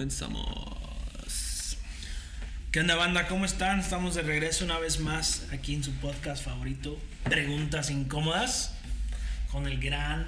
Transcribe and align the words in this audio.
Comenzamos. 0.00 1.76
¿Qué 2.72 2.80
onda 2.80 2.94
banda? 2.94 3.28
¿Cómo 3.28 3.44
están? 3.44 3.80
Estamos 3.80 4.14
de 4.14 4.22
regreso 4.22 4.64
una 4.64 4.78
vez 4.78 4.98
más 4.98 5.46
aquí 5.52 5.74
en 5.74 5.84
su 5.84 5.92
podcast 5.96 6.42
favorito, 6.42 6.98
Preguntas 7.24 7.90
Incómodas, 7.90 8.74
con 9.52 9.66
el 9.66 9.78
gran 9.78 10.26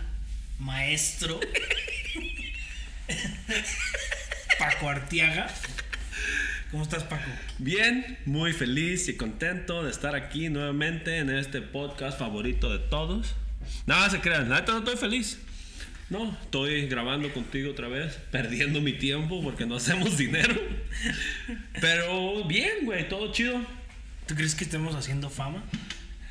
maestro 0.59 1.41
Paco 4.59 4.91
Artiaga. 4.91 5.51
¿Cómo 6.71 6.83
estás 6.83 7.05
Paco? 7.05 7.31
Bien, 7.57 8.19
muy 8.27 8.53
feliz 8.53 9.09
y 9.09 9.17
contento 9.17 9.85
de 9.85 9.91
estar 9.91 10.15
aquí 10.15 10.51
nuevamente 10.51 11.17
en 11.17 11.31
este 11.31 11.63
podcast 11.63 12.19
favorito 12.19 12.71
de 12.71 12.79
todos. 12.79 13.35
Nada 13.87 14.11
se 14.11 14.21
crean, 14.21 14.51
nada, 14.51 14.67
no 14.67 14.81
estoy 14.81 14.99
feliz. 14.99 15.39
No, 16.13 16.31
estoy 16.43 16.89
grabando 16.89 17.33
contigo 17.33 17.71
otra 17.71 17.89
vez, 17.89 18.19
perdiendo 18.31 18.83
mi 18.83 18.93
tiempo 18.93 19.43
porque 19.43 19.65
no 19.65 19.77
hacemos 19.77 20.19
dinero. 20.19 20.55
Pero 21.81 22.45
bien, 22.45 22.85
güey, 22.85 23.09
todo 23.09 23.33
chido. 23.33 23.59
¿Tú 24.27 24.35
crees 24.35 24.55
que 24.55 24.65
estemos 24.65 24.95
haciendo 24.95 25.31
fama 25.31 25.65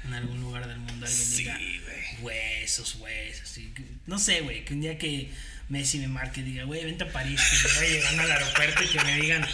en 0.05 0.13
algún 0.13 0.39
lugar 0.39 0.67
del 0.67 0.77
mundo? 0.77 1.03
Alguien 1.03 1.11
Sí, 1.11 1.45
güey. 1.45 2.21
Huesos, 2.21 2.97
huesos. 2.97 3.59
No 4.05 4.19
sé, 4.19 4.41
güey, 4.41 4.63
que 4.65 4.75
un 4.75 4.81
día 4.81 4.99
que 4.99 5.31
Messi 5.67 5.97
me 5.97 6.07
marque 6.07 6.41
y 6.41 6.43
diga, 6.43 6.65
güey, 6.65 6.85
vente 6.85 7.05
a 7.05 7.11
París, 7.11 7.41
que 7.41 7.67
me 7.67 7.75
vaya 7.79 7.89
llegando 7.89 8.21
al 8.21 8.31
aeropuerto 8.33 8.83
y 8.83 8.87
que 8.87 9.03
me 9.03 9.15
digan, 9.19 9.47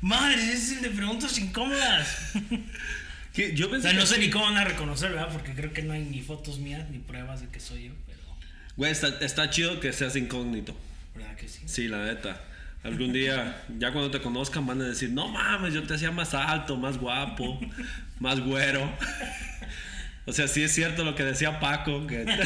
madre, 0.00 0.34
ese 0.42 0.54
es 0.54 0.72
el 0.72 0.82
de 0.82 0.90
preguntas 0.90 1.38
incómodas. 1.38 2.32
Yo 3.54 3.68
O 3.68 3.70
pensé 3.70 3.90
sea, 3.90 3.96
no 3.96 4.04
sé 4.04 4.18
ni 4.18 4.30
cómo 4.30 4.46
van 4.46 4.56
a 4.56 4.64
reconocer, 4.64 5.12
¿verdad? 5.12 5.28
Porque 5.32 5.54
creo 5.54 5.72
que 5.72 5.82
no 5.82 5.92
hay 5.92 6.02
ni 6.02 6.22
fotos 6.22 6.58
mías 6.58 6.90
ni 6.90 6.98
pruebas 6.98 7.40
de 7.40 7.46
que 7.46 7.60
soy 7.60 7.84
yo. 7.84 7.92
Güey, 8.80 8.92
está, 8.92 9.08
está 9.20 9.50
chido 9.50 9.78
que 9.78 9.92
seas 9.92 10.16
incógnito. 10.16 10.74
¿Verdad 11.14 11.36
que 11.36 11.46
sí? 11.48 11.60
Sí, 11.66 11.86
la 11.86 12.02
neta. 12.02 12.40
Algún 12.82 13.12
día, 13.12 13.62
ya 13.78 13.92
cuando 13.92 14.10
te 14.10 14.22
conozcan, 14.22 14.66
van 14.66 14.80
a 14.80 14.84
decir, 14.86 15.10
no 15.10 15.28
mames, 15.28 15.74
yo 15.74 15.82
te 15.82 15.92
hacía 15.92 16.10
más 16.10 16.32
alto, 16.32 16.78
más 16.78 16.96
guapo, 16.96 17.60
más 18.20 18.40
güero. 18.40 18.90
O 20.26 20.32
sea, 20.32 20.46
sí 20.48 20.62
es 20.62 20.72
cierto 20.72 21.02
lo 21.02 21.14
que 21.14 21.24
decía 21.24 21.58
Paco, 21.60 22.06
que 22.06 22.24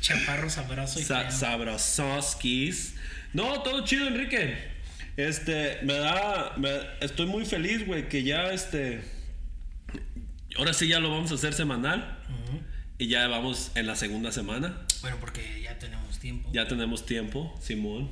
Chaparro 0.00 0.50
sabroso 0.50 0.98
y 0.98 1.04
sa 1.04 1.20
feo. 1.22 1.30
sabrososkis. 1.30 2.94
No, 3.32 3.62
todo 3.62 3.84
chido, 3.84 4.08
Enrique. 4.08 4.56
Este, 5.16 5.78
me 5.84 5.94
da, 5.94 6.54
me- 6.56 6.80
estoy 7.00 7.26
muy 7.26 7.44
feliz, 7.46 7.86
güey, 7.86 8.08
que 8.08 8.24
ya 8.24 8.50
este, 8.52 9.02
ahora 10.58 10.72
sí 10.72 10.88
ya 10.88 10.98
lo 11.00 11.10
vamos 11.10 11.30
a 11.32 11.36
hacer 11.36 11.54
semanal 11.54 12.18
Ujú. 12.28 12.60
Y 12.98 13.08
ya 13.08 13.26
vamos 13.28 13.72
en 13.74 13.86
la 13.86 13.96
segunda 13.96 14.32
semana. 14.32 14.82
Bueno, 15.02 15.16
porque 15.20 15.60
ya 15.62 15.78
tenemos 15.78 16.18
tiempo. 16.18 16.50
Ya 16.52 16.66
tenemos 16.66 17.06
tiempo, 17.06 17.54
Simón. 17.60 18.10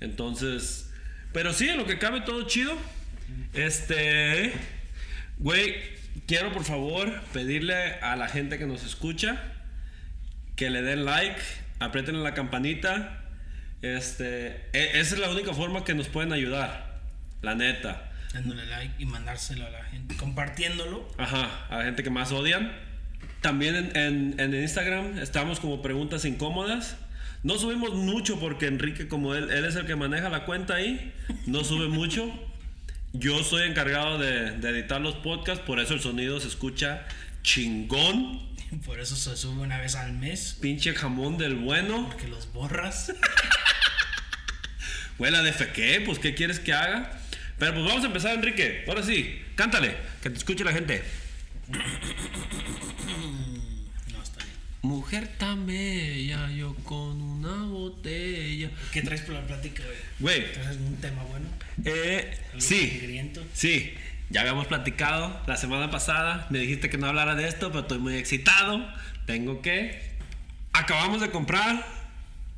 Entonces, 0.00 0.90
pero 1.32 1.52
sí, 1.52 1.68
en 1.68 1.76
lo 1.78 1.86
que 1.86 1.98
cabe 1.98 2.20
todo 2.20 2.46
chido. 2.46 2.76
Este, 3.52 4.52
güey, 5.38 5.74
quiero 6.26 6.52
por 6.52 6.64
favor 6.64 7.20
pedirle 7.32 7.74
a 8.00 8.16
la 8.16 8.28
gente 8.28 8.58
que 8.58 8.66
nos 8.66 8.84
escucha 8.84 9.42
que 10.56 10.70
le 10.70 10.82
den 10.82 11.04
like, 11.04 11.40
aprieten 11.78 12.22
la 12.22 12.34
campanita. 12.34 13.24
Este, 13.82 14.48
e- 14.72 14.98
esa 14.98 15.14
es 15.14 15.18
la 15.18 15.30
única 15.30 15.54
forma 15.54 15.84
que 15.84 15.94
nos 15.94 16.08
pueden 16.08 16.32
ayudar, 16.32 17.00
la 17.42 17.54
neta. 17.54 18.10
Dándole 18.34 18.66
like 18.66 18.94
y 18.98 19.06
mandárselo 19.06 19.66
a 19.66 19.70
la 19.70 19.84
gente. 19.84 20.16
Compartiéndolo. 20.16 21.08
Ajá, 21.16 21.66
a 21.70 21.78
la 21.78 21.84
gente 21.84 22.02
que 22.02 22.10
más 22.10 22.32
odian. 22.32 22.72
También 23.40 23.76
en, 23.76 23.96
en- 23.96 24.40
en 24.40 24.54
Instagram 24.62 25.18
estamos 25.18 25.60
como 25.60 25.80
preguntas 25.82 26.24
incómodas. 26.24 26.96
No 27.44 27.56
subimos 27.58 27.94
mucho 27.94 28.40
porque 28.40 28.66
Enrique, 28.66 29.06
como 29.06 29.34
él, 29.34 29.50
él 29.50 29.64
es 29.64 29.76
el 29.76 29.86
que 29.86 29.94
maneja 29.94 30.28
la 30.28 30.44
cuenta 30.44 30.74
ahí, 30.74 31.12
no 31.46 31.62
sube 31.62 31.86
mucho. 31.88 32.28
Yo 33.12 33.42
soy 33.44 33.68
encargado 33.68 34.18
de, 34.18 34.50
de 34.58 34.68
editar 34.70 35.00
los 35.00 35.14
podcasts, 35.14 35.62
por 35.64 35.78
eso 35.80 35.94
el 35.94 36.00
sonido 36.00 36.40
se 36.40 36.48
escucha 36.48 37.06
chingón. 37.42 38.46
Por 38.84 39.00
eso 39.00 39.16
se 39.16 39.34
sube 39.36 39.62
una 39.62 39.78
vez 39.78 39.94
al 39.94 40.12
mes. 40.12 40.58
Pinche 40.60 40.92
jamón 40.94 41.38
del 41.38 41.54
bueno. 41.54 42.08
Porque 42.10 42.28
los 42.28 42.52
borras. 42.52 43.12
Huela 45.18 45.42
de 45.42 45.52
feque, 45.52 46.02
pues 46.04 46.18
¿qué 46.18 46.34
quieres 46.34 46.60
que 46.60 46.72
haga? 46.72 47.18
Pero 47.58 47.74
pues 47.74 47.86
vamos 47.86 48.04
a 48.04 48.08
empezar, 48.08 48.34
Enrique. 48.34 48.84
Ahora 48.86 49.02
sí, 49.02 49.40
cántale, 49.54 49.96
que 50.22 50.30
te 50.30 50.36
escuche 50.36 50.64
la 50.64 50.72
gente. 50.72 51.02
Mujer 55.10 55.26
tan 55.38 55.64
bella, 55.66 56.50
yo 56.50 56.74
con 56.84 57.18
una 57.22 57.64
botella. 57.64 58.68
¿Qué 58.92 59.00
traes 59.00 59.22
por 59.22 59.36
la 59.36 59.40
plática, 59.46 59.82
güey? 59.82 59.96
Güey, 60.42 60.52
¿Traes 60.52 60.76
un 60.76 60.96
tema 60.96 61.22
bueno? 61.22 61.46
eh, 61.86 62.36
¿Algo 62.48 62.60
sí, 62.60 62.90
sangriento? 62.90 63.42
sí, 63.54 63.94
ya 64.28 64.42
habíamos 64.42 64.66
platicado 64.66 65.40
la 65.46 65.56
semana 65.56 65.90
pasada. 65.90 66.46
Me 66.50 66.58
dijiste 66.58 66.90
que 66.90 66.98
no 66.98 67.06
hablara 67.06 67.34
de 67.36 67.48
esto, 67.48 67.68
pero 67.68 67.80
estoy 67.80 68.00
muy 68.00 68.16
excitado. 68.16 68.86
Tengo 69.24 69.62
que. 69.62 69.98
Acabamos 70.74 71.22
de 71.22 71.30
comprar 71.30 71.86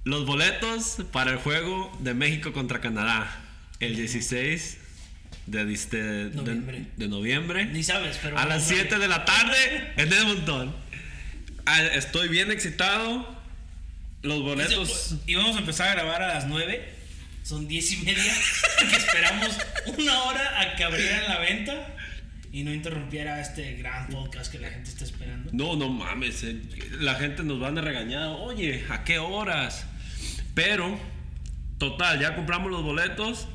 los 0.03 0.27
boletos 0.27 0.97
para 1.13 1.31
el 1.31 1.37
juego 1.37 1.97
de 2.01 2.15
México 2.15 2.53
contra 2.53 2.81
Canadá 2.81 3.31
el 3.79 3.95
16 3.95 4.77
de, 5.47 5.65
de- 5.67 5.77
de- 5.77 6.31
Noviembre. 6.35 6.87
de 6.97 7.07
noviembre. 7.07 7.67
Ni 7.67 7.85
sabes, 7.85 8.19
pero. 8.21 8.37
A 8.37 8.45
las 8.45 8.67
7 8.67 8.99
de 8.99 9.07
la 9.07 9.25
tarde 9.25 9.93
en 9.97 10.13
Edmonton. 10.13 10.75
Ah, 11.73 11.83
Estoy 11.95 12.29
bien 12.29 12.51
excitado. 12.51 13.39
Los 14.23 14.43
boletos. 14.43 15.15
Y 15.27 15.35
vamos 15.37 15.57
a 15.57 15.61
empezar 15.61 15.89
a 15.89 15.93
grabar 15.95 16.23
a 16.23 16.35
las 16.35 16.47
9. 16.47 16.95
Son 17.43 17.67
10 17.69 17.93
y 17.93 17.97
media. 17.99 18.35
Esperamos 18.97 19.57
una 19.99 20.23
hora 20.25 20.61
a 20.61 20.77
que 20.77 20.85
abrieran 20.85 21.25
la 21.29 21.39
venta 21.39 21.95
y 22.53 22.65
no 22.65 22.75
interrumpiera 22.75 23.41
este 23.41 23.75
gran 23.77 24.09
podcast 24.09 24.51
que 24.53 24.59
la 24.59 24.69
gente 24.71 24.91
está 24.91 25.05
esperando. 25.05 25.51
No, 25.53 25.77
no 25.77 25.89
mames. 25.89 26.43
eh, 26.43 26.61
La 26.99 27.15
gente 27.15 27.43
nos 27.45 27.61
van 27.61 27.79
a 27.79 27.81
regañar. 27.81 28.27
Oye, 28.41 28.85
¿a 28.91 29.05
qué 29.05 29.19
horas? 29.19 29.87
Pero, 30.55 30.99
total, 31.79 32.21
ya 32.21 32.35
compramos 32.35 32.71
los 32.71 32.83
boletos. 32.83 33.47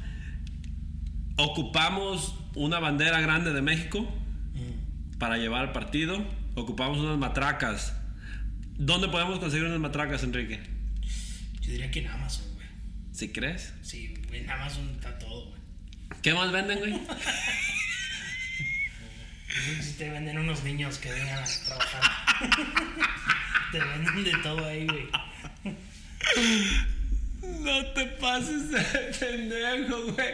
Ocupamos 1.37 2.35
una 2.55 2.79
bandera 2.79 3.19
grande 3.21 3.51
de 3.53 3.61
México 3.61 4.01
Mm. 4.53 5.17
para 5.19 5.37
llevar 5.37 5.61
al 5.67 5.71
partido. 5.73 6.25
Ocupamos 6.55 6.97
unas 6.99 7.17
matracas. 7.17 7.93
¿Dónde 8.77 9.07
podemos 9.07 9.39
conseguir 9.39 9.65
unas 9.65 9.79
matracas, 9.79 10.23
Enrique? 10.23 10.59
Yo 11.61 11.71
diría 11.71 11.89
que 11.91 11.99
en 11.99 12.07
Amazon, 12.07 12.45
güey. 12.55 12.67
¿Si 13.13 13.29
crees? 13.29 13.73
Sí, 13.81 14.13
en 14.31 14.49
Amazon 14.49 14.89
está 14.95 15.17
todo, 15.17 15.45
güey. 15.49 15.61
¿Qué 16.21 16.33
más 16.33 16.51
venden, 16.51 16.79
güey? 16.79 16.93
Si 19.81 19.93
te 19.93 20.09
venden 20.09 20.37
unos 20.37 20.63
niños 20.63 20.97
que 20.97 21.09
vengan 21.11 21.39
a 21.41 21.45
trabajar. 21.65 22.01
te 23.71 23.79
venden 23.79 24.23
de 24.25 24.31
todo 24.43 24.65
ahí, 24.65 24.85
güey. 24.85 25.07
No 27.63 27.85
te 27.93 28.05
pases 28.05 28.69
de 28.71 28.81
pendejo, 29.17 30.11
güey. 30.11 30.27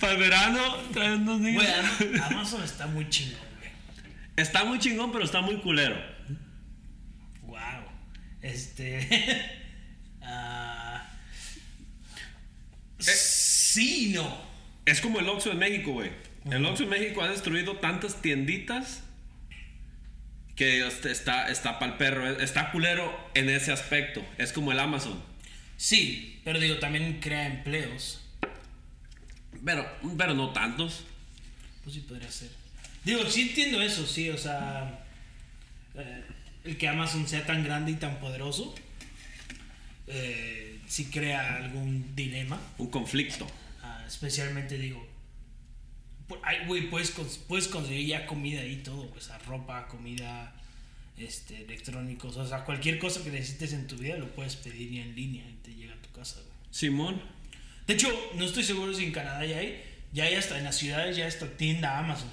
Para 0.00 0.12
el 0.14 0.18
verano 0.18 0.76
traen 0.94 1.22
unos 1.22 1.40
niños. 1.40 1.62
Güey, 1.62 2.14
Am- 2.14 2.22
Amazon 2.32 2.62
está 2.64 2.86
muy 2.86 3.08
chingón, 3.10 3.38
güey. 3.58 3.70
Está 4.36 4.64
muy 4.64 4.78
chingón, 4.78 5.12
pero 5.12 5.24
está 5.24 5.40
muy 5.42 5.56
culero. 5.60 5.96
Este. 8.42 9.06
ah, 10.22 11.08
sí, 12.98 14.10
y 14.10 14.14
no. 14.14 14.48
Es 14.86 15.00
como 15.00 15.20
el 15.20 15.28
Oxxo 15.28 15.52
en 15.52 15.58
México, 15.58 15.92
güey. 15.92 16.10
El 16.50 16.64
Oxxo 16.64 16.84
en 16.84 16.90
México 16.90 17.22
ha 17.22 17.28
destruido 17.28 17.76
tantas 17.76 18.22
tienditas 18.22 19.02
que 20.56 20.86
este, 20.86 21.10
está, 21.10 21.48
está 21.48 21.78
pa'l 21.78 21.96
perro. 21.96 22.26
Está 22.40 22.72
culero 22.72 23.30
en 23.34 23.50
ese 23.50 23.72
aspecto. 23.72 24.24
Es 24.38 24.52
como 24.52 24.72
el 24.72 24.80
Amazon. 24.80 25.22
Sí, 25.76 26.40
pero 26.44 26.58
digo, 26.58 26.78
también 26.78 27.20
crea 27.20 27.46
empleos. 27.46 28.20
Pero, 29.64 29.86
pero 30.16 30.34
no 30.34 30.52
tantos. 30.52 31.04
Pues 31.84 31.94
sí 31.94 32.00
podría 32.00 32.30
ser. 32.30 32.50
Digo, 33.04 33.24
sí 33.26 33.42
entiendo 33.42 33.80
eso, 33.82 34.06
sí, 34.06 34.30
o 34.30 34.38
sea. 34.38 35.04
eh, 35.94 36.24
el 36.68 36.76
que 36.76 36.86
Amazon 36.86 37.26
sea 37.26 37.46
tan 37.46 37.64
grande 37.64 37.92
y 37.92 37.94
tan 37.94 38.20
poderoso. 38.20 38.74
Eh, 40.06 40.78
sí 40.86 41.06
crea 41.06 41.56
algún 41.56 42.14
dilema. 42.14 42.60
Un 42.76 42.90
conflicto. 42.90 43.46
Ah, 43.82 44.04
especialmente 44.06 44.76
digo. 44.76 45.06
ay, 46.42 46.66
Güey, 46.66 46.90
puedes, 46.90 47.10
puedes 47.48 47.68
conseguir 47.68 48.06
ya 48.06 48.26
comida 48.26 48.64
y 48.64 48.76
todo, 48.76 49.08
pues, 49.10 49.30
ropa, 49.46 49.88
comida, 49.88 50.54
este, 51.16 51.62
electrónicos, 51.62 52.36
o 52.36 52.46
sea, 52.46 52.64
cualquier 52.64 52.98
cosa 52.98 53.24
que 53.24 53.30
necesites 53.30 53.72
en 53.72 53.86
tu 53.86 53.96
vida 53.96 54.16
lo 54.16 54.30
puedes 54.34 54.56
pedir 54.56 54.92
ya 54.92 55.02
en 55.02 55.14
línea 55.14 55.48
y 55.48 55.54
te 55.54 55.74
llega 55.74 55.94
a 55.94 56.02
tu 56.02 56.10
casa, 56.12 56.36
güey. 56.36 56.56
Simón. 56.70 57.20
De 57.86 57.94
hecho, 57.94 58.08
no 58.34 58.44
estoy 58.44 58.62
seguro 58.62 58.92
si 58.92 59.04
en 59.04 59.12
Canadá 59.12 59.46
ya 59.46 59.56
hay, 59.56 59.82
ya 60.12 60.24
hay 60.24 60.34
hasta 60.34 60.58
en 60.58 60.64
las 60.64 60.76
ciudades 60.76 61.16
ya 61.16 61.26
esta 61.26 61.48
tienda 61.56 61.98
Amazon. 61.98 62.28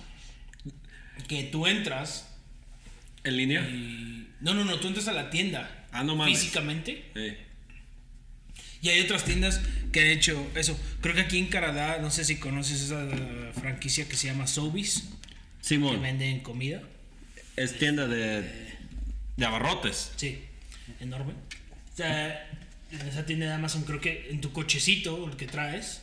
Que 1.30 1.44
tú 1.44 1.66
entras 1.66 2.35
¿En 3.26 3.36
línea? 3.38 3.62
y... 3.62 4.30
No, 4.42 4.54
no, 4.54 4.64
no, 4.64 4.80
tú 4.80 4.88
entras 4.88 5.08
a 5.08 5.14
la 5.14 5.30
tienda 5.30 5.86
Ah, 5.92 6.04
no 6.04 6.16
mames. 6.16 6.38
físicamente 6.40 7.06
Eh. 7.16 7.38
y 8.82 8.90
hay 8.90 9.00
otras 9.02 9.24
tiendas 9.26 9.62
que 9.92 10.02
de 10.02 10.12
hecho, 10.14 10.52
eso, 10.56 10.78
creo 11.02 11.16
que 11.16 11.22
aquí 11.22 11.38
en 11.38 11.48
Canadá, 11.48 12.00
no 12.02 12.12
sé 12.12 12.24
si 12.26 12.38
conoces 12.38 12.82
esa 12.82 13.08
franquicia 13.60 14.08
que 14.08 14.16
se 14.18 14.28
llama 14.28 14.46
que 14.46 14.92
Simón, 15.62 16.02
venden 16.02 16.42
comida. 16.42 16.82
es 17.56 17.78
tienda 17.80 18.08
de, 18.08 18.44
de 19.38 19.46
abarrotes. 19.46 20.12
Sí, 20.18 20.44
enorme. 21.00 21.34
O 21.94 21.98
sea, 21.98 22.48
en 22.92 23.08
esa 23.08 23.26
tienda 23.26 23.48
de 23.48 23.54
Amazon 23.54 23.84
creo 23.84 24.02
que 24.02 24.28
en 24.30 24.42
tu 24.42 24.52
cochecito, 24.52 25.28
el 25.30 25.38
que 25.38 25.48
traes, 25.48 26.02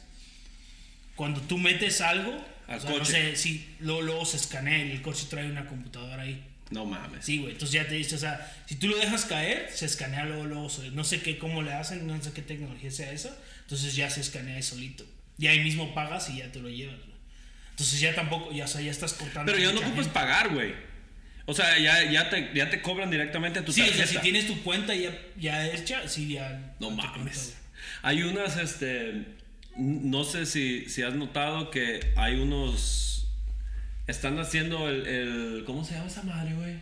cuando 1.14 1.40
tú 1.42 1.58
metes 1.58 2.00
algo, 2.00 2.32
Al 2.66 2.78
o 2.78 2.80
sea, 2.80 2.90
no 2.96 3.04
sé, 3.04 3.36
si 3.36 3.68
luego, 3.80 4.00
luego 4.02 4.24
se 4.24 4.38
escanea 4.38 4.84
y 4.86 4.90
el 4.92 5.02
coche 5.02 5.26
trae 5.28 5.48
una 5.50 5.66
computadora 5.66 6.22
ahí. 6.22 6.42
No 6.72 6.84
mames. 6.86 7.24
Sí, 7.24 7.38
güey, 7.38 7.52
entonces 7.52 7.74
ya 7.74 7.86
te 7.86 7.94
dice, 7.94 8.14
o 8.14 8.18
sea, 8.18 8.50
si 8.66 8.76
tú 8.76 8.88
lo 8.88 8.96
dejas 8.96 9.24
caer, 9.26 9.68
se 9.72 9.86
escanea 9.86 10.24
luego, 10.24 10.44
luego, 10.46 10.68
no 10.92 11.04
sé 11.04 11.20
qué, 11.20 11.38
cómo 11.38 11.62
le 11.62 11.72
hacen, 11.72 12.06
no 12.06 12.20
sé 12.22 12.32
qué 12.32 12.42
tecnología 12.42 12.90
sea 12.90 13.12
esa, 13.12 13.36
entonces 13.62 13.94
ya 13.94 14.08
se 14.10 14.20
escanea 14.20 14.56
ahí 14.56 14.62
solito. 14.62 15.04
Y 15.38 15.46
ahí 15.48 15.60
mismo 15.60 15.94
pagas 15.94 16.30
y 16.30 16.38
ya 16.38 16.50
te 16.50 16.60
lo 16.60 16.68
llevas, 16.68 16.98
güey. 16.98 17.12
Entonces 17.70 18.00
ya 18.00 18.14
tampoco, 18.14 18.52
ya, 18.52 18.64
o 18.64 18.68
sea, 18.68 18.80
ya 18.80 18.90
estás 18.90 19.12
cortando. 19.14 19.50
Pero 19.52 19.62
ya 19.64 19.72
no 19.72 19.80
ocupas 19.80 20.04
gente. 20.04 20.10
pagar, 20.10 20.50
güey. 20.52 20.74
O 21.46 21.54
sea, 21.54 21.78
ya, 21.78 22.10
ya, 22.10 22.30
te, 22.30 22.50
ya 22.54 22.70
te 22.70 22.80
cobran 22.82 23.10
directamente 23.10 23.58
a 23.58 23.64
tu 23.64 23.72
Sí, 23.72 23.80
o 23.80 23.84
tarjeta. 23.86 24.06
sea, 24.06 24.16
si 24.18 24.22
tienes 24.22 24.46
tu 24.46 24.62
cuenta 24.62 24.94
ya, 24.94 25.18
ya 25.36 25.66
hecha, 25.66 26.06
sí, 26.08 26.34
ya. 26.34 26.74
No 26.80 26.88
cuenta, 26.88 27.16
mames. 27.16 27.36
güey. 27.46 27.82
Hay 28.02 28.22
unas, 28.22 28.56
este. 28.58 29.24
No 29.76 30.22
sé 30.24 30.46
si, 30.46 30.88
si 30.88 31.02
has 31.02 31.14
notado 31.14 31.70
que 31.70 32.12
hay 32.16 32.34
unos. 32.36 33.21
Están 34.06 34.38
haciendo 34.38 34.88
el, 34.88 35.06
el- 35.06 35.64
¿Cómo 35.64 35.84
se 35.84 35.94
llama 35.94 36.06
esa 36.08 36.22
madre, 36.22 36.54
güey? 36.54 36.76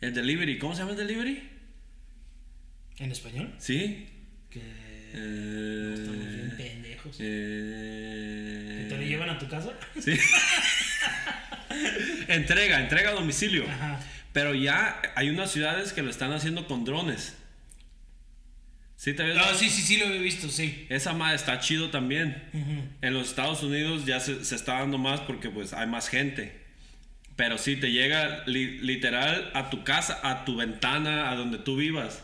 El 0.00 0.14
delivery. 0.14 0.58
¿Cómo 0.58 0.74
se 0.74 0.80
llama 0.80 0.92
el 0.92 0.96
delivery? 0.98 1.48
¿En 2.98 3.12
español? 3.12 3.54
¿Sí? 3.58 4.08
Que 4.50 4.60
Eh, 5.12 5.94
estamos 5.96 6.18
bien 6.26 6.54
pendejos. 6.56 7.16
eh, 7.20 8.86
¿Que 8.88 8.94
te 8.94 9.00
lo 9.00 9.06
llevan 9.06 9.30
a 9.30 9.38
tu 9.38 9.48
casa? 9.48 9.72
Sí. 10.00 10.16
entrega, 12.28 12.80
entrega 12.80 13.10
a 13.10 13.14
domicilio. 13.14 13.64
Ajá. 13.68 14.00
Pero 14.32 14.54
ya 14.54 15.00
hay 15.16 15.28
unas 15.30 15.50
ciudades 15.50 15.92
que 15.92 16.02
lo 16.02 16.10
están 16.10 16.32
haciendo 16.32 16.66
con 16.66 16.84
drones. 16.84 17.36
¿Sí 19.00 19.14
te 19.14 19.22
habías 19.22 19.38
No, 19.38 19.44
dado- 19.46 19.56
sí, 19.58 19.70
sí, 19.70 19.80
sí 19.80 19.96
lo 19.96 20.04
he 20.04 20.18
visto, 20.18 20.50
sí. 20.50 20.84
Esa 20.90 21.14
madre 21.14 21.36
está 21.36 21.58
chido 21.58 21.88
también. 21.88 22.36
En 23.00 23.14
los 23.14 23.30
Estados 23.30 23.62
Unidos 23.62 24.04
ya 24.04 24.20
se, 24.20 24.44
se 24.44 24.54
está 24.54 24.74
dando 24.80 24.98
más 24.98 25.20
porque 25.20 25.48
pues 25.48 25.72
hay 25.72 25.86
más 25.86 26.08
gente. 26.10 26.60
Pero 27.34 27.56
sí, 27.56 27.76
te 27.76 27.92
llega 27.92 28.42
li- 28.44 28.76
literal 28.80 29.52
a 29.54 29.70
tu 29.70 29.84
casa, 29.84 30.20
a 30.22 30.44
tu 30.44 30.56
ventana, 30.56 31.30
a 31.30 31.34
donde 31.36 31.56
tú 31.56 31.76
vivas. 31.76 32.22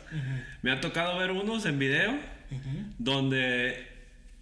Me 0.61 0.71
ha 0.71 0.83
tocado 0.83 1.17
ver 1.17 1.31
unos 1.31 1.65
en 1.65 1.79
video 1.79 2.15
donde 2.99 3.89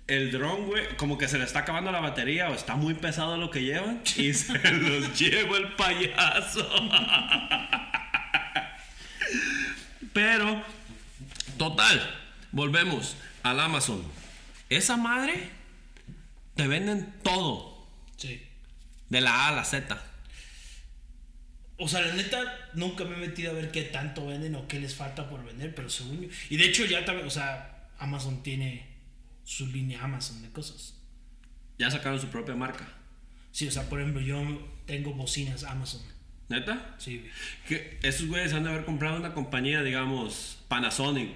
el 0.08 0.32
dron, 0.32 0.66
güey, 0.66 0.88
como 0.96 1.18
que 1.18 1.28
se 1.28 1.38
le 1.38 1.44
está 1.44 1.60
acabando 1.60 1.92
la 1.92 2.00
batería 2.00 2.50
o 2.50 2.54
está 2.54 2.74
muy 2.74 2.94
pesado 2.94 3.36
lo 3.36 3.48
que 3.50 3.62
llevan 3.62 4.00
y 4.16 4.34
se 4.34 4.58
los 4.72 5.16
lleva 5.16 5.56
el 5.56 5.68
payaso. 5.74 6.68
Pero, 10.12 10.62
total, 11.58 12.00
volvemos 12.54 13.16
al 13.42 13.60
Amazon. 13.60 14.02
Esa 14.70 14.96
madre 14.96 15.34
te 16.54 16.66
venden 16.66 17.12
todo, 17.22 17.86
Sí. 18.16 18.40
de 19.10 19.20
la 19.20 19.44
A 19.44 19.48
a 19.48 19.52
la 19.52 19.64
Z. 19.64 20.00
O 21.76 21.88
sea, 21.88 22.00
la 22.00 22.14
neta, 22.14 22.70
nunca 22.74 23.04
me 23.04 23.16
he 23.16 23.18
metido 23.18 23.50
a 23.50 23.54
ver 23.54 23.70
qué 23.72 23.82
tanto 23.82 24.26
venden 24.26 24.54
o 24.54 24.68
qué 24.68 24.78
les 24.78 24.94
falta 24.94 25.28
por 25.28 25.44
vender, 25.44 25.74
pero 25.74 25.90
según 25.90 26.22
yo. 26.22 26.28
Y 26.48 26.56
de 26.56 26.66
hecho, 26.66 26.84
ya 26.86 27.04
también, 27.04 27.26
o 27.26 27.30
sea, 27.30 27.88
Amazon 27.98 28.42
tiene 28.44 28.86
su 29.42 29.66
línea 29.66 30.02
Amazon 30.04 30.40
de 30.42 30.50
cosas. 30.50 30.94
Ya 31.78 31.90
sacaron 31.90 32.20
su 32.20 32.28
propia 32.28 32.54
marca. 32.54 32.86
Sí, 33.50 33.66
o 33.66 33.70
sea, 33.72 33.88
por 33.88 34.00
ejemplo, 34.00 34.20
yo 34.22 34.42
tengo 34.86 35.12
bocinas 35.14 35.64
Amazon. 35.64 36.00
¿Neta? 36.48 36.94
Sí, 36.98 37.18
güey. 37.18 37.30
Que 37.66 37.98
esos 38.02 38.28
güeyes 38.28 38.52
han 38.52 38.62
de 38.64 38.70
haber 38.70 38.84
comprado 38.84 39.16
una 39.16 39.34
compañía, 39.34 39.82
digamos, 39.82 40.58
Panasonic, 40.68 41.32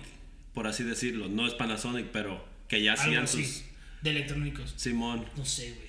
por 0.59 0.67
así 0.67 0.83
decirlo. 0.83 1.29
No 1.29 1.47
es 1.47 1.55
Panasonic, 1.55 2.09
pero 2.13 2.45
que 2.67 2.83
ya 2.83 2.95
Algo 2.95 3.05
hacían 3.05 3.23
así. 3.23 3.45
sus... 3.45 3.65
De 4.03 4.11
electrónicos. 4.11 4.75
Simón. 4.77 5.25
No 5.37 5.45
sé, 5.45 5.71
güey. 5.73 5.89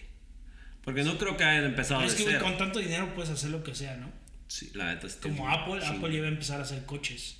Porque 0.83 1.03
no 1.03 1.17
creo 1.17 1.35
que 1.37 1.43
hayan 1.43 1.65
empezado 1.65 2.03
es 2.03 2.11
de 2.11 2.17
que, 2.17 2.23
güey, 2.25 2.35
cero. 2.35 2.45
con 2.45 2.57
tanto 2.59 2.77
dinero 2.77 3.11
puedes 3.15 3.31
hacer 3.31 3.49
lo 3.49 3.63
que 3.63 3.73
sea, 3.73 3.97
¿no? 3.97 4.11
Sí, 4.47 4.69
la 4.75 4.93
neta 4.93 5.07
está 5.07 5.21
Como 5.27 5.43
muy 5.47 5.51
Apple, 5.55 5.79
chingón. 5.81 5.97
Apple 5.97 6.13
ya 6.15 6.21
va 6.21 6.27
a 6.27 6.29
empezar 6.29 6.59
a 6.59 6.63
hacer 6.63 6.85
coches. 6.85 7.37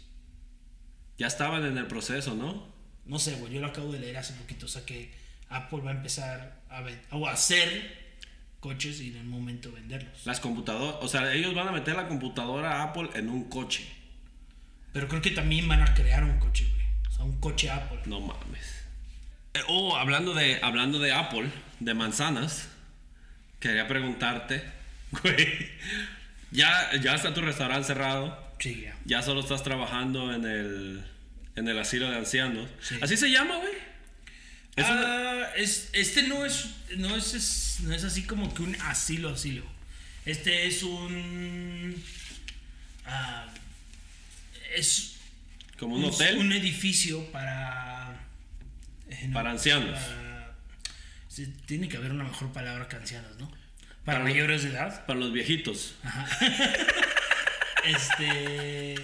Ya 1.20 1.28
estaban 1.28 1.64
en 1.66 1.78
el 1.78 1.86
proceso, 1.86 2.34
¿no? 2.34 2.68
No 3.06 3.20
sé, 3.20 3.36
güey, 3.36 3.54
yo 3.54 3.62
lo 3.62 3.68
acabo 3.68 3.92
de 3.92 4.00
leer 4.00 4.18
hace 4.18 4.34
poquito. 4.34 4.66
O 4.66 4.70
sea 4.70 4.84
que 4.88 5.12
Apple 5.50 5.81
va 5.86 5.92
a 5.92 5.94
empezar 5.94 6.64
a, 6.70 6.81
ven- 6.81 7.00
o 7.12 7.28
a 7.28 7.34
hacer 7.34 8.10
coches 8.60 9.02
y 9.02 9.10
en 9.10 9.18
un 9.18 9.30
momento 9.30 9.72
venderlos. 9.72 10.26
Las 10.26 10.40
computadoras, 10.40 10.96
o 11.02 11.08
sea, 11.08 11.31
ellos 11.31 11.54
van 11.54 11.68
a 11.68 11.72
meter 11.72 11.96
la 11.96 12.08
computadora 12.08 12.81
Apple 12.81 13.12
en 13.14 13.30
un 13.30 13.50
coche. 13.50 13.86
Pero 14.94 15.08
creo 15.08 15.22
que 15.22 15.30
también 15.31 15.68
van 15.68 15.84
a 15.84 15.94
crear 15.94 16.24
un 16.24 16.40
coche, 16.40 16.66
güey. 16.74 16.80
Sea, 17.19 17.25
un 17.25 17.39
coche 17.39 17.69
Apple. 17.69 18.00
No 18.06 18.19
mames. 18.21 18.66
Eh, 19.54 19.62
oh, 19.68 19.98
hablando 19.98 20.33
de, 20.33 20.60
hablando 20.62 21.00
de 21.00 21.12
Apple, 21.12 21.50
de 21.80 21.94
manzanas, 21.94 22.68
quería 23.60 23.88
preguntarte, 23.88 24.63
güey, 25.24 25.69
ya, 26.51 26.92
ya 27.01 27.16
está 27.16 27.33
tu 27.33 27.42
restaurante 27.42 27.88
cerrado, 27.88 28.48
Sí, 28.60 28.81
ya. 28.83 28.95
ya 29.06 29.21
solo 29.21 29.42
estás 29.42 29.63
trabajando 29.63 30.33
en 30.33 30.45
el, 30.45 31.04
en 31.56 31.68
el 31.68 31.80
asilo 31.80 32.10
de 32.10 32.18
ancianos. 32.18 32.69
Sí. 32.81 32.98
¿Así 33.01 33.18
se 33.18 33.30
llama, 33.31 33.56
güey? 33.57 33.74
Es 34.75 34.86
una- 34.86 35.01
Ah, 35.45 35.51
es, 35.57 35.89
este 35.94 36.24
no 36.24 36.45
es, 36.45 36.69
no 36.98 37.16
es, 37.16 37.33
es- 37.33 37.77
no 37.81 37.94
es 37.94 38.04
así 38.04 38.24
como 38.24 38.54
que 38.54 38.62
un 38.62 38.75
asilo, 38.81 39.30
asilo. 39.30 39.63
Este 40.25 40.68
es 40.68 40.83
un... 40.83 42.01
ah, 43.07 43.48
es 44.75 45.16
como 45.80 45.96
un 45.96 46.06
hotel 46.06 46.38
Un 46.38 46.52
edificio 46.52 47.24
para... 47.31 48.28
eh, 49.10 49.28
no, 49.28 49.34
para 49.34 49.52
ancianos. 49.52 49.98
para- 50.00 50.56
sí, 51.28 51.54
tiene 51.66 51.88
que 51.88 51.98
haber 51.98 52.12
una 52.12 52.24
mejor 52.26 52.52
palabra 52.52 52.88
que 52.88 52.96
ancianos, 52.98 53.38
¿no? 53.38 53.48
Para, 54.06 54.20
Para- 54.20 54.24
mayores 54.24 54.64
de 54.64 54.70
edad. 54.70 55.06
Para 55.06 55.20
los 55.20 55.31
viejitos. 55.34 55.96
Este. 57.86 58.96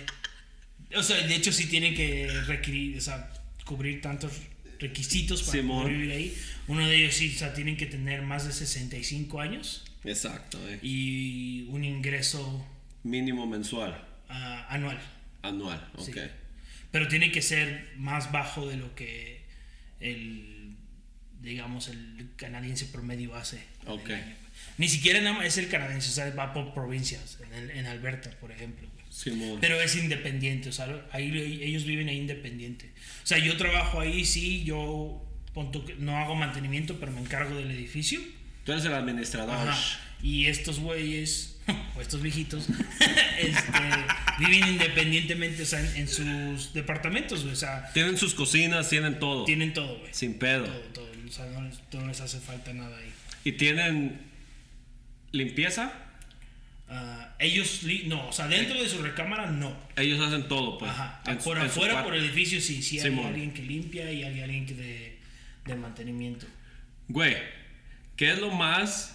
O 0.95 1.03
sea, 1.03 1.17
de 1.25 1.35
hecho, 1.35 1.51
sí 1.51 1.67
tienen 1.67 1.95
que 1.95 2.27
requerir, 2.45 2.97
o 2.97 3.01
sea, 3.01 3.31
cubrir 3.65 4.01
tantos 4.01 4.33
requisitos 4.79 5.41
para 5.43 5.53
Simón. 5.59 5.83
poder 5.83 5.97
vivir 5.97 6.11
ahí. 6.11 6.37
Uno 6.67 6.85
de 6.87 6.95
ellos 6.95 7.15
sí, 7.15 7.33
o 7.35 7.39
sea, 7.39 7.53
tienen 7.53 7.77
que 7.77 7.85
tener 7.85 8.21
más 8.21 8.45
de 8.45 8.51
65 8.53 9.39
años 9.39 9.85
Exacto, 10.03 10.59
eh. 10.69 10.79
y 10.81 11.65
un 11.69 11.83
ingreso 11.83 12.65
Mínimo 13.03 13.45
mensual, 13.47 14.03
anual. 14.27 14.99
anual, 15.41 15.87
ok. 15.95 16.03
Sí. 16.05 16.11
Pero 16.95 17.09
tiene 17.09 17.29
que 17.29 17.41
ser 17.41 17.91
más 17.97 18.31
bajo 18.31 18.65
de 18.69 18.77
lo 18.77 18.95
que 18.95 19.41
el, 19.99 20.75
digamos, 21.41 21.89
el 21.89 22.29
canadiense 22.37 22.85
promedio 22.85 23.35
hace. 23.35 23.57
Ok. 23.85 24.07
güey. 24.07 24.21
Ni 24.77 24.87
siquiera 24.87 25.19
es 25.43 25.57
el 25.57 25.67
canadiense, 25.67 26.07
o 26.09 26.13
sea, 26.13 26.33
va 26.33 26.53
por 26.53 26.73
provincias, 26.73 27.37
en, 27.45 27.53
el- 27.53 27.71
en 27.71 27.85
Alberta, 27.85 28.31
por 28.39 28.49
ejemplo. 28.53 28.87
güey. 28.93 29.05
Simón. 29.09 29.57
Pero 29.59 29.81
es 29.81 29.93
independiente, 29.97 30.69
o 30.69 30.71
sea, 30.71 31.05
ahí 31.11 31.37
ellos 31.61 31.83
viven 31.83 32.07
ahí 32.07 32.15
independiente. 32.17 32.91
O 33.23 33.27
sea, 33.27 33.39
yo 33.39 33.57
trabajo 33.57 33.99
ahí, 33.99 34.23
sí, 34.23 34.63
yo 34.63 35.21
no 35.99 36.17
hago 36.17 36.35
mantenimiento, 36.35 36.97
pero 36.97 37.11
me 37.11 37.19
encargo 37.19 37.57
del 37.57 37.71
edificio. 37.71 38.21
Tú 38.63 38.71
eres 38.71 38.85
el 38.85 38.93
administrador. 38.93 39.53
Ajá. 39.67 39.99
Y 40.23 40.45
estos 40.45 40.79
güeyes, 40.79 41.54
o 41.95 42.01
estos 42.01 42.21
viejitos, 42.21 42.67
este, 43.39 43.79
viven 44.39 44.67
independientemente, 44.69 45.63
o 45.63 45.65
sea, 45.65 45.79
en, 45.79 45.95
en 45.97 46.07
sus 46.07 46.73
departamentos, 46.73 47.41
güey. 47.41 47.53
O 47.53 47.57
sea, 47.57 47.89
Tienen 47.93 48.17
sus 48.17 48.33
cocinas, 48.33 48.89
tienen 48.89 49.19
todo. 49.19 49.45
tienen 49.45 49.73
todo, 49.73 49.99
güey. 49.99 50.13
Sin 50.13 50.37
pedo. 50.37 50.65
Todo, 50.65 50.79
todo. 50.93 51.05
O 51.27 51.31
sea, 51.31 51.45
no 51.47 51.61
les, 51.63 51.79
no 51.93 52.07
les 52.07 52.21
hace 52.21 52.39
falta 52.39 52.71
nada 52.73 52.95
ahí. 52.97 53.11
¿Y 53.43 53.53
tienen 53.53 54.21
limpieza? 55.31 55.91
Ah, 56.87 57.35
ellos, 57.39 57.81
no, 58.05 58.27
o 58.29 58.31
sea, 58.31 58.47
dentro 58.47 58.79
de 58.81 58.87
su 58.87 59.01
recámara, 59.01 59.49
no. 59.49 59.75
Ellos 59.95 60.19
hacen 60.21 60.47
todo, 60.47 60.77
pues. 60.77 60.91
Ajá. 60.91 61.21
En 61.25 61.37
por 61.39 61.57
en 61.57 61.63
afuera, 61.63 62.03
por 62.03 62.13
el 62.13 62.23
edificio, 62.25 62.61
sí, 62.61 62.83
sí 62.83 62.99
hay 62.99 63.05
Simón. 63.05 63.25
alguien 63.25 63.53
que 63.53 63.63
limpia 63.63 64.11
y 64.11 64.23
hay 64.23 64.41
alguien 64.41 64.65
que 64.67 64.75
de, 64.75 65.17
de 65.65 65.75
mantenimiento. 65.75 66.45
Güey, 67.07 67.35
¿qué 68.15 68.31
es 68.31 68.39
lo 68.39 68.51
más. 68.51 69.14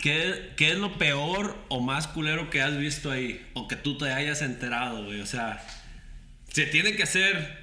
Qué, 0.00 0.52
qué 0.56 0.70
es 0.72 0.78
lo 0.78 0.96
peor 0.96 1.58
o 1.68 1.80
más 1.80 2.06
culero 2.06 2.48
que 2.48 2.62
has 2.62 2.76
visto 2.78 3.10
ahí? 3.10 3.44
O 3.54 3.68
que 3.68 3.76
tú 3.76 3.98
te 3.98 4.10
hayas 4.12 4.40
enterado, 4.40 5.04
güey. 5.04 5.20
O 5.20 5.26
sea, 5.26 5.62
se 6.50 6.64
tiene 6.66 6.96
que 6.96 7.02
hacer. 7.02 7.60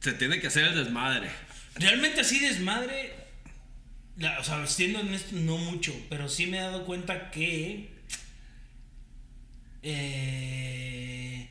Se 0.00 0.12
tiene 0.14 0.40
que 0.40 0.48
hacer 0.48 0.64
el 0.64 0.74
desmadre. 0.74 1.28
Realmente 1.76 2.20
así 2.22 2.40
desmadre, 2.40 3.14
la- 4.16 4.38
o 4.40 4.44
sea, 4.44 4.66
siendo 4.66 4.98
honesto, 5.00 5.36
no 5.36 5.58
mucho, 5.58 5.94
pero 6.08 6.28
sí 6.28 6.46
me 6.46 6.58
he 6.58 6.60
dado 6.60 6.84
cuenta 6.84 7.30
que 7.30 7.90
eh, 9.82 11.48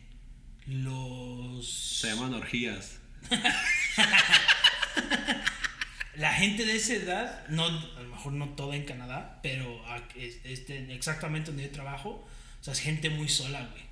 los... 0.65 1.99
Se 2.01 2.07
llaman 2.09 2.33
orgías. 2.33 2.97
la 6.17 6.33
gente 6.33 6.65
de 6.65 6.75
esa 6.75 6.93
edad, 6.93 7.47
no, 7.49 7.65
a 7.65 8.01
lo 8.01 8.09
mejor 8.09 8.33
no 8.33 8.49
toda 8.49 8.75
en 8.75 8.83
Canadá, 8.83 9.39
pero 9.43 9.81
este, 10.15 10.93
exactamente 10.93 11.51
donde 11.51 11.63
yo 11.63 11.71
trabajo, 11.71 12.27
o 12.59 12.63
sea, 12.63 12.73
es 12.73 12.79
gente 12.79 13.09
muy 13.09 13.29
sola, 13.29 13.67
güey. 13.71 13.83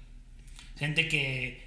Gente 0.77 1.07
que 1.07 1.63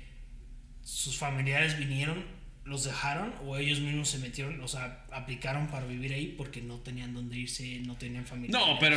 sus 0.83 1.17
familiares 1.17 1.79
vinieron, 1.79 2.25
los 2.65 2.85
dejaron 2.85 3.33
o 3.45 3.57
ellos 3.57 3.81
mismos 3.81 4.09
se 4.09 4.19
metieron, 4.19 4.61
o 4.61 4.69
sea, 4.69 5.07
aplicaron 5.12 5.69
para 5.69 5.87
vivir 5.87 6.12
ahí 6.12 6.35
porque 6.37 6.61
no 6.61 6.79
tenían 6.81 7.15
dónde 7.15 7.38
irse, 7.38 7.81
no 7.87 7.97
tenían 7.97 8.27
familia. 8.27 8.59
No, 8.59 8.79
pero 8.79 8.97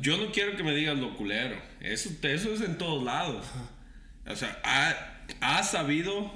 yo 0.00 0.16
no 0.16 0.32
quiero 0.32 0.56
que 0.56 0.64
me 0.64 0.74
digas 0.74 0.98
lo 0.98 1.14
culero. 1.16 1.56
Eso, 1.80 2.10
eso 2.22 2.54
es 2.54 2.60
en 2.62 2.78
todos 2.78 3.04
lados. 3.04 3.46
O 4.26 4.36
sea, 4.36 4.60
ha, 4.64 5.22
ha 5.40 5.62
sabido. 5.62 6.32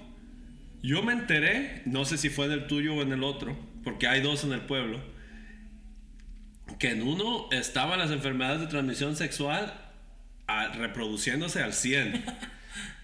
Yo 0.83 1.03
me 1.03 1.13
enteré, 1.13 1.83
no 1.87 2.05
sé 2.05 2.19
si 2.19 2.29
fue 2.29 2.47
en 2.47 2.53
el 2.53 2.67
tuyo 2.69 2.95
o 2.95 3.03
en 3.03 3.13
el 3.13 3.25
otro, 3.25 3.57
porque 3.87 4.09
hay 4.09 4.21
dos 4.21 4.43
en 4.43 4.53
el 4.53 4.63
pueblo, 4.63 5.01
que 6.81 6.91
en 6.91 7.03
uno 7.03 7.47
estaban 7.53 7.99
las 8.01 8.11
enfermedades 8.11 8.61
de 8.61 8.67
transmisión 8.67 9.15
sexual 9.17 9.73
ah, 10.49 10.73
reproduciéndose 10.77 11.63
al 11.63 11.73
100. 11.73 12.25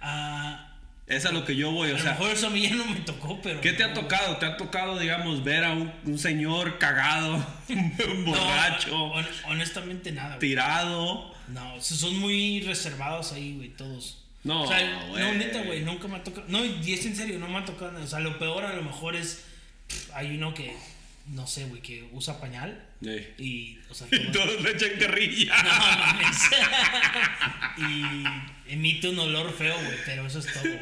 Ah, 0.04 0.74
Es 1.06 1.24
a 1.26 1.32
lo 1.32 1.44
que 1.46 1.54
yo 1.56 1.70
voy, 1.70 1.90
a 1.90 1.94
o 1.94 1.96
lo 1.96 2.02
sea. 2.02 2.10
mejor 2.12 2.30
eso 2.32 2.48
a 2.48 2.50
mí 2.50 2.62
ya 2.68 2.74
no 2.74 2.84
me 2.86 3.00
tocó, 3.00 3.40
pero... 3.40 3.60
¿Qué 3.60 3.72
te 3.72 3.84
ha 3.84 3.88
no, 3.88 3.94
tocado? 3.94 4.36
¿Te 4.38 4.46
ha 4.46 4.56
tocado, 4.56 4.98
digamos, 4.98 5.44
ver 5.44 5.64
a 5.64 5.72
un, 5.72 5.90
un 6.04 6.18
señor 6.18 6.78
cagado, 6.78 7.36
un 7.68 8.24
no, 8.24 8.32
borracho, 8.32 8.94
hon- 8.94 9.26
honestamente 9.46 10.10
nada, 10.12 10.36
güey. 10.36 10.40
tirado? 10.40 11.32
No, 11.48 11.80
so- 11.80 11.94
son 11.94 12.18
muy 12.18 12.60
reservados 12.62 13.32
ahí, 13.32 13.54
güey, 13.56 13.68
todos. 13.70 14.24
No, 14.44 14.64
o 14.64 14.66
sea, 14.68 15.06
güey. 15.08 15.22
no, 15.22 15.32
neta, 15.34 15.62
güey, 15.62 15.80
nunca 15.84 16.08
me 16.08 16.16
ha 16.16 16.24
tocado. 16.24 16.46
No, 16.48 16.64
y 16.64 16.92
es 16.92 17.06
en 17.06 17.14
serio, 17.16 17.38
no 17.38 17.46
me 17.48 17.58
ha 17.58 17.64
tocado. 17.64 17.92
nada. 17.92 18.04
O 18.04 18.08
sea, 18.08 18.18
lo 18.20 18.38
peor 18.40 18.64
a 18.64 18.74
lo 18.74 18.82
mejor 18.82 19.14
es. 19.14 19.44
Hay 20.14 20.36
uno 20.36 20.54
que, 20.54 20.74
no 21.28 21.46
sé, 21.46 21.66
güey, 21.66 21.80
que 21.82 22.08
usa 22.12 22.40
pañal. 22.40 22.84
Sí. 23.02 23.26
Y, 23.38 23.78
o 23.90 23.94
sea, 23.94 24.06
Y 24.12 24.30
todo- 24.32 24.44
todos 24.44 24.62
le 24.62 24.70
echan 24.72 24.90
carrilla. 24.98 25.62
No 25.62 25.70
mames. 25.70 26.36
y 28.68 28.72
emite 28.72 29.08
un 29.08 29.18
olor 29.18 29.52
feo, 29.52 29.74
güey, 29.74 29.96
pero 30.04 30.26
eso 30.26 30.38
es 30.38 30.46
todo, 30.52 30.62
güey. 30.62 30.80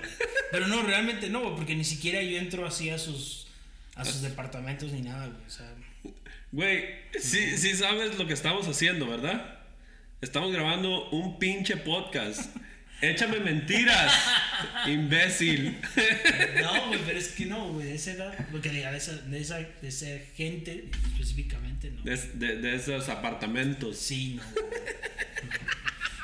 Pero 0.51 0.67
no, 0.69 0.83
realmente 0.83 1.29
no, 1.31 1.41
güey, 1.43 1.57
porque 1.57 1.75
ni 1.77 1.85
siquiera 1.85 2.23
yo 2.23 2.39
entro 2.39 2.67
así 2.67 2.91
a 2.91 2.99
sus, 2.99 3.47
a 3.95 4.05
sus 4.05 4.23
departamentos 4.23 4.93
ni 4.93 5.03
nada, 5.03 5.27
güey. 5.27 5.47
O 5.47 5.51
sea, 5.51 5.67
Güey, 6.53 6.85
sí, 7.21 7.57
sí 7.59 7.77
sabes 7.77 8.19
lo 8.19 8.27
que 8.27 8.33
estamos 8.33 8.67
haciendo, 8.67 9.07
¿verdad? 9.07 9.59
Estamos 10.21 10.51
grabando 10.53 11.09
un 11.11 11.39
pinche 11.39 11.77
podcast. 11.77 12.55
Échame 13.03 13.41
mentiras, 13.41 14.13
imbécil. 14.87 15.79
no, 16.63 16.89
güey, 16.89 17.01
pero 17.07 17.19
es 17.19 17.29
que 17.29 17.47
no, 17.47 17.69
güey, 17.73 17.87
de 17.89 17.95
esa 17.95 18.11
edad, 18.13 18.35
porque 18.51 18.69
de 18.71 18.97
esa, 18.97 19.13
de 19.13 19.41
esa, 19.41 19.57
de 19.59 19.89
esa 19.89 20.07
gente 20.37 20.85
específicamente, 21.13 21.91
no. 21.91 22.03
De, 22.03 22.17
de- 22.35 22.57
de 22.57 22.75
esos 22.77 23.09
apartamentos. 23.09 23.97
Sí, 23.99 24.35
no, 24.35 24.43
güey. 24.53 24.65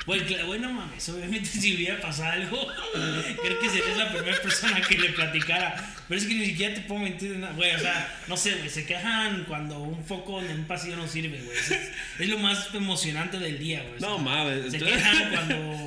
Güey, 0.05 0.21
cla- 0.25 0.45
güey, 0.45 0.59
no 0.59 0.71
mames, 0.71 1.09
obviamente 1.09 1.47
si 1.49 1.75
hubiera 1.75 1.99
pasado 1.99 2.31
algo, 2.31 2.67
creo 3.41 3.59
que 3.59 3.69
serías 3.69 3.97
la 3.97 4.11
primera 4.13 4.39
persona 4.41 4.79
que 4.81 4.97
le 4.97 5.09
platicara. 5.09 5.95
Pero 6.07 6.21
es 6.21 6.25
que 6.27 6.33
ni 6.35 6.45
siquiera 6.45 6.73
te 6.73 6.81
puedo 6.81 7.01
mentir 7.01 7.31
de 7.33 7.37
nada, 7.39 7.53
güey, 7.53 7.73
o 7.75 7.79
sea, 7.79 8.21
no 8.27 8.37
sé, 8.37 8.55
güey, 8.55 8.69
se 8.69 8.85
quejan 8.85 9.43
cuando 9.45 9.79
un 9.79 10.03
foco 10.05 10.41
en 10.41 10.51
un 10.59 10.65
pasillo 10.65 10.95
no 10.95 11.07
sirve, 11.07 11.41
güey. 11.41 11.57
Es, 11.57 11.71
es 12.19 12.29
lo 12.29 12.37
más 12.39 12.73
emocionante 12.73 13.39
del 13.39 13.59
día, 13.59 13.81
güey. 13.83 13.95
o 13.97 13.99
No 13.99 14.17
mames, 14.19 14.71
Se 14.71 14.79
quejan 14.79 15.29
cuando 15.33 15.85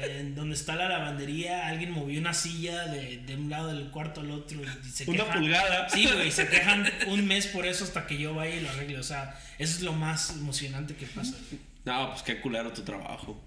en 0.00 0.36
donde 0.36 0.54
está 0.54 0.76
la 0.76 0.88
lavandería 0.88 1.66
alguien 1.66 1.90
movió 1.90 2.20
una 2.20 2.32
silla 2.32 2.86
de, 2.86 3.18
de 3.18 3.34
un 3.34 3.50
lado 3.50 3.68
del 3.74 3.90
cuarto 3.90 4.20
al 4.20 4.30
otro 4.30 4.60
y 4.62 4.88
se 4.88 5.10
Una 5.10 5.24
quejan. 5.24 5.38
pulgada. 5.40 5.88
Sí, 5.88 6.06
güey, 6.06 6.30
se 6.30 6.46
quejan 6.48 6.88
un 7.08 7.26
mes 7.26 7.48
por 7.48 7.66
eso 7.66 7.82
hasta 7.82 8.06
que 8.06 8.16
yo 8.16 8.34
vaya 8.34 8.54
y 8.54 8.60
lo 8.60 8.70
arregle. 8.70 8.98
O 8.98 9.02
sea, 9.02 9.36
eso 9.58 9.74
es 9.76 9.82
lo 9.82 9.92
más 9.92 10.30
emocionante 10.30 10.94
que 10.94 11.06
pasa. 11.06 11.32
güey. 11.50 11.60
No, 11.84 12.10
pues 12.10 12.22
qué 12.22 12.40
culero 12.40 12.72
tu 12.72 12.82
trabajo. 12.82 13.42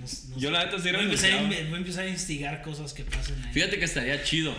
Pues 0.00 0.24
no- 0.28 0.36
no 0.36 0.40
Yo 0.40 0.48
sé. 0.48 0.52
la 0.52 0.64
neta 0.64 0.78
sí 0.78 0.90
voy 0.92 1.06
voy 1.64 1.74
a 1.74 1.76
empezar 1.76 2.04
a 2.04 2.08
instigar 2.08 2.62
cosas 2.62 2.92
que 2.92 3.04
pasen 3.04 3.42
ahí. 3.44 3.52
Fíjate 3.52 3.78
que 3.78 3.84
estaría 3.84 4.22
chido 4.22 4.54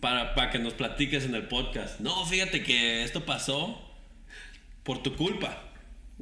para, 0.00 0.34
para 0.34 0.50
que 0.50 0.58
nos 0.58 0.74
platiques 0.74 1.24
en 1.24 1.34
el 1.34 1.44
podcast. 1.48 2.00
No, 2.00 2.24
fíjate 2.26 2.62
que 2.62 3.02
esto 3.04 3.24
pasó 3.24 3.82
por 4.82 5.02
tu 5.02 5.14
culpa. 5.16 5.62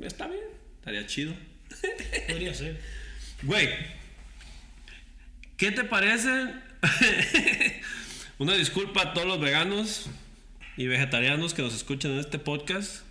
Está 0.00 0.26
bien, 0.26 0.42
estaría 0.78 1.06
chido. 1.06 1.34
Podría 2.28 2.54
ser. 2.54 2.80
Güey, 3.42 3.68
¿qué 5.56 5.70
te 5.72 5.84
parece? 5.84 6.30
Una 8.38 8.54
disculpa 8.54 9.02
a 9.02 9.14
todos 9.14 9.26
los 9.26 9.40
veganos 9.40 10.06
y 10.76 10.86
vegetarianos 10.86 11.54
que 11.54 11.62
nos 11.62 11.74
escuchan 11.74 12.12
en 12.12 12.18
este 12.18 12.38
podcast, 12.38 13.02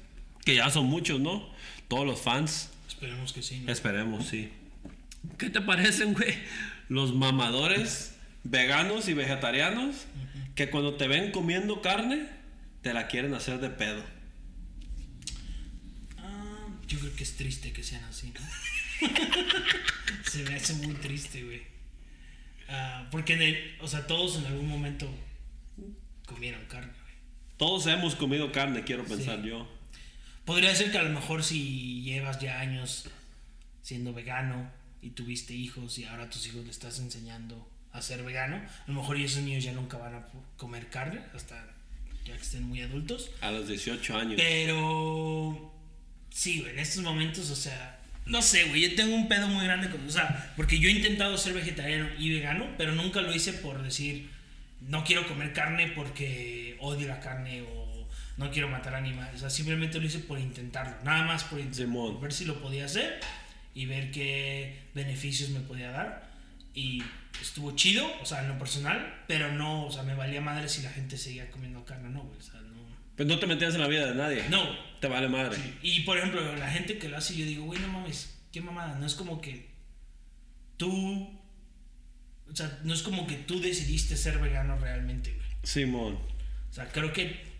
que 0.46 0.56
ya 0.56 0.70
son 0.70 0.86
muchos, 0.86 1.20
¿no? 1.20 1.50
Todos 1.88 2.06
los 2.06 2.22
fans. 2.22 2.70
Esperemos 3.04 3.34
que 3.34 3.42
sí. 3.44 3.60
¿no? 3.66 3.72
Esperemos, 3.72 4.28
sí. 4.28 4.50
¿Qué 5.38 5.50
te 5.50 5.60
parecen, 5.62 6.14
güey? 6.14 6.34
Los 6.88 7.14
mamadores 7.14 8.16
veganos 8.46 9.10
y 9.10 9.14
vegetarianos 9.14 10.06
que 10.56 10.70
cuando 10.70 10.96
te 10.96 11.08
ven 11.10 11.32
comiendo 11.32 11.82
carne, 11.82 12.28
te 12.82 12.94
la 12.94 13.08
quieren 13.08 13.34
hacer 13.34 13.60
de 13.60 13.70
pedo. 13.70 14.02
Ah, 16.18 16.68
yo 16.88 17.00
creo 17.00 17.14
que 17.16 17.24
es 17.24 17.36
triste 17.36 17.74
que 17.74 17.84
sean 17.84 18.04
así, 18.06 18.32
¿no? 18.34 19.10
Se 20.32 20.44
me 20.44 20.56
hace 20.56 20.74
muy 20.76 20.94
triste, 20.96 21.44
güey. 21.44 21.62
Ah, 22.70 23.08
porque, 23.12 23.34
en 23.34 23.42
el- 23.42 23.76
o 23.82 23.88
sea, 23.90 24.08
todos 24.08 24.38
en 24.38 24.46
algún 24.46 24.68
momento 24.70 25.10
comieron 26.26 26.64
carne, 26.68 26.94
güey. 27.04 27.14
Todos 27.58 27.86
hemos 27.88 28.16
comido 28.16 28.52
carne, 28.54 28.84
quiero 28.86 29.04
pensar 29.04 29.42
Sí. 29.42 29.50
yo. 29.50 29.68
Podría 30.46 30.76
ser 30.76 30.92
que 30.92 30.98
a 30.98 31.04
lo 31.04 31.10
mejor 31.10 31.44
si 31.44 32.02
llevas 32.02 32.40
ya 32.40 32.60
años 32.60 33.06
siendo 33.82 34.14
vegano 34.14 34.70
y 35.02 35.12
tuviste 35.12 35.54
hijos 35.54 35.98
y 35.98 36.06
ahora 36.06 36.24
a 36.24 36.30
tus 36.30 36.46
hijos 36.48 36.64
le 36.64 36.72
estás 36.72 37.00
enseñando 37.00 37.70
a 37.92 38.02
ser 38.02 38.24
vegano, 38.24 38.56
a 38.56 38.84
lo 38.88 38.94
mejor 38.94 39.18
esos 39.18 39.44
niños 39.44 39.64
ya 39.64 39.72
nunca 39.72 39.98
van 39.98 40.16
a 40.16 40.28
comer 40.58 40.90
carne 40.90 41.22
hasta 41.34 41.56
ya 42.26 42.36
que 42.36 42.42
estén 42.42 42.64
muy 42.64 42.82
adultos. 42.82 43.32
A 43.42 43.52
los 43.52 43.68
18 43.68 44.18
años. 44.18 44.34
Pero 44.38 45.74
sí, 46.30 46.66
en 46.68 46.80
estos 46.80 47.04
momentos, 47.04 47.50
o 47.50 47.56
sea, 47.56 48.00
no 48.26 48.42
sé, 48.42 48.66
güey, 48.66 48.90
yo 48.90 48.96
tengo 48.96 49.16
un 49.16 49.28
pedo 49.28 49.48
muy 49.48 49.66
grande 49.66 49.90
con, 49.90 50.06
o 50.06 50.12
sea, 50.12 50.54
porque 50.56 50.80
yo 50.80 50.90
he 50.90 50.94
intentado 50.94 51.38
ser 51.38 51.54
vegetariano 51.54 52.10
y 52.18 52.34
vegano, 52.34 52.68
pero 52.78 52.94
nunca 52.96 53.22
lo 53.22 53.34
hice 53.34 53.54
por 53.54 53.84
decir 53.84 54.30
no 54.88 55.04
quiero 55.04 55.28
comer 55.28 55.54
carne 55.54 55.92
porque 55.96 56.78
odio 56.80 57.08
la 57.08 57.20
carne 57.20 57.62
o 57.62 57.83
no 58.38 58.52
quiero 58.52 58.68
matar 58.68 58.96
animales, 58.96 59.36
o 59.36 59.40
sea, 59.40 59.50
simplemente 59.50 60.00
lo 60.00 60.06
hice 60.06 60.20
por 60.20 60.40
intentarlo, 60.40 60.96
nada 61.04 61.24
más 61.24 61.44
por 61.44 61.60
intentarlo, 61.60 62.20
ver 62.20 62.34
si 62.34 62.46
lo 62.46 62.62
podía 62.62 62.86
hacer 62.86 63.20
y 63.74 63.86
ver 63.86 64.12
qué 64.12 64.88
beneficios 64.94 65.50
me 65.50 65.60
podía 65.60 65.92
dar 65.92 66.32
y 66.74 67.04
estuvo 67.42 67.76
chido, 67.76 68.08
o 68.22 68.26
sea, 68.26 68.42
en 68.42 68.50
lo 68.50 68.58
personal, 68.58 69.24
pero 69.28 69.52
no, 69.52 69.86
o 69.86 69.92
sea, 69.92 70.04
me 70.04 70.16
valía 70.16 70.42
madre 70.42 70.68
si 70.68 70.82
la 70.82 70.90
gente 70.90 71.18
seguía 71.18 71.52
comiendo 71.52 71.86
carne, 71.86 72.10
no, 72.10 72.24
güey, 72.24 72.40
o 72.40 72.42
sea, 72.42 72.60
no. 72.62 72.74
Pues 73.16 73.28
no 73.28 73.38
te 73.38 73.46
metías 73.46 73.76
en 73.76 73.82
la 73.82 73.88
vida 73.88 74.08
de 74.08 74.16
nadie. 74.16 74.44
No. 74.50 74.64
Te 75.00 75.08
vale 75.08 75.28
madre. 75.28 75.58
Y 75.82 76.00
por 76.02 76.18
ejemplo, 76.18 76.56
la 76.56 76.72
gente 76.72 76.98
que 76.98 77.10
lo 77.10 77.18
hace, 77.18 77.36
yo 77.36 77.46
digo, 77.46 77.66
güey, 77.66 77.80
no 77.80 77.90
mames, 77.90 78.40
qué 78.52 78.62
mamada. 78.62 78.98
No 78.98 79.06
es 79.06 79.16
como 79.16 79.40
que 79.42 79.70
tú. 80.78 81.40
O 82.50 82.56
sea, 82.56 82.80
no 82.84 82.94
es 82.94 83.04
como 83.04 83.28
que 83.28 83.36
tú 83.36 83.60
decidiste 83.60 84.18
ser 84.18 84.40
vegano 84.40 84.78
realmente, 84.78 85.32
güey. 85.34 85.48
Simón. 85.64 86.18
O 86.70 86.74
sea, 86.74 86.88
creo 86.90 87.14
que. 87.14 87.53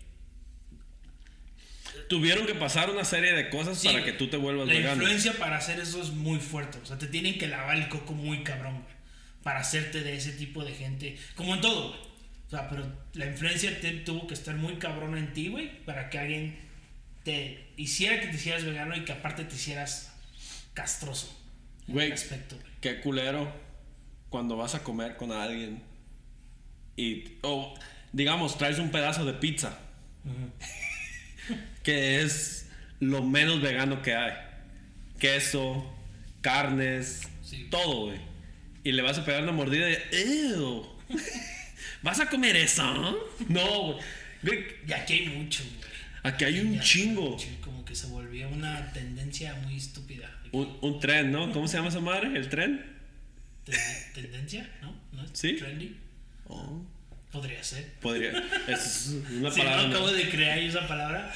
Tuvieron 2.14 2.46
que 2.46 2.54
pasar 2.54 2.90
una 2.90 3.04
serie 3.04 3.32
de 3.32 3.50
cosas 3.50 3.76
sí, 3.76 3.88
para 3.88 4.04
que 4.04 4.12
tú 4.12 4.28
te 4.28 4.36
vuelvas 4.36 4.68
La 4.68 4.74
vegano. 4.74 5.02
influencia 5.02 5.32
para 5.32 5.56
hacer 5.56 5.80
eso 5.80 6.00
es 6.00 6.10
muy 6.10 6.38
fuerte. 6.38 6.78
O 6.78 6.86
sea, 6.86 6.96
te 6.96 7.08
tienen 7.08 7.38
que 7.38 7.48
lavar 7.48 7.76
el 7.76 7.88
coco 7.88 8.12
muy 8.12 8.44
cabrón, 8.44 8.82
güey. 8.82 8.94
Para 9.42 9.60
hacerte 9.60 10.02
de 10.02 10.16
ese 10.16 10.32
tipo 10.32 10.64
de 10.64 10.72
gente. 10.74 11.18
Como 11.34 11.54
en 11.54 11.60
todo, 11.60 11.88
güey. 11.88 12.00
O 12.46 12.50
sea, 12.50 12.68
pero 12.68 12.86
la 13.14 13.26
influencia 13.26 13.80
te, 13.80 13.90
tuvo 13.90 14.28
que 14.28 14.34
estar 14.34 14.54
muy 14.54 14.76
cabrón 14.76 15.18
en 15.18 15.32
ti, 15.32 15.48
güey. 15.48 15.84
Para 15.84 16.08
que 16.08 16.18
alguien 16.18 16.56
te 17.24 17.66
hiciera 17.76 18.20
que 18.20 18.28
te 18.28 18.36
hicieras 18.36 18.64
vegano 18.64 18.96
y 18.96 19.04
que 19.04 19.12
aparte 19.12 19.44
te 19.44 19.56
hicieras 19.56 20.12
castroso. 20.72 21.36
Güey. 21.88 22.12
ese 22.12 22.24
aspecto, 22.24 22.56
güey. 22.56 22.68
Qué 22.80 23.00
culero 23.00 23.52
cuando 24.30 24.56
vas 24.56 24.76
a 24.76 24.84
comer 24.84 25.16
con 25.16 25.32
alguien 25.32 25.82
y, 26.96 27.38
o 27.42 27.74
digamos, 28.12 28.56
traes 28.56 28.78
un 28.78 28.90
pedazo 28.90 29.24
de 29.24 29.34
pizza, 29.34 29.78
que 31.82 32.22
es 32.22 32.68
lo 33.00 33.22
menos 33.22 33.60
vegano 33.60 34.02
que 34.02 34.14
hay. 34.14 34.32
Queso, 35.18 35.84
carnes, 36.40 37.22
Sí. 37.42 37.68
todo, 37.70 38.06
güey. 38.06 38.18
Y 38.82 38.92
le 38.92 39.02
vas 39.02 39.18
a 39.18 39.24
pegar 39.24 39.42
una 39.42 39.52
mordida 39.52 39.86
de, 39.86 40.02
"Ew, 40.12 40.86
¿Vas 42.02 42.20
a 42.20 42.28
comer 42.28 42.56
eso? 42.56 42.84
No, 43.48 43.98
güey. 44.42 44.64
Y 44.86 44.92
aquí 44.92 45.14
hay 45.14 45.28
mucho, 45.28 45.62
güey. 45.64 45.84
Aquí 46.22 46.44
hay 46.44 46.60
un 46.60 46.80
chingo. 46.80 47.36
Como 47.62 47.84
que 47.84 47.94
se 47.94 48.06
volvió 48.08 48.48
una 48.48 48.92
tendencia 48.92 49.54
muy 49.64 49.76
estúpida. 49.76 50.30
Un, 50.52 50.76
un 50.82 51.00
tren, 51.00 51.32
¿no? 51.32 51.50
¿Cómo 51.52 51.66
se 51.68 51.76
llama 51.78 51.88
esa 51.88 52.00
madre? 52.00 52.28
¿El 52.36 52.48
tren? 52.48 52.84
Ten- 53.64 53.74
¿Tendencia? 54.14 54.68
¿No? 54.82 54.94
¿No 55.12 55.24
es 55.24 55.30
Sí. 55.32 55.54
trendy? 55.54 55.96
Oh. 56.48 56.82
Podría 57.34 57.62
ser. 57.64 57.84
Podría. 58.00 58.30
Es 58.68 59.08
una 59.30 59.50
Si 59.50 59.58
no 59.60 59.64
palabra. 59.66 59.88
acabo 59.88 60.06
no. 60.06 60.12
de 60.12 60.30
crear 60.30 60.56
esa 60.58 60.86
palabra. 60.86 61.30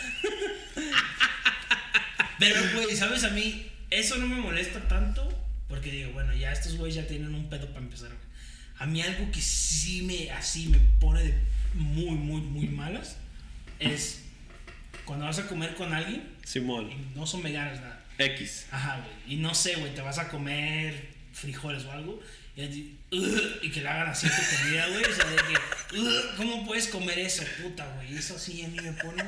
Pero, 2.39 2.61
güey, 2.75 2.97
¿sabes? 2.97 3.25
A 3.25 3.31
mí 3.31 3.67
eso 3.91 4.17
no 4.17 4.29
me 4.29 4.37
molesta 4.37 4.81
tanto. 4.89 5.29
Porque 5.69 5.91
digo, 5.91 6.13
bueno, 6.13 6.33
ya 6.35 6.53
estos 6.53 6.77
güeyes 6.77 6.95
ya 6.97 7.07
tienen 7.07 7.35
un 7.35 7.51
pedo 7.51 7.67
para 7.69 7.81
empezar. 7.81 8.09
güey. 8.09 8.21
A 8.79 8.87
mí 8.87 9.03
algo 9.03 9.31
que 9.33 9.41
sí 9.43 10.03
me, 10.03 10.31
así 10.31 10.69
me 10.69 10.79
pone 11.01 11.23
de 11.25 11.35
muy, 11.75 12.13
muy, 12.17 12.41
muy 12.41 12.69
malas 12.69 13.17
es 13.81 14.23
cuando 15.05 15.27
vas 15.27 15.39
a 15.41 15.47
comer 15.47 15.75
con 15.75 15.93
alguien 15.93 16.23
Simón. 16.45 16.91
y 16.91 17.19
no 17.19 17.27
son 17.27 17.43
veganos, 17.43 17.81
nada. 17.81 18.05
X. 18.19 18.67
Ajá, 18.71 19.01
güey. 19.01 19.35
Y 19.35 19.37
no 19.41 19.53
sé, 19.55 19.75
güey, 19.77 19.95
te 19.95 20.01
vas 20.01 20.19
a 20.19 20.29
comer 20.29 21.09
frijoles 21.33 21.85
o 21.85 21.93
algo. 21.93 22.23
Y, 22.59 22.65
así, 22.65 22.99
"Ugh", 23.13 23.61
y 23.63 23.71
que 23.71 23.83
le 23.83 23.89
hagan 23.89 24.09
así 24.09 24.27
tu 24.27 24.57
comida, 24.57 24.87
güey. 24.89 25.05
O 25.05 25.15
sea, 25.15 25.25
de 25.27 25.37
que, 25.37 25.97
"Ugh, 26.01 26.37
¿cómo 26.37 26.67
puedes 26.67 26.89
comer 26.89 27.17
eso, 27.21 27.45
puta, 27.63 27.87
güey? 27.95 28.17
Eso 28.17 28.37
sí 28.37 28.65
a 28.65 28.69
mí 28.69 28.79
me 28.81 28.93
pone. 28.95 29.23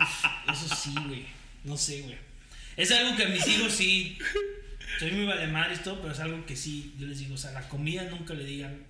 Uf, 0.00 0.24
eso 0.52 0.74
sí, 0.76 0.94
güey. 1.06 1.26
No 1.64 1.76
sé, 1.76 2.02
güey. 2.02 2.16
Es 2.76 2.92
algo 2.92 3.16
que 3.16 3.24
a 3.24 3.28
mis 3.28 3.46
hijos 3.48 3.72
sí. 3.72 4.16
Soy 5.00 5.10
muy 5.10 5.26
valemar 5.26 5.72
y 5.72 5.76
todo, 5.78 6.00
pero 6.00 6.12
es 6.12 6.20
algo 6.20 6.46
que 6.46 6.54
sí. 6.54 6.94
Yo 6.98 7.08
les 7.08 7.18
digo, 7.18 7.34
o 7.34 7.38
sea, 7.38 7.50
la 7.50 7.68
comida 7.68 8.04
nunca 8.04 8.34
le 8.34 8.44
digan. 8.44 8.84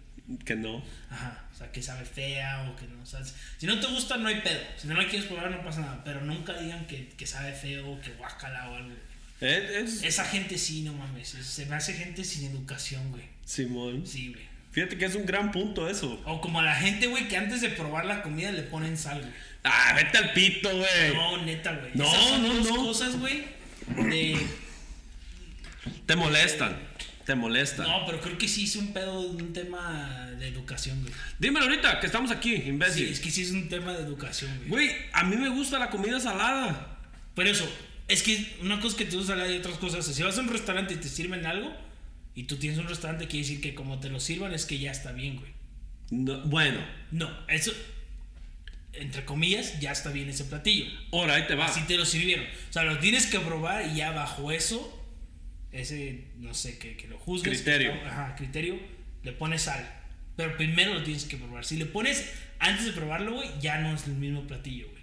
Que 0.45 0.55
no. 0.57 0.85
Ajá, 1.11 1.45
o 1.53 1.57
sea, 1.57 1.73
que 1.73 1.83
sabe 1.83 2.05
fea 2.05 2.71
o 2.71 2.77
que 2.77 2.87
no. 2.87 3.03
O 3.03 3.07
sea, 3.07 3.21
si 3.57 3.67
no 3.67 3.81
te 3.81 3.87
gusta, 3.87 4.19
no 4.19 4.29
hay 4.29 4.43
pedo. 4.43 4.61
Si 4.77 4.87
no 4.87 4.95
la 4.95 5.09
quieres 5.09 5.27
probar, 5.27 5.51
no 5.51 5.65
pasa 5.65 5.81
nada. 5.81 6.05
Pero 6.05 6.21
nunca 6.21 6.53
digan 6.61 6.87
que, 6.87 7.09
que 7.09 7.27
sabe 7.27 7.53
feo, 7.55 7.99
que 8.03 8.13
guácala 8.13 8.69
o 8.69 8.77
algo. 8.77 8.95
Es, 9.41 9.71
es- 9.71 10.03
Esa 10.03 10.25
gente 10.25 10.59
sí, 10.59 10.83
no 10.83 10.93
mames. 10.93 11.35
es- 11.35 11.47
Se 11.47 11.67
me 11.67 11.75
hace 11.77 11.95
gente 11.95 12.25
sin 12.25 12.51
educación, 12.51 13.11
güey. 13.11 13.25
Simón. 13.45 14.07
Sí, 14.07 14.29
güey. 14.33 14.49
Fíjate 14.73 14.97
que 14.99 15.05
es 15.07 15.15
un 15.17 15.27
gran 15.27 15.51
punto 15.51 15.89
eso. 15.89 16.21
O 16.25 16.41
como 16.41 16.61
a 16.61 16.63
la 16.63 16.77
gente, 16.77 17.07
güey, 17.09 17.27
que 17.27 17.37
antes 17.37 17.61
de 17.61 17.71
probar 17.71 18.05
la 18.05 18.23
comida 18.23 18.53
le 18.53 18.63
ponen 18.63 18.97
sal, 18.97 19.21
güey. 19.21 19.33
Ah, 19.65 19.93
vete 19.97 20.17
al 20.19 20.33
pito, 20.33 20.71
güey. 20.71 21.15
No, 21.15 21.43
neta, 21.45 21.73
güey. 21.77 21.91
No, 21.95 22.05
Esas 22.07 22.25
son 22.29 22.43
no, 22.43 22.55
dos 22.55 22.69
no. 22.69 22.77
cosas, 22.77 23.17
güey. 23.19 23.45
De. 23.97 24.37
Te 26.07 26.17
molestan. 26.17 26.77
Te 27.25 27.35
molestan. 27.35 27.87
No, 27.87 28.07
pero 28.07 28.21
creo 28.21 28.39
que 28.39 28.49
sí 28.49 28.65
es 28.65 28.77
un 28.77 28.93
pedo, 28.93 29.21
un 29.21 29.53
tema 29.53 30.31
de 30.39 30.49
educación, 30.49 31.01
güey. 31.03 31.13
Dímelo 31.39 31.67
ahorita, 31.67 32.01
que 32.01 32.07
estamos 32.07 32.31
aquí, 32.31 32.57
Sí, 32.57 32.63
imbécil. 32.69 33.09
es 33.09 33.21
que 33.21 33.31
sí 33.31 33.43
es 33.43 33.51
un 33.51 33.69
tema 33.69 33.93
de 33.93 34.03
educación, 34.05 34.51
güey. 34.69 34.69
Güey, 34.89 34.97
a 35.13 35.25
mí 35.25 35.37
me 35.37 35.49
gusta 35.49 35.79
la 35.79 35.91
comida 35.91 36.19
salada. 36.21 36.99
Por 37.35 37.47
eso, 37.47 37.69
es 38.11 38.23
que 38.23 38.57
una 38.63 38.81
cosa 38.81 38.97
que 38.97 39.05
te 39.05 39.17
gusta 39.17 39.37
y 39.49 39.59
otras 39.59 39.79
cosas. 39.79 40.05
Si 40.05 40.23
vas 40.23 40.37
a 40.37 40.41
un 40.41 40.49
restaurante 40.49 40.95
y 40.95 40.97
te 40.97 41.09
sirven 41.09 41.47
algo, 41.47 41.73
y 42.35 42.45
tú 42.45 42.57
tienes 42.57 42.79
un 42.79 42.89
restaurante, 42.89 43.27
quiere 43.27 43.47
decir 43.47 43.61
que 43.61 43.75
como 43.75 44.01
te 44.01 44.09
lo 44.09 44.21
sirvan 44.21 44.53
es 44.53 44.67
que 44.67 44.79
ya 44.79 44.91
está 44.91 45.13
bien, 45.13 45.37
güey. 45.37 45.53
No, 46.11 46.41
bueno, 46.47 46.81
No, 47.13 47.31
eso, 47.49 47.73
entre 48.93 49.25
comillas, 49.25 49.79
ya 49.81 49.93
está 49.93 50.11
bien 50.11 50.29
ese 50.29 50.45
platillo. 50.45 50.87
ahora 51.13 51.35
ahí 51.35 51.47
te 51.47 51.55
va. 51.55 51.67
Así 51.67 51.83
te 51.83 51.97
lo 51.97 52.05
sirvieron. 52.05 52.45
O 52.69 52.73
sea, 52.73 52.83
lo 52.83 52.99
tienes 52.99 53.27
que 53.27 53.39
probar 53.39 53.87
y 53.87 53.97
ya 53.97 54.11
bajo 54.11 54.51
eso, 54.51 54.97
ese, 55.71 56.25
no 56.39 56.53
sé, 56.55 56.79
que, 56.79 56.97
que 56.97 57.07
lo 57.07 57.19
juzgues. 57.19 57.59
Criterio. 57.63 57.95
Ajá, 58.05 58.35
criterio, 58.37 58.79
le 59.23 59.33
pones 59.33 59.63
sal. 59.63 59.89
Pero 60.37 60.57
primero 60.57 60.95
lo 60.95 61.03
tienes 61.05 61.25
que 61.27 61.37
probar. 61.37 61.65
Si 61.65 61.77
le 61.77 61.87
pones 61.87 62.33
antes 62.59 62.87
de 62.87 62.93
probarlo, 62.93 63.35
güey, 63.35 63.49
ya 63.61 63.79
no 63.79 63.95
es 63.95 64.07
el 64.07 64.15
mismo 64.15 64.43
platillo, 64.47 64.89
güey. 64.89 65.03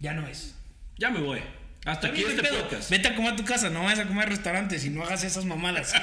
Ya 0.00 0.14
no 0.14 0.26
es. 0.26 0.54
Ya 0.98 1.10
me 1.10 1.20
voy. 1.20 1.40
Hasta 1.84 2.08
aquí 2.08 2.22
este 2.22 2.36
¿qué 2.36 2.42
pedo? 2.42 2.62
podcast. 2.62 2.90
Vete 2.90 3.08
a 3.08 3.14
comer 3.14 3.32
a 3.34 3.36
tu 3.36 3.44
casa, 3.44 3.68
no 3.70 3.82
vayas 3.84 4.00
a 4.00 4.06
comer 4.06 4.26
a 4.26 4.30
restaurantes 4.30 4.84
y 4.84 4.90
no 4.90 5.02
hagas 5.04 5.24
esas 5.24 5.44
mamadas. 5.44 5.92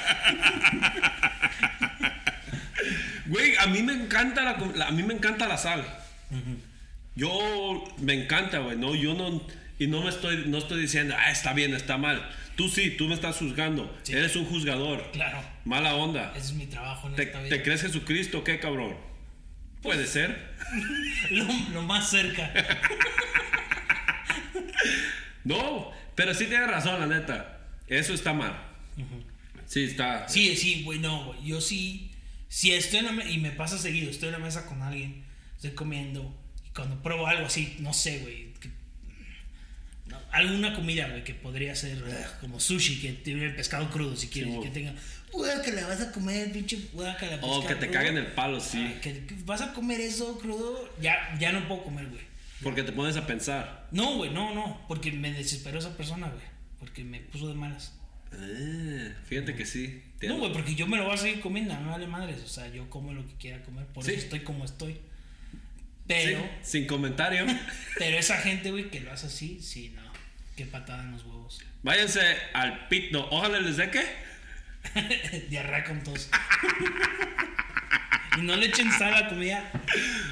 Güey, 3.26 3.56
a 3.56 3.66
mí 3.66 3.82
me 3.82 3.92
encanta 3.94 4.42
la, 4.42 4.86
a 4.86 4.90
mí 4.90 5.02
me 5.02 5.14
encanta 5.14 5.46
la 5.48 5.56
sal. 5.56 5.84
Yo 7.14 7.84
me 7.98 8.12
encanta, 8.14 8.58
güey, 8.58 8.76
no, 8.76 8.94
yo 8.94 9.14
no 9.14 9.40
y 9.78 9.86
no 9.86 10.02
me 10.02 10.10
estoy 10.10 10.44
no 10.48 10.58
estoy 10.58 10.80
diciendo, 10.82 11.14
"Ah, 11.18 11.30
está 11.30 11.52
bien, 11.54 11.72
está 11.74 11.96
mal." 11.96 12.28
Tú 12.56 12.68
sí, 12.68 12.90
tú 12.90 13.08
me 13.08 13.14
estás 13.14 13.36
juzgando. 13.38 13.96
Sí. 14.02 14.12
Eres 14.12 14.36
un 14.36 14.44
juzgador. 14.44 15.10
claro, 15.12 15.42
Mala 15.64 15.94
onda. 15.94 16.32
ese 16.36 16.46
es 16.48 16.52
mi 16.52 16.66
trabajo 16.66 17.08
en 17.08 17.14
¿Te, 17.14 17.22
esta 17.22 17.38
vida. 17.40 17.56
te 17.56 17.62
crees 17.62 17.80
Jesucristo 17.82 18.38
o 18.40 18.44
qué, 18.44 18.58
cabrón? 18.58 18.96
Puede 19.82 20.06
ser. 20.06 20.52
Lo, 21.30 21.46
lo 21.72 21.82
más 21.82 22.10
cerca. 22.10 22.52
No, 25.44 25.90
pero 26.14 26.34
sí 26.34 26.46
tienes 26.46 26.68
razón, 26.68 27.00
la 27.00 27.06
neta. 27.06 27.60
Eso 27.88 28.14
está 28.14 28.32
mal. 28.32 28.54
Sí, 29.66 29.84
está. 29.84 30.28
Sí, 30.28 30.56
sí, 30.56 30.82
güey, 30.84 30.98
no, 30.98 31.24
güey. 31.26 31.44
Yo 31.44 31.60
sí, 31.60 32.10
si 32.48 32.72
estoy 32.72 33.00
en 33.00 33.06
la 33.06 33.12
mesa, 33.12 33.30
y 33.30 33.38
me 33.38 33.50
pasa 33.50 33.78
seguido, 33.78 34.10
estoy 34.10 34.28
en 34.28 34.32
la 34.34 34.38
mesa 34.38 34.66
con 34.66 34.82
alguien, 34.82 35.24
estoy 35.56 35.70
comiendo, 35.72 36.34
y 36.66 36.70
cuando 36.74 37.02
pruebo 37.02 37.26
algo 37.26 37.46
así, 37.46 37.76
no 37.80 37.92
sé, 37.92 38.18
güey. 38.20 38.52
que- 38.60 38.70
no, 40.06 40.18
alguna 40.30 40.74
comida, 40.74 41.08
güey, 41.08 41.24
que 41.24 41.32
podría 41.34 41.74
ser 41.74 42.02
ugh, 42.02 42.40
como 42.40 42.60
sushi, 42.60 43.00
que 43.00 43.12
tiene 43.12 43.46
el 43.46 43.54
pescado 43.56 43.88
crudo, 43.90 44.14
si 44.16 44.28
quieres, 44.28 44.52
Sí, 44.54 44.60
que 44.62 44.68
tenga, 44.70 44.94
guácala, 45.32 45.86
vas 45.86 46.00
a 46.02 46.12
comer, 46.12 46.52
pinche, 46.52 46.78
guácala, 46.92 47.36
O 47.36 47.40
pescado 47.40 47.66
que 47.68 47.74
te 47.76 47.86
crudo". 47.86 47.92
caguen 47.92 48.16
el 48.18 48.26
palo, 48.26 48.60
sí. 48.60 48.78
Ah, 48.96 49.00
que, 49.00 49.24
que 49.24 49.34
vas 49.46 49.62
a 49.62 49.72
comer 49.72 50.00
eso 50.00 50.38
crudo, 50.38 50.92
ya, 51.00 51.34
ya 51.40 51.52
no 51.52 51.66
puedo 51.66 51.84
comer, 51.84 52.06
güey. 52.08 52.22
Porque 52.62 52.82
te 52.82 52.92
pones 52.92 53.16
a 53.16 53.26
pensar. 53.26 53.88
No, 53.90 54.16
güey, 54.16 54.30
no, 54.30 54.54
no, 54.54 54.80
porque 54.88 55.12
me 55.12 55.32
desesperó 55.32 55.78
esa 55.78 55.96
persona, 55.96 56.28
güey, 56.28 56.44
porque 56.78 57.04
me 57.04 57.20
puso 57.20 57.48
de 57.48 57.54
malas. 57.54 57.94
Ah, 58.32 59.12
fíjate 59.26 59.54
que 59.54 59.66
sí. 59.66 60.02
No, 60.22 60.38
güey, 60.38 60.52
porque 60.52 60.74
yo 60.74 60.86
me 60.86 60.96
lo 60.96 61.04
voy 61.04 61.14
a 61.14 61.18
seguir 61.18 61.40
comiendo, 61.40 61.74
no 61.74 61.80
me 61.82 61.90
vale 61.90 62.06
madres. 62.06 62.40
O 62.42 62.48
sea, 62.48 62.68
yo 62.68 62.88
como 62.88 63.12
lo 63.12 63.26
que 63.26 63.34
quiera 63.34 63.62
comer, 63.62 63.86
por 63.86 64.04
Sí. 64.04 64.12
eso 64.12 64.20
estoy 64.22 64.40
como 64.40 64.64
estoy. 64.64 64.94
Sí, 64.94 65.00
Pero, 66.06 66.48
sin 66.62 66.86
comentario. 66.86 67.46
pero 67.98 68.18
esa 68.18 68.38
gente, 68.38 68.70
güey, 68.70 68.90
que 68.90 69.00
lo 69.00 69.12
hace 69.12 69.26
así, 69.26 69.60
sí, 69.62 69.92
no. 69.94 70.02
Qué 70.56 70.66
patada 70.66 71.02
en 71.04 71.12
los 71.12 71.24
huevos. 71.24 71.62
Váyanse 71.82 72.20
al 72.52 72.88
pito. 72.88 73.26
Ojalá 73.30 73.58
les 73.60 73.76
dé 73.78 73.90
qué. 73.90 74.04
Diarrea 75.48 75.84
con 75.84 76.02
tos. 76.02 76.28
y 78.38 78.42
no 78.42 78.56
le 78.56 78.66
echen 78.66 78.90
sal 78.92 79.14
a 79.14 79.20
la 79.22 79.28
comida. 79.28 79.70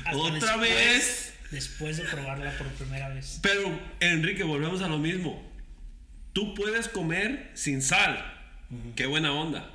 hasta 0.05 0.17
Otra 0.17 0.57
vez. 0.57 1.30
Después 1.51 1.97
de 1.97 2.05
probarla 2.05 2.57
por 2.57 2.69
primera 2.69 3.09
vez. 3.09 3.41
Pero, 3.43 3.79
Enrique, 4.01 4.45
volvemos 4.45 4.83
a 4.83 4.89
lo 4.89 4.99
mismo. 4.99 5.43
Tú 6.33 6.55
puedes 6.55 6.89
comer 6.89 7.51
sin 7.55 7.83
sal. 7.83 8.25
Qué 8.95 9.07
buena 9.07 9.33
onda. 9.33 9.69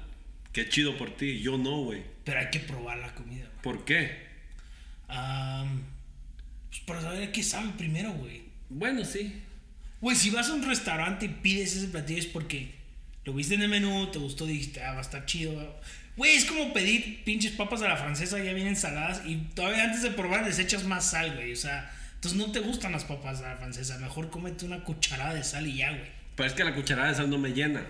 Qué 0.54 0.70
chido 0.70 0.98
por 0.98 1.16
ti. 1.18 1.42
Yo 1.42 1.58
no, 1.58 1.84
güey. 1.84 2.04
Pero 2.24 2.40
hay 2.40 2.50
que 2.50 2.60
probar 2.60 2.98
la 3.00 3.14
comida, 3.14 3.46
güey. 3.46 3.62
¿Por 3.62 3.84
qué? 3.84 4.26
Pues 5.08 6.82
para 6.86 7.02
saber 7.02 7.32
qué 7.32 7.44
sabe 7.44 7.72
primero, 7.78 8.14
güey. 8.14 8.44
Bueno, 8.70 9.04
sí. 9.04 9.42
Güey, 10.00 10.16
si 10.16 10.30
vas 10.30 10.50
a 10.50 10.54
un 10.54 10.66
restaurante 10.66 11.26
y 11.26 11.30
pides 11.30 11.76
ese 11.76 11.88
platillo 11.88 12.20
es 12.20 12.26
porque 12.26 12.76
lo 13.26 13.34
viste 13.34 13.56
en 13.56 13.64
el 13.64 13.70
menú, 13.70 14.10
te 14.12 14.20
gustó, 14.20 14.46
dijiste, 14.46 14.82
ah, 14.84 14.94
va 14.94 15.00
a 15.00 15.02
estar 15.02 15.26
chido. 15.26 15.82
Güey, 16.18 16.36
es 16.36 16.46
como 16.46 16.72
pedir 16.72 17.24
pinches 17.26 17.52
papas 17.52 17.82
a 17.82 17.90
la 17.90 17.98
francesa 17.98 18.40
ya 18.40 18.54
vienen 18.54 18.76
saladas 18.76 19.22
y 19.26 19.36
todavía 19.54 19.84
antes 19.84 20.02
de 20.02 20.12
probar 20.12 20.46
les 20.46 20.60
echas 20.60 20.86
más 20.86 21.10
sal, 21.10 21.36
güey. 21.36 21.52
O 21.52 21.58
sea, 21.58 21.92
entonces 22.16 22.40
no 22.40 22.52
te 22.52 22.62
gustan 22.62 22.94
las 22.94 23.04
papas 23.04 23.42
a 23.42 23.50
la 23.50 23.58
francesa. 23.58 23.98
Mejor 23.98 24.30
cómete 24.30 24.66
una 24.66 24.80
cucharada 24.80 25.34
de 25.34 25.44
sal 25.44 25.68
y 25.68 25.78
ya, 25.78 25.90
güey. 25.90 26.10
Pero 26.36 26.48
es 26.48 26.56
que 26.56 26.64
la 26.64 26.74
cucharada 26.74 27.10
de 27.10 27.16
sal 27.16 27.30
no 27.30 27.38
me 27.38 27.50
llena. 27.50 27.84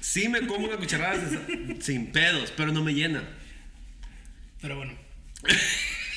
Sí 0.00 0.28
me 0.28 0.46
como 0.46 0.66
una 0.66 0.76
cucharada 0.76 1.18
de 1.18 1.28
sal 1.28 1.76
sin 1.80 2.12
pedos, 2.12 2.52
pero 2.56 2.72
no 2.72 2.82
me 2.82 2.94
llena. 2.94 3.22
Pero 4.62 4.76
bueno, 4.76 4.94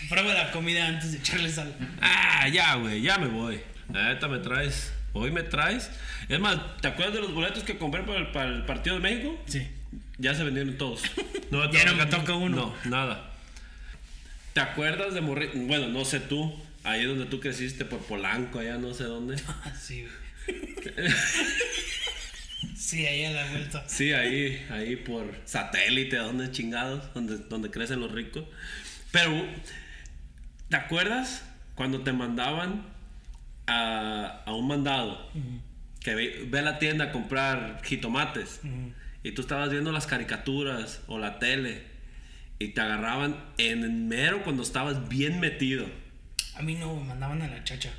prueba 0.10 0.34
la 0.34 0.52
comida 0.52 0.88
antes 0.88 1.12
de 1.12 1.18
echarle 1.18 1.52
sal. 1.52 1.76
Ah, 2.02 2.48
ya, 2.48 2.76
güey, 2.76 3.02
ya 3.02 3.18
me 3.18 3.28
voy. 3.28 3.60
Neta 3.90 4.30
me 4.30 4.40
traes. 4.40 4.94
Hoy 5.14 5.30
me 5.30 5.44
traes. 5.44 5.92
Es 6.30 6.40
más, 6.40 6.58
¿te 6.82 6.88
acuerdas 6.88 7.16
de 7.16 7.22
los 7.22 7.34
boletos 7.34 7.64
que 7.64 7.78
compré 7.78 8.02
para 8.04 8.20
el, 8.20 8.32
para 8.32 8.50
el 8.50 8.64
partido 8.66 8.96
de 8.96 9.02
México? 9.02 9.38
Sí. 9.46 9.68
Ya 10.22 10.36
se 10.36 10.44
vendieron 10.44 10.78
todos. 10.78 11.02
No, 11.52 11.70
Ya 11.70 11.84
no 11.84 11.96
me 11.96 12.06
toca 12.06 12.34
uno. 12.34 12.74
No, 12.86 12.90
nada. 12.90 13.30
¿Te 14.54 14.62
acuerdas 14.62 15.14
de 15.14 15.20
Morri? 15.20 15.50
Bueno, 15.54 15.90
no 15.90 16.06
sé 16.06 16.22
tú. 16.22 16.58
Ahí 16.86 17.04
donde 17.04 17.26
tú 17.26 17.42
creciste, 17.42 17.84
por 17.84 18.00
Polanco, 18.00 18.60
allá 18.60 18.78
no 18.78 18.94
sé 18.94 19.04
dónde. 19.04 19.36
sí, 19.82 20.08
güey. 20.48 20.76
Sí, 22.78 23.06
ahí 23.06 23.26
a 23.26 23.32
la 23.32 23.50
vuelta. 23.50 23.84
Sí, 23.88 24.12
ahí, 24.12 24.66
ahí 24.70 24.96
por 24.96 25.34
satélite, 25.46 26.18
donde 26.18 26.52
chingados, 26.52 27.14
donde, 27.14 27.38
donde 27.38 27.72
crecen 27.72 28.00
los 28.00 28.12
ricos. 28.12 28.44
Pero, 29.12 29.46
¿te 30.70 30.76
acuerdas 30.76 31.44
cuando 31.76 32.02
te 32.02 32.12
mandaban 32.12 32.86
a, 33.68 34.44
a 34.46 34.54
un 34.54 34.68
mandado? 34.68 35.32
Que 36.02 36.16
ve, 36.16 36.46
ve 36.48 36.60
a 36.60 36.64
la 36.64 36.80
tienda 36.80 37.06
a 37.06 37.12
comprar 37.12 37.82
jitomates. 37.84 38.62
Y 39.24 39.32
tú 39.32 39.42
estabas 39.42 39.70
viendo 39.70 39.92
las 39.92 40.08
caricaturas 40.08 41.02
o 41.08 41.20
la 41.20 41.40
tele. 41.40 41.84
Y 42.60 42.70
te 42.70 42.82
agarraban 42.82 43.36
en 43.58 44.08
mero 44.08 44.44
cuando 44.44 44.64
estabas 44.64 45.10
bien 45.10 45.40
metido. 45.40 45.86
A 46.56 46.62
mí 46.62 46.76
no 46.76 46.96
me 46.96 47.06
mandaban 47.06 47.42
a 47.42 47.48
la 47.48 47.64
chacha. 47.64 47.92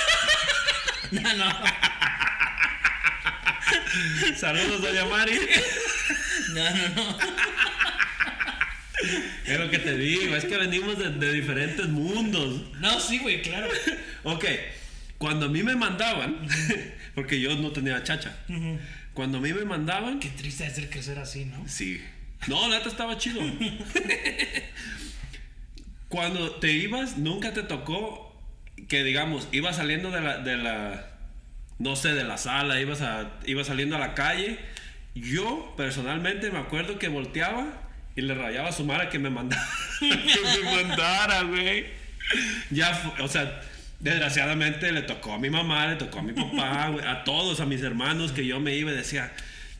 no, 1.10 1.34
no. 1.34 1.46
Saludos, 4.36 4.82
doña 4.82 5.04
Mari. 5.06 5.38
No, 6.54 6.70
no, 6.70 6.88
no. 6.94 7.18
Es 9.44 9.60
lo 9.60 9.70
que 9.70 9.78
te 9.78 9.96
digo, 9.96 10.34
es 10.34 10.44
que 10.44 10.56
venimos 10.56 10.98
de, 10.98 11.10
de 11.10 11.32
diferentes 11.32 11.86
mundos. 11.88 12.62
No, 12.80 13.00
sí, 13.00 13.18
güey, 13.18 13.42
claro. 13.42 13.68
Ok, 14.24 14.44
cuando 15.18 15.46
a 15.46 15.48
mí 15.48 15.62
me 15.62 15.76
mandaban, 15.76 16.46
porque 17.14 17.40
yo 17.40 17.54
no 17.56 17.72
tenía 17.72 18.02
chacha, 18.02 18.36
cuando 19.16 19.38
a 19.38 19.40
mí 19.40 19.52
me 19.52 19.64
mandaban, 19.64 20.20
Qué 20.20 20.28
triste 20.28 20.64
de 20.64 20.70
ser 20.70 20.90
crecer 20.90 21.18
así, 21.18 21.46
¿no? 21.46 21.66
sí. 21.66 22.00
No, 22.48 22.68
la 22.68 22.76
neta 22.76 22.90
estaba 22.90 23.16
chido. 23.16 23.40
Cuando 26.08 26.56
te 26.56 26.70
ibas, 26.72 27.16
nunca 27.16 27.54
te 27.54 27.62
tocó 27.62 28.38
que, 28.88 29.02
digamos, 29.02 29.48
ibas 29.52 29.76
saliendo 29.76 30.10
de 30.10 30.20
la, 30.20 30.38
de 30.38 30.56
la 30.58 31.16
no 31.78 31.96
sé, 31.96 32.12
de 32.12 32.24
la 32.24 32.36
sala, 32.36 32.78
ibas, 32.78 33.00
a, 33.00 33.32
ibas 33.46 33.66
saliendo 33.66 33.96
a 33.96 33.98
la 33.98 34.14
calle. 34.14 34.58
Yo, 35.14 35.74
personalmente, 35.78 36.50
me 36.50 36.58
acuerdo 36.58 36.98
que 36.98 37.08
volteaba 37.08 37.66
y 38.14 38.20
le 38.20 38.34
rayaba 38.34 38.68
a 38.68 38.72
su 38.72 38.84
madre 38.84 39.08
que 39.08 39.18
me 39.18 39.30
mandara, 39.30 39.66
que 40.00 40.62
me 40.62 40.84
mandara, 40.84 41.42
güey. 41.42 41.86
Ya, 42.70 43.14
o 43.20 43.28
sea, 43.28 43.62
desgraciadamente 44.00 44.92
le 44.92 45.02
tocó 45.02 45.34
a 45.34 45.38
mi 45.38 45.50
mamá, 45.50 45.86
le 45.88 45.96
tocó 45.96 46.18
a 46.20 46.22
mi 46.22 46.32
papá, 46.32 46.86
a 47.10 47.24
todos, 47.24 47.60
a 47.60 47.66
mis 47.66 47.82
hermanos, 47.82 48.32
que 48.32 48.46
yo 48.46 48.60
me 48.60 48.74
iba 48.76 48.92
y 48.92 48.94
decía, 48.96 49.32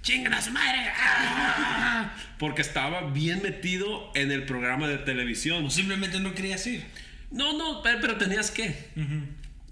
chingan 0.03 0.35
a 0.35 0.43
su 0.43 0.51
madre. 0.51 0.79
¡ah!", 0.97 2.15
Porque 2.39 2.63
estaba 2.63 3.11
bien 3.11 3.43
metido 3.43 4.11
en 4.15 4.31
el 4.31 4.45
programa 4.45 4.89
de 4.89 4.99
televisión. 4.99 5.65
O 5.67 5.71
simplemente 5.71 6.21
no 6.21 6.35
querías 6.35 6.67
ir. 6.67 6.85
No, 7.31 7.57
no, 7.57 7.83
pero, 7.83 8.17
tenías 8.17 8.51
que. 8.51 8.67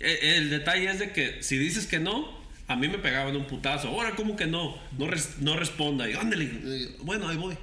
E- 0.01 0.37
El, 0.37 0.51
detalle 0.51 0.91
es 0.91 0.99
de 0.99 1.13
que 1.13 1.43
si 1.43 1.57
dices 1.59 1.87
que 1.87 2.01
no, 2.01 2.43
a 2.67 2.75
mí 2.77 2.89
me 2.89 2.99
pegaban 2.99 3.37
un 3.37 3.47
putazo. 3.47 3.89
Ahora, 3.89 4.13
¿cómo 4.13 4.35
que 4.37 4.47
no? 4.47 4.77
No, 4.99 5.07
res- 5.09 5.39
no 5.41 5.57
responda. 5.57 6.09
Y 6.09 6.15
ándale. 6.15 6.51
Bueno, 7.03 7.29
ahí 7.29 7.37
voy. 7.37 7.57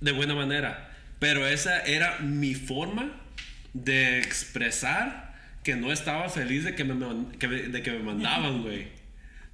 De 0.00 0.12
buena 0.12 0.34
manera. 0.34 0.90
Pero 1.20 1.46
esa 1.46 1.80
era 1.82 2.18
mi 2.20 2.54
forma 2.54 3.10
de 3.72 4.18
expresar 4.18 5.27
que 5.68 5.76
no 5.76 5.92
estaba 5.92 6.30
feliz 6.30 6.64
de 6.64 6.74
que 6.74 6.82
me, 6.82 6.94
man- 6.94 7.30
que 7.38 7.46
me- 7.46 7.64
de 7.74 7.82
que 7.82 7.90
me 7.90 7.98
mandaban, 7.98 8.62
güey. 8.62 8.88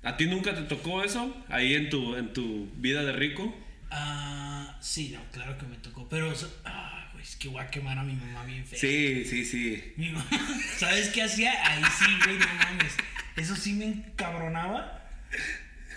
¿A 0.05 0.17
ti 0.17 0.27
nunca 0.27 0.55
te 0.55 0.63
tocó 0.63 1.03
eso? 1.03 1.37
Ahí 1.49 1.75
en 1.75 1.91
tu, 1.91 2.15
en 2.15 2.33
tu 2.33 2.71
vida 2.77 3.03
de 3.03 3.11
rico. 3.13 3.53
Ah, 3.91 4.79
sí, 4.81 5.09
no, 5.13 5.21
claro 5.33 5.59
que 5.59 5.67
me 5.67 5.75
tocó. 5.79 6.09
Pero, 6.09 6.33
ah, 6.65 7.09
güey, 7.15 7.25
es 7.25 7.35
que 7.35 7.49
voy 7.49 7.61
a 7.61 7.69
quemar 7.69 7.99
a 7.99 8.05
mi 8.05 8.13
mamá 8.15 8.45
bien 8.45 8.65
feo. 8.65 8.79
Sí, 8.79 9.25
sí, 9.25 9.45
sí. 9.45 9.93
Mi 9.97 10.11
mamá, 10.11 10.25
¿sabes 10.79 11.09
qué 11.09 11.23
hacía? 11.23 11.51
Ahí 11.67 11.83
sí, 11.99 12.05
güey, 12.25 12.39
no 12.39 12.47
mames. 12.63 12.95
Eso 13.37 13.57
sí 13.57 13.73
me 13.73 13.87
encabronaba. 13.87 15.03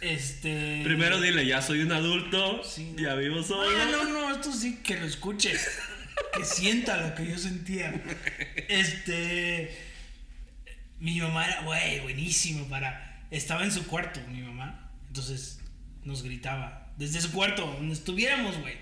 Este. 0.01 0.82
Primero 0.84 1.21
dile, 1.21 1.45
ya 1.45 1.62
soy 1.62 1.82
un 1.82 1.91
adulto, 1.91 2.63
Sí. 2.63 2.95
ya 2.97 3.13
vivo 3.13 3.43
solo. 3.43 3.69
No, 3.77 3.86
no, 3.91 4.03
no, 4.13 4.32
esto 4.36 4.51
sí 4.51 4.80
que 4.84 4.97
lo 4.97 5.06
escuche. 5.06 5.53
Que 6.36 6.43
sienta 6.43 6.97
lo 7.08 7.13
que 7.13 7.27
yo 7.27 7.38
sentía. 7.38 7.93
Este. 8.67 9.86
Mi 10.99 11.19
mamá 11.19 11.45
era, 11.45 11.62
güey, 11.62 11.99
buenísimo 12.01 12.65
para. 12.67 13.25
Estaba 13.29 13.63
en 13.63 13.71
su 13.71 13.86
cuarto, 13.88 14.19
mi 14.31 14.41
mamá. 14.41 14.91
Entonces 15.07 15.60
nos 16.03 16.23
gritaba. 16.23 16.91
Desde 16.97 17.21
su 17.21 17.31
cuarto, 17.31 17.65
donde 17.65 17.93
estuviéramos, 17.93 18.57
güey. 18.57 18.75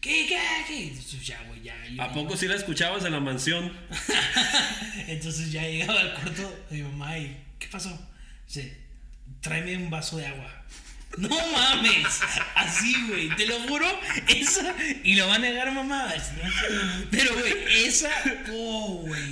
¿Qué, 0.00 0.26
qué, 0.26 0.38
qué? 0.66 0.88
Entonces 0.88 1.26
ya, 1.26 1.42
güey, 1.48 1.62
ya. 1.62 1.74
¿A 1.98 2.08
poco 2.08 2.24
mamá. 2.24 2.36
sí 2.36 2.46
la 2.46 2.56
escuchabas 2.56 3.04
en 3.04 3.12
la 3.12 3.20
mansión? 3.20 3.72
Entonces 5.08 5.50
ya 5.50 5.62
llegaba 5.62 6.00
al 6.00 6.14
cuarto 6.14 6.66
de 6.70 6.76
mi 6.76 6.82
mamá 6.82 7.18
y. 7.18 7.36
¿Qué 7.58 7.68
pasó? 7.68 7.98
Dice, 8.46 8.76
tráeme 9.40 9.76
un 9.76 9.90
vaso 9.90 10.16
de 10.16 10.26
agua. 10.26 10.63
No 11.16 11.28
mames, 11.28 12.20
así, 12.56 12.94
güey, 13.08 13.28
te 13.36 13.46
lo 13.46 13.60
juro, 13.60 13.86
esa, 14.26 14.74
y 15.04 15.14
lo 15.14 15.28
va 15.28 15.36
a 15.36 15.38
negar 15.38 15.70
mamá, 15.72 16.10
así, 16.10 16.32
¿no? 16.42 16.50
pero, 17.10 17.34
güey, 17.34 17.52
esa, 17.86 18.10
oh, 18.52 19.04
güey, 19.06 19.22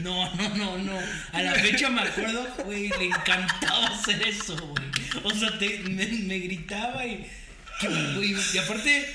no, 0.00 0.34
no, 0.34 0.56
no, 0.56 0.78
no, 0.78 0.98
a 1.32 1.42
la 1.42 1.54
fecha 1.54 1.90
me 1.90 2.00
acuerdo, 2.02 2.44
güey, 2.64 2.88
le 2.88 3.04
encantaba 3.04 3.86
hacer 3.86 4.20
eso, 4.26 4.56
güey, 4.56 4.84
o 5.22 5.30
sea, 5.30 5.56
te- 5.58 5.78
me, 5.84 6.06
me 6.06 6.38
gritaba 6.40 7.06
y, 7.06 7.24
güey, 8.16 8.34
y 8.54 8.58
aparte, 8.58 9.06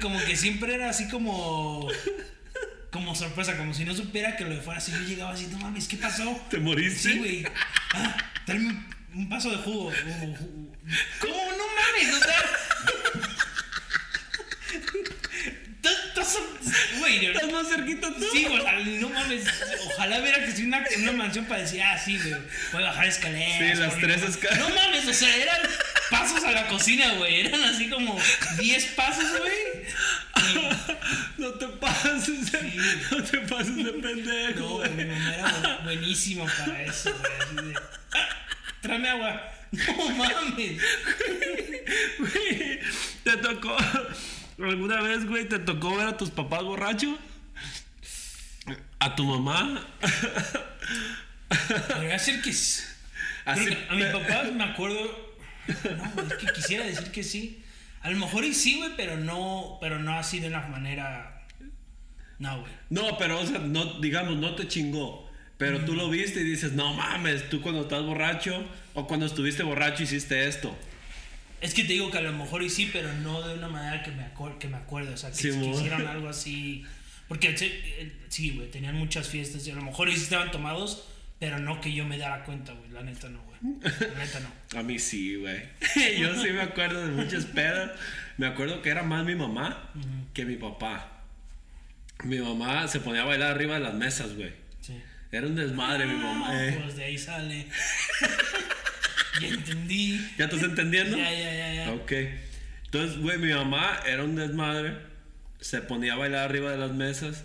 como 0.00 0.22
que 0.24 0.36
siempre 0.36 0.74
era 0.74 0.90
así 0.90 1.08
como, 1.08 1.88
como 2.90 3.14
sorpresa, 3.14 3.56
como 3.56 3.72
si 3.72 3.84
no 3.86 3.94
supiera 3.94 4.36
que 4.36 4.44
lo 4.44 4.50
de 4.50 4.60
fuera, 4.60 4.78
así 4.80 4.92
yo 4.92 4.98
llegaba 5.00 5.32
así, 5.32 5.46
no 5.46 5.58
mames, 5.58 5.88
¿qué 5.88 5.96
pasó? 5.96 6.38
¿Te 6.50 6.58
moriste? 6.58 7.12
Sí, 7.12 7.18
güey. 7.18 7.44
Ah, 7.94 8.16
tráeme 8.44 8.84
un, 9.14 9.28
vaso 9.28 9.50
de 9.50 9.56
jugo. 9.58 9.92
¿Cómo? 11.20 11.34
No 11.52 11.64
mames, 11.76 12.14
o 12.14 12.18
sea. 12.24 12.42
Estás- 15.78 16.04
estás- 16.08 16.98
Güey, 16.98 17.18
de- 17.20 17.32
¿Estás 17.32 17.52
más 17.52 17.68
cerquita 17.68 18.08
tú? 18.14 18.26
Sí, 18.32 18.46
o 18.46 18.60
sea, 18.62 18.72
no 18.80 19.08
mames. 19.08 19.44
Ojalá 19.86 20.18
viera 20.20 20.44
que 20.44 20.52
soy 20.52 20.64
una, 20.64 20.84
una 20.98 21.12
mansión 21.12 21.44
para 21.46 21.60
decir, 21.62 21.82
ah, 21.82 21.96
sí, 21.98 22.18
güey. 22.18 22.34
Voy 22.72 22.82
a 22.82 22.86
bajar 22.86 23.06
escaleras. 23.06 23.58
Sí, 23.76 23.80
las 23.80 23.90
por- 23.94 24.00
tres 24.02 24.22
escaleras. 24.22 24.68
No 24.68 24.74
mames, 24.74 25.06
o 25.06 25.12
sea, 25.14 25.36
eran 25.36 25.60
pasos 26.10 26.44
a 26.44 26.50
la 26.52 26.66
cocina, 26.68 27.14
güey. 27.14 27.40
Eran 27.46 27.62
así 27.64 27.88
como 27.88 28.20
10 28.58 28.84
pasos, 28.96 29.24
güey. 29.38 29.86
No 31.38 31.50
te 31.54 31.68
pases, 31.68 32.28
no 33.10 33.22
te 33.22 33.38
pases 33.40 33.76
de 33.76 33.92
pendejo. 33.92 34.60
No, 34.60 34.68
güey. 34.76 34.90
mi 34.90 35.04
mamá 35.04 35.34
era 35.34 35.44
bu- 35.62 35.84
buenísima 35.84 36.44
para 36.46 36.82
eso, 36.82 37.14
güey. 37.54 37.74
Así 38.82 38.88
de, 38.88 38.94
"Ah, 38.98 39.00
tráeme 39.02 39.08
agua. 39.08 39.42
No 39.72 40.10
mames. 40.16 40.80
Güey, 42.18 42.80
¿Te 43.24 43.36
tocó 43.38 43.76
alguna 44.62 45.00
vez, 45.02 45.26
güey, 45.26 45.48
te 45.48 45.58
tocó 45.58 45.96
ver 45.96 46.08
a 46.08 46.16
tus 46.16 46.30
papás 46.30 46.62
borrachos? 46.62 47.18
¿A 48.98 49.14
tu 49.14 49.24
mamá? 49.24 49.86
Podría 51.88 52.18
ser 52.18 52.42
que 52.42 52.50
a 53.46 53.54
mi 53.94 54.02
pe- 54.02 54.10
papá 54.12 54.42
me 54.52 54.64
acuerdo. 54.64 55.28
No, 55.96 56.10
güey, 56.14 56.26
es 56.26 56.34
que 56.34 56.46
quisiera 56.54 56.84
decir 56.84 57.10
que 57.10 57.22
sí. 57.22 57.62
A 58.02 58.10
lo 58.10 58.18
mejor 58.18 58.44
y 58.44 58.54
sí, 58.54 58.76
güey, 58.78 58.90
pero 58.96 59.16
no, 59.16 59.78
pero 59.80 59.98
no 59.98 60.18
así 60.18 60.40
de 60.40 60.48
una 60.48 60.66
manera. 60.68 61.46
No, 62.38 62.60
güey. 62.60 62.72
No, 62.90 63.16
pero, 63.18 63.40
o 63.40 63.46
sea, 63.46 63.58
no, 63.58 64.00
digamos, 64.00 64.36
no 64.36 64.54
te 64.54 64.68
chingó. 64.68 65.27
Pero 65.58 65.84
tú 65.84 65.94
lo 65.94 66.08
viste 66.08 66.40
y 66.40 66.44
dices, 66.44 66.72
no 66.72 66.94
mames, 66.94 67.48
tú 67.50 67.60
cuando 67.60 67.82
estás 67.82 68.04
borracho 68.04 68.64
o 68.94 69.06
cuando 69.08 69.26
estuviste 69.26 69.64
borracho 69.64 70.04
hiciste 70.04 70.46
esto. 70.46 70.76
Es 71.60 71.74
que 71.74 71.82
te 71.82 71.94
digo 71.94 72.10
que 72.12 72.18
a 72.18 72.22
lo 72.22 72.32
mejor 72.32 72.62
y 72.62 72.70
sí, 72.70 72.88
pero 72.92 73.12
no 73.12 73.46
de 73.46 73.54
una 73.54 73.68
manera 73.68 74.04
que 74.04 74.12
me, 74.12 74.22
acuer 74.22 74.54
que 74.58 74.68
me 74.68 74.76
acuerde. 74.76 75.12
O 75.12 75.16
sea, 75.16 75.30
que, 75.30 75.36
Sí, 75.36 75.50
mo. 75.50 75.74
hicieron 75.74 76.06
algo 76.06 76.28
así. 76.28 76.84
Porque 77.26 77.54
eh, 77.60 78.12
sí, 78.28 78.50
güey, 78.50 78.70
tenían 78.70 78.94
muchas 78.94 79.28
fiestas 79.28 79.66
y 79.66 79.72
a 79.72 79.74
lo 79.74 79.82
mejor 79.82 80.08
y 80.08 80.12
sí 80.16 80.22
estaban 80.22 80.52
tomados, 80.52 81.08
pero 81.40 81.58
no 81.58 81.80
que 81.80 81.92
yo 81.92 82.04
me 82.06 82.16
diera 82.16 82.44
cuenta, 82.44 82.72
güey. 82.72 82.90
La 82.90 83.02
neta 83.02 83.28
no, 83.28 83.42
güey. 83.42 83.58
La 83.82 84.24
neta 84.24 84.40
no. 84.40 84.78
A 84.78 84.82
mí 84.84 85.00
sí, 85.00 85.34
güey. 85.34 85.60
Yo 86.20 86.40
sí 86.40 86.50
me 86.52 86.62
acuerdo 86.62 87.04
de 87.04 87.10
muchas 87.10 87.44
pedas. 87.46 87.90
Me 88.36 88.46
acuerdo 88.46 88.80
que 88.80 88.90
era 88.90 89.02
más 89.02 89.24
mi 89.24 89.34
mamá 89.34 89.90
que 90.32 90.44
mi 90.44 90.54
papá. 90.54 91.24
Mi 92.22 92.38
mamá 92.38 92.86
se 92.86 93.00
ponía 93.00 93.22
a 93.22 93.24
bailar 93.24 93.50
arriba 93.50 93.74
de 93.74 93.80
las 93.80 93.94
mesas, 93.94 94.34
güey. 94.34 94.52
Era 95.30 95.46
un 95.46 95.56
desmadre 95.56 96.06
mi 96.06 96.14
mamá. 96.14 96.48
Ah, 96.50 96.66
eh. 96.66 96.80
Pues 96.82 96.96
de 96.96 97.04
ahí 97.04 97.18
sale. 97.18 97.66
ya 99.40 99.48
entendí. 99.48 100.26
¿Ya 100.38 100.46
estás 100.46 100.62
entendiendo? 100.62 101.16
Ya, 101.16 101.30
ya, 101.30 101.54
ya, 101.54 101.74
ya. 101.74 101.92
Ok. 101.92 102.12
Entonces, 102.84 103.18
güey, 103.18 103.38
mi 103.38 103.52
mamá 103.52 104.00
era 104.06 104.24
un 104.24 104.36
desmadre. 104.36 104.96
Se 105.60 105.82
ponía 105.82 106.14
a 106.14 106.16
bailar 106.16 106.44
arriba 106.44 106.70
de 106.70 106.78
las 106.78 106.92
mesas. 106.92 107.44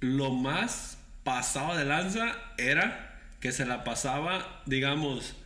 Lo 0.00 0.30
más 0.30 0.98
pasado 1.22 1.76
de 1.76 1.84
lanza 1.84 2.36
era 2.58 3.20
que 3.40 3.52
se 3.52 3.66
la 3.66 3.84
pasaba, 3.84 4.62
digamos, 4.66 5.36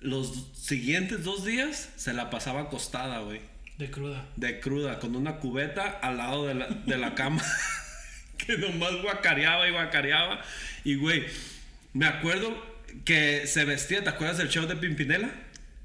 los 0.00 0.50
siguientes 0.54 1.24
dos 1.24 1.44
días 1.44 1.90
se 1.96 2.12
la 2.12 2.30
pasaba 2.30 2.62
acostada, 2.62 3.20
güey. 3.20 3.40
De 3.78 3.90
cruda. 3.90 4.24
De 4.36 4.60
cruda, 4.60 4.98
con 4.98 5.16
una 5.16 5.36
cubeta 5.36 5.88
al 5.88 6.18
lado 6.18 6.46
de 6.46 6.54
la, 6.54 6.68
de 6.68 6.96
la 6.98 7.14
cama. 7.14 7.42
que 8.46 8.58
nomás 8.58 9.00
guacareaba 9.02 9.68
y 9.68 9.72
guacareaba. 9.72 10.42
Y, 10.84 10.96
güey, 10.96 11.24
me 11.92 12.06
acuerdo 12.06 12.74
que 13.04 13.46
se 13.46 13.64
vestía, 13.64 14.02
¿te 14.02 14.10
acuerdas 14.10 14.38
del 14.38 14.48
show 14.48 14.66
de 14.66 14.76
Pimpinela? 14.76 15.30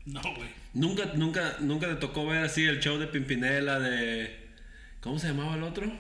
No, 0.06 0.22
güey. 0.36 0.50
Nunca, 0.74 1.06
nunca, 1.16 1.58
nunca 1.60 1.88
te 1.88 1.96
tocó 1.96 2.28
ver 2.28 2.44
así 2.44 2.66
el 2.66 2.80
show 2.80 2.98
de 2.98 3.08
Pimpinela 3.08 3.80
de. 3.80 4.48
¿Cómo 5.02 5.18
se 5.18 5.28
llamaba 5.28 5.56
el 5.56 5.64
otro? 5.64 5.92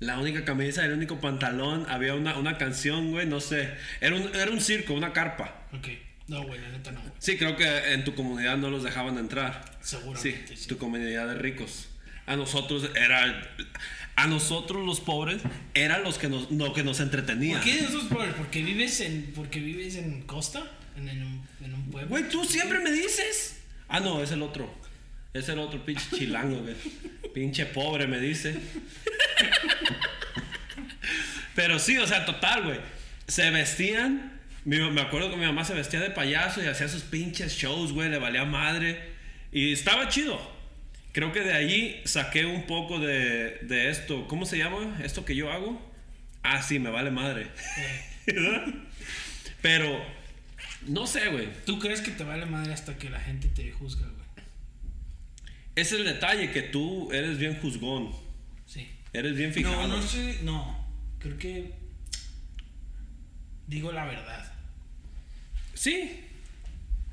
La 0.00 0.18
única 0.18 0.44
camisa, 0.44 0.84
el 0.84 0.92
único 0.92 1.20
pantalón, 1.20 1.86
había 1.88 2.14
una, 2.14 2.36
una 2.36 2.58
canción, 2.58 3.10
güey, 3.10 3.26
no 3.26 3.40
sé. 3.40 3.74
Era 4.00 4.14
un, 4.16 4.34
era 4.34 4.50
un 4.50 4.60
circo, 4.60 4.92
una 4.92 5.12
carpa. 5.12 5.66
Ok. 5.72 5.88
No, 6.26 6.42
güey, 6.44 6.60
la 6.60 6.68
neta 6.70 6.90
no, 6.92 7.00
güey. 7.00 7.12
Sí, 7.18 7.36
creo 7.36 7.56
que 7.56 7.92
en 7.92 8.04
tu 8.04 8.14
comunidad 8.14 8.56
no 8.56 8.70
los 8.70 8.82
dejaban 8.82 9.18
entrar. 9.18 9.64
Sí, 9.80 9.96
Seguramente, 9.96 10.56
sí. 10.56 10.68
tu 10.68 10.78
comunidad 10.78 11.28
de 11.28 11.34
ricos. 11.36 11.88
A 12.26 12.36
nosotros 12.36 12.90
era. 12.94 13.54
A 14.16 14.26
nosotros 14.26 14.86
los 14.86 15.00
pobres 15.00 15.42
eran 15.74 16.04
los 16.04 16.18
que 16.18 16.28
nos, 16.28 16.50
lo 16.50 16.72
que 16.72 16.84
nos 16.84 17.00
entretenía. 17.00 17.56
¿Por 17.56 17.64
qué 17.64 17.80
esos 17.80 18.04
pobres? 18.04 18.34
¿Porque 18.34 18.62
vives 18.62 19.00
en, 19.00 19.32
porque 19.34 19.60
vives 19.60 19.96
en 19.96 20.22
costa? 20.22 20.70
¿En, 20.96 21.08
en 21.08 21.22
un, 21.22 21.42
en 21.64 21.74
un 21.74 21.90
pueblo? 21.90 22.08
Güey, 22.10 22.28
tú 22.28 22.44
siempre 22.44 22.78
me 22.78 22.92
dices. 22.92 23.60
Ah, 23.88 24.00
no, 24.00 24.22
es 24.22 24.30
el 24.30 24.42
otro. 24.42 24.72
Es 25.32 25.48
el 25.48 25.58
otro 25.58 25.84
pinche 25.84 26.04
chilango, 26.16 26.60
güey. 26.60 26.76
Pinche 27.34 27.66
pobre, 27.66 28.06
me 28.06 28.20
dice. 28.20 28.56
Pero 31.56 31.80
sí, 31.80 31.98
o 31.98 32.06
sea, 32.06 32.24
total, 32.24 32.62
güey. 32.62 32.78
Se 33.26 33.50
vestían. 33.50 34.40
me 34.64 35.00
acuerdo 35.00 35.30
que 35.30 35.36
mi 35.36 35.44
mamá 35.44 35.64
se 35.64 35.74
vestía 35.74 35.98
de 35.98 36.10
payaso 36.10 36.62
y 36.62 36.66
hacía 36.66 36.88
sus 36.88 37.02
pinches 37.02 37.56
shows, 37.56 37.92
güey. 37.92 38.10
Le 38.10 38.18
valía 38.18 38.44
madre. 38.44 39.12
Y 39.50 39.72
estaba 39.72 40.08
chido. 40.08 40.53
Creo 41.14 41.30
que 41.30 41.42
de 41.42 41.52
allí 41.52 42.02
saqué 42.06 42.44
un 42.44 42.66
poco 42.66 42.98
de, 42.98 43.60
de 43.62 43.88
esto. 43.88 44.26
¿Cómo 44.26 44.46
se 44.46 44.58
llama? 44.58 44.98
¿Esto 45.04 45.24
que 45.24 45.36
yo 45.36 45.52
hago? 45.52 45.80
Ah, 46.42 46.60
sí, 46.60 46.80
me 46.80 46.90
vale 46.90 47.12
madre. 47.12 47.46
Pero, 49.62 50.04
no 50.88 51.06
sé, 51.06 51.28
güey. 51.28 51.48
¿Tú 51.64 51.78
crees 51.78 52.00
que 52.00 52.10
te 52.10 52.24
vale 52.24 52.46
madre 52.46 52.74
hasta 52.74 52.98
que 52.98 53.10
la 53.10 53.20
gente 53.20 53.46
te 53.46 53.70
juzga, 53.70 54.08
güey? 54.08 54.24
Ese 55.76 55.94
es 55.94 56.00
el 56.00 56.04
detalle, 56.04 56.50
que 56.50 56.62
tú 56.62 57.12
eres 57.12 57.38
bien 57.38 57.60
juzgón. 57.60 58.10
Sí. 58.66 58.90
Eres 59.12 59.36
bien 59.36 59.52
fijado. 59.52 59.86
No, 59.86 59.96
no 59.98 60.02
sé, 60.02 60.40
no. 60.42 60.84
Creo 61.20 61.38
que 61.38 61.74
digo 63.68 63.92
la 63.92 64.04
verdad. 64.04 64.52
Sí. 65.74 66.24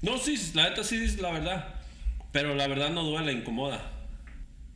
No, 0.01 0.17
sí, 0.17 0.41
la 0.55 0.69
neta 0.69 0.83
sí 0.83 0.95
es 1.03 1.19
la 1.19 1.31
verdad. 1.31 1.75
Pero 2.31 2.55
la 2.55 2.67
verdad 2.67 2.89
no 2.89 3.03
duele, 3.03 3.31
incomoda. 3.31 3.90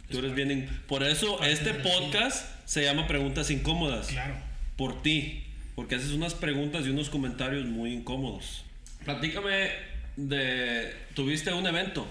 Tú 0.10 0.20
eres 0.20 0.36
bien... 0.36 0.82
Por 0.88 1.04
eso 1.04 1.42
este 1.44 1.74
podcast 1.74 2.46
se 2.66 2.84
llama 2.84 3.08
Preguntas 3.08 3.50
Incómodas. 3.52 4.08
Claro. 4.08 4.36
Por 4.78 5.02
ti. 5.02 5.44
Porque 5.76 5.96
haces 5.96 6.12
unas 6.12 6.34
preguntas 6.34 6.86
y 6.86 6.90
unos 6.90 7.10
comentarios 7.10 7.66
muy 7.66 7.94
incómodos. 7.94 8.64
Platícame 9.04 9.70
de... 10.16 10.94
¿Tuviste 11.14 11.52
un 11.54 11.68
evento? 11.68 12.08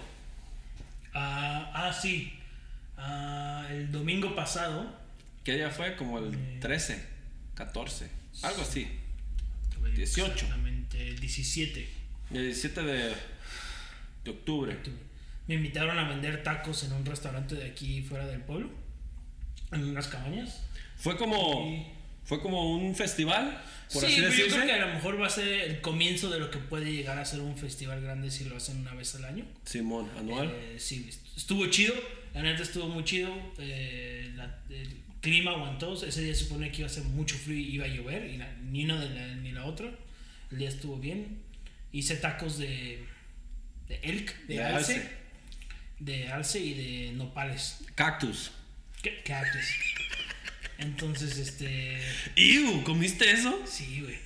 Ah, 1.15 1.71
ah, 1.75 1.93
sí. 1.93 2.33
Ah, 2.97 3.67
el 3.71 3.91
domingo 3.91 4.35
pasado. 4.35 4.95
¿Qué 5.45 5.55
día 5.55 5.71
fue? 5.71 5.97
Como 5.97 6.19
el 6.19 6.59
13, 6.61 7.05
14, 7.55 8.09
algo 8.43 8.63
así. 8.63 8.89
18. 9.95 10.33
Exactamente, 10.33 11.09
el 11.09 11.21
17. 11.21 11.89
El 12.33 12.43
17 12.47 12.83
de, 12.83 13.15
de 14.25 14.31
octubre. 14.31 14.77
Me 15.47 15.55
invitaron 15.57 15.99
a 15.99 16.09
vender 16.09 16.43
tacos 16.43 16.85
en 16.85 16.93
un 16.93 17.05
restaurante 17.05 17.55
de 17.55 17.67
aquí 17.67 18.03
fuera 18.03 18.27
del 18.27 18.41
pueblo. 18.41 18.71
En 19.73 19.85
unas 19.85 20.09
cabañas. 20.09 20.63
Fue 20.97 21.17
como... 21.17 21.67
Y- 21.69 21.87
Fue 22.25 22.41
como 22.41 22.75
un 22.75 22.95
festival, 22.97 23.61
por 23.93 24.01
sí, 24.01 24.07
así 24.07 24.15
pero 24.17 24.29
yo 24.31 24.31
decirse. 24.31 24.55
creo 24.57 24.67
que 24.67 24.73
a 24.73 24.87
lo 24.87 24.95
mejor 24.95 25.21
va 25.21 25.27
a 25.27 25.31
ser 25.31 25.47
el 25.47 25.83
comienzo 25.83 26.31
de 26.31 26.39
lo 26.41 26.51
que 26.51 26.57
puede 26.57 26.91
llegar 26.91 27.19
a 27.19 27.25
ser 27.27 27.41
un 27.41 27.55
festival 27.59 28.01
grande 28.01 28.31
si 28.31 28.45
lo 28.45 28.57
hacen 28.57 28.79
una 28.79 28.95
vez 28.95 29.15
al 29.17 29.27
año. 29.27 29.45
Simón, 29.67 30.09
anual. 30.19 30.51
Eh, 30.51 30.77
sí, 30.79 31.11
estuvo 31.37 31.67
chido. 31.67 31.93
La 32.33 32.41
neta 32.41 32.63
estuvo 32.63 32.89
muy 32.89 33.05
chido. 33.05 33.31
eh, 33.59 34.33
la- 34.37 34.59
el 34.71 34.89
clima 35.21 35.51
aguantó. 35.51 35.93
Ese 36.03 36.23
día 36.23 36.35
se 36.35 36.45
supone 36.45 36.71
que 36.73 36.79
iba 36.79 36.89
a 36.89 36.91
hacer 36.91 37.05
mucho 37.05 37.37
frío 37.37 37.59
y 37.59 37.75
iba 37.75 37.85
a 37.85 37.89
llover. 37.89 38.25
Y 38.31 38.39
la- 38.39 38.51
ni 38.71 38.87
una 38.87 38.99
de 38.99 39.11
la- 39.11 39.35
ni 39.37 39.53
la 39.53 39.67
otra. 39.67 39.91
El 40.51 40.57
día 40.59 40.71
estuvo 40.71 40.97
bien. 40.97 41.41
Hice 41.93 42.17
tacos 42.17 42.57
de, 42.57 43.05
de 43.89 44.01
elk, 44.03 44.35
de, 44.47 44.55
De 44.55 44.65
alce, 44.65 44.95
alce. 44.95 45.11
De 46.05 46.29
alce 46.29 46.61
y 46.61 46.75
de 46.75 47.13
nopales. 47.13 47.79
Cactus. 47.95 48.51
¿Qué? 49.03 49.23
Cactus. 49.25 49.65
Entonces, 50.79 51.39
este. 51.39 51.99
¡Iu! 52.37 52.83
¿Comiste 52.85 53.31
eso? 53.31 53.63
Sí, 53.67 54.01
güey. 54.03 54.19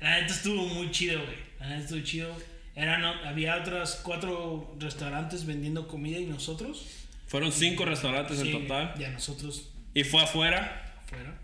La 0.00 0.20
neta 0.20 0.34
estuvo 0.34 0.66
muy 0.66 0.90
chido, 0.90 1.22
güey. 1.24 1.36
La 1.60 1.68
neta 1.68 1.82
estuvo 1.84 2.00
chido. 2.00 2.36
Eran, 2.74 3.04
había 3.04 3.56
otras 3.56 4.00
cuatro 4.02 4.74
restaurantes 4.80 5.44
vendiendo 5.46 5.86
comida 5.86 6.18
y 6.18 6.24
nosotros. 6.26 6.86
Fueron 7.28 7.52
cinco 7.52 7.84
restaurantes 7.84 8.40
Sí, 8.40 8.50
en 8.50 8.62
total. 8.62 8.94
Ya 8.98 9.10
nosotros 9.10 9.70
Y 9.94 10.04
fue 10.04 10.22
afuera. 10.22 10.96
afuera. 11.04 11.38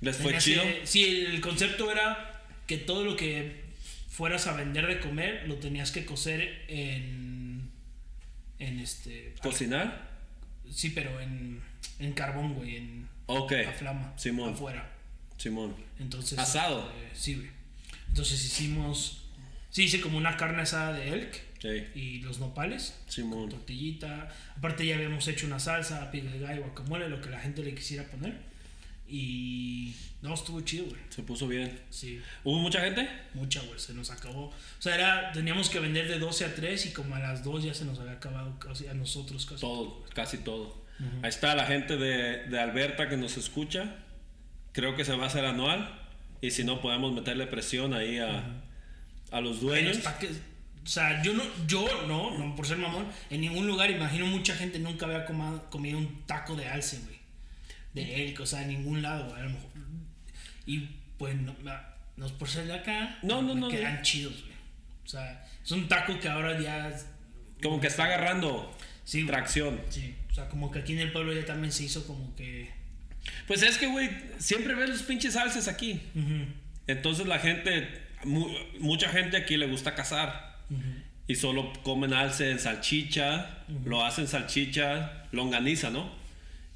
Les 0.00 0.16
fue 0.16 0.36
chido. 0.38 0.62
que- 0.62 0.80
sí, 0.84 1.24
el 1.26 1.40
concepto 1.40 1.90
era 1.90 2.42
que 2.66 2.76
todo 2.78 3.04
lo 3.04 3.16
que 3.16 3.62
fueras 4.10 4.46
a 4.48 4.52
vender 4.54 4.86
de 4.88 4.98
comer 5.00 5.44
lo 5.46 5.56
tenías 5.56 5.92
que 5.92 6.04
cocer 6.04 6.64
en. 6.68 7.31
En 8.66 8.78
este. 8.80 9.34
¿Cocinar? 9.42 10.10
Sí, 10.70 10.90
pero 10.90 11.20
en, 11.20 11.60
en 11.98 12.12
carbón, 12.12 12.54
güey. 12.54 12.76
En 12.76 13.08
Ok. 13.26 13.52
a 13.68 13.72
flama. 13.72 14.12
Simón. 14.16 14.54
Afuera. 14.54 14.88
Simón. 15.36 15.74
Entonces. 15.98 16.38
Asado. 16.38 16.90
este, 17.04 17.16
sí, 17.18 17.34
güey. 17.36 17.50
Entonces 18.08 18.44
hicimos. 18.44 19.18
Sí, 19.70 19.84
hice 19.84 20.00
como 20.00 20.18
una 20.18 20.36
carne 20.36 20.62
asada 20.62 20.92
de 20.92 21.08
elk 21.08 21.40
Sí. 21.60 21.84
y 21.98 22.20
los 22.22 22.38
nopales. 22.40 22.98
Simón. 23.08 23.48
Tortillita. 23.48 24.28
Aparte, 24.56 24.84
ya 24.86 24.96
habíamos 24.96 25.26
hecho 25.28 25.46
una 25.46 25.58
salsa, 25.60 26.10
pico 26.10 26.28
de 26.28 26.38
gallo, 26.40 26.62
guacamole, 26.62 27.08
lo 27.08 27.20
que 27.20 27.30
la 27.30 27.40
gente 27.40 27.62
le 27.62 27.74
quisiera 27.74 28.04
poner. 28.04 28.38
Y. 29.12 29.94
No, 30.22 30.34
estuvo 30.34 30.60
chido, 30.62 30.86
güey. 30.86 31.00
Se 31.10 31.22
puso 31.22 31.46
bien. 31.48 31.78
Sí, 31.90 32.20
¿Hubo 32.44 32.58
mucha 32.60 32.80
gente? 32.80 33.08
mucha, 33.34 33.60
güey. 33.62 33.78
Se 33.78 33.92
nos 33.92 34.10
acabó. 34.10 34.46
O 34.46 34.54
sea, 34.78 34.94
era, 34.94 35.32
teníamos 35.32 35.68
que 35.68 35.80
vender 35.80 36.08
de 36.08 36.18
12 36.18 36.44
a 36.46 36.54
3 36.54 36.86
y 36.86 36.92
como 36.92 37.14
a 37.16 37.18
las 37.18 37.44
2 37.44 37.64
ya 37.64 37.74
se 37.74 37.84
nos 37.84 37.98
había 37.98 38.12
acabado 38.12 38.58
casi 38.58 38.86
a 38.88 38.94
nosotros 38.94 39.44
casi. 39.46 39.60
Todo, 39.60 40.04
casi 40.14 40.38
todo. 40.38 40.80
Ahí 41.22 41.28
está 41.30 41.54
la 41.56 41.66
gente 41.66 41.96
de, 41.96 42.44
de 42.44 42.60
Alberta 42.60 43.08
que 43.08 43.16
nos 43.16 43.36
escucha. 43.36 43.96
Creo 44.72 44.94
que 44.96 45.04
se 45.04 45.14
va 45.16 45.24
a 45.24 45.26
hacer 45.26 45.44
anual. 45.44 45.98
Y 46.40 46.50
si 46.52 46.64
no, 46.64 46.80
podemos 46.80 47.12
meterle 47.12 47.46
presión 47.48 47.92
ahí 47.92 48.18
a, 48.18 48.62
a 49.32 49.40
los 49.40 49.60
dueños. 49.60 49.98
que- 50.20 50.28
o 50.84 50.86
sea, 50.88 51.22
yo 51.22 51.32
no, 51.32 51.42
yo 51.68 51.86
no, 52.08 52.36
no, 52.38 52.56
por 52.56 52.66
ser 52.66 52.76
mamón, 52.76 53.06
en 53.30 53.40
ningún 53.40 53.68
lugar, 53.68 53.88
imagino 53.90 54.26
mucha 54.26 54.52
gente 54.56 54.80
nunca 54.80 55.06
había 55.06 55.24
comado, 55.26 55.70
comido 55.70 55.96
un 55.96 56.22
taco 56.26 56.56
de 56.56 56.66
alce, 56.68 56.98
güey. 57.04 57.21
De 57.94 58.24
elk, 58.24 58.40
o 58.40 58.46
sea, 58.46 58.62
en 58.62 58.68
ningún 58.68 59.02
lado, 59.02 59.34
a 59.34 59.40
lo 59.40 59.50
mejor. 59.50 59.70
Y 60.66 60.88
pues, 61.18 61.34
no, 61.36 61.54
es 62.24 62.32
por 62.32 62.48
ser 62.48 62.66
de 62.66 62.74
acá, 62.74 63.18
No, 63.22 63.42
no, 63.42 63.54
me 63.54 63.60
no, 63.62 63.68
quedan 63.68 63.96
no. 63.96 64.02
chidos, 64.02 64.40
güey. 64.42 64.52
O 65.04 65.08
sea, 65.08 65.44
es 65.62 65.70
un 65.72 65.88
taco 65.88 66.18
que 66.18 66.28
ahora 66.28 66.58
ya. 66.60 66.96
Como 67.62 67.80
que 67.80 67.86
está 67.88 68.04
agarrando 68.04 68.76
Sí, 69.04 69.26
tracción. 69.26 69.80
Sí, 69.90 70.14
o 70.30 70.34
sea, 70.34 70.48
como 70.48 70.70
que 70.70 70.78
aquí 70.78 70.92
en 70.92 71.00
el 71.00 71.12
pueblo 71.12 71.32
ya 71.34 71.44
también 71.44 71.72
se 71.72 71.84
hizo 71.84 72.06
como 72.06 72.34
que. 72.36 72.70
Pues 73.46 73.62
es 73.62 73.78
que, 73.78 73.86
güey, 73.88 74.10
siempre 74.38 74.74
ves 74.74 74.88
los 74.90 75.02
pinches 75.02 75.36
alces 75.36 75.68
aquí. 75.68 76.00
Entonces 76.86 77.26
la 77.26 77.38
gente, 77.38 77.88
mu- 78.24 78.48
mucha 78.80 79.08
gente 79.10 79.36
aquí 79.36 79.56
le 79.56 79.66
gusta 79.66 79.94
cazar. 79.94 80.56
Y 81.28 81.34
solo 81.36 81.72
comen 81.82 82.12
alce 82.14 82.50
en 82.50 82.58
salchicha, 82.58 83.64
lo 83.84 84.04
hacen 84.04 84.26
salchicha, 84.26 85.24
longaniza, 85.32 85.90
¿no? 85.90 86.10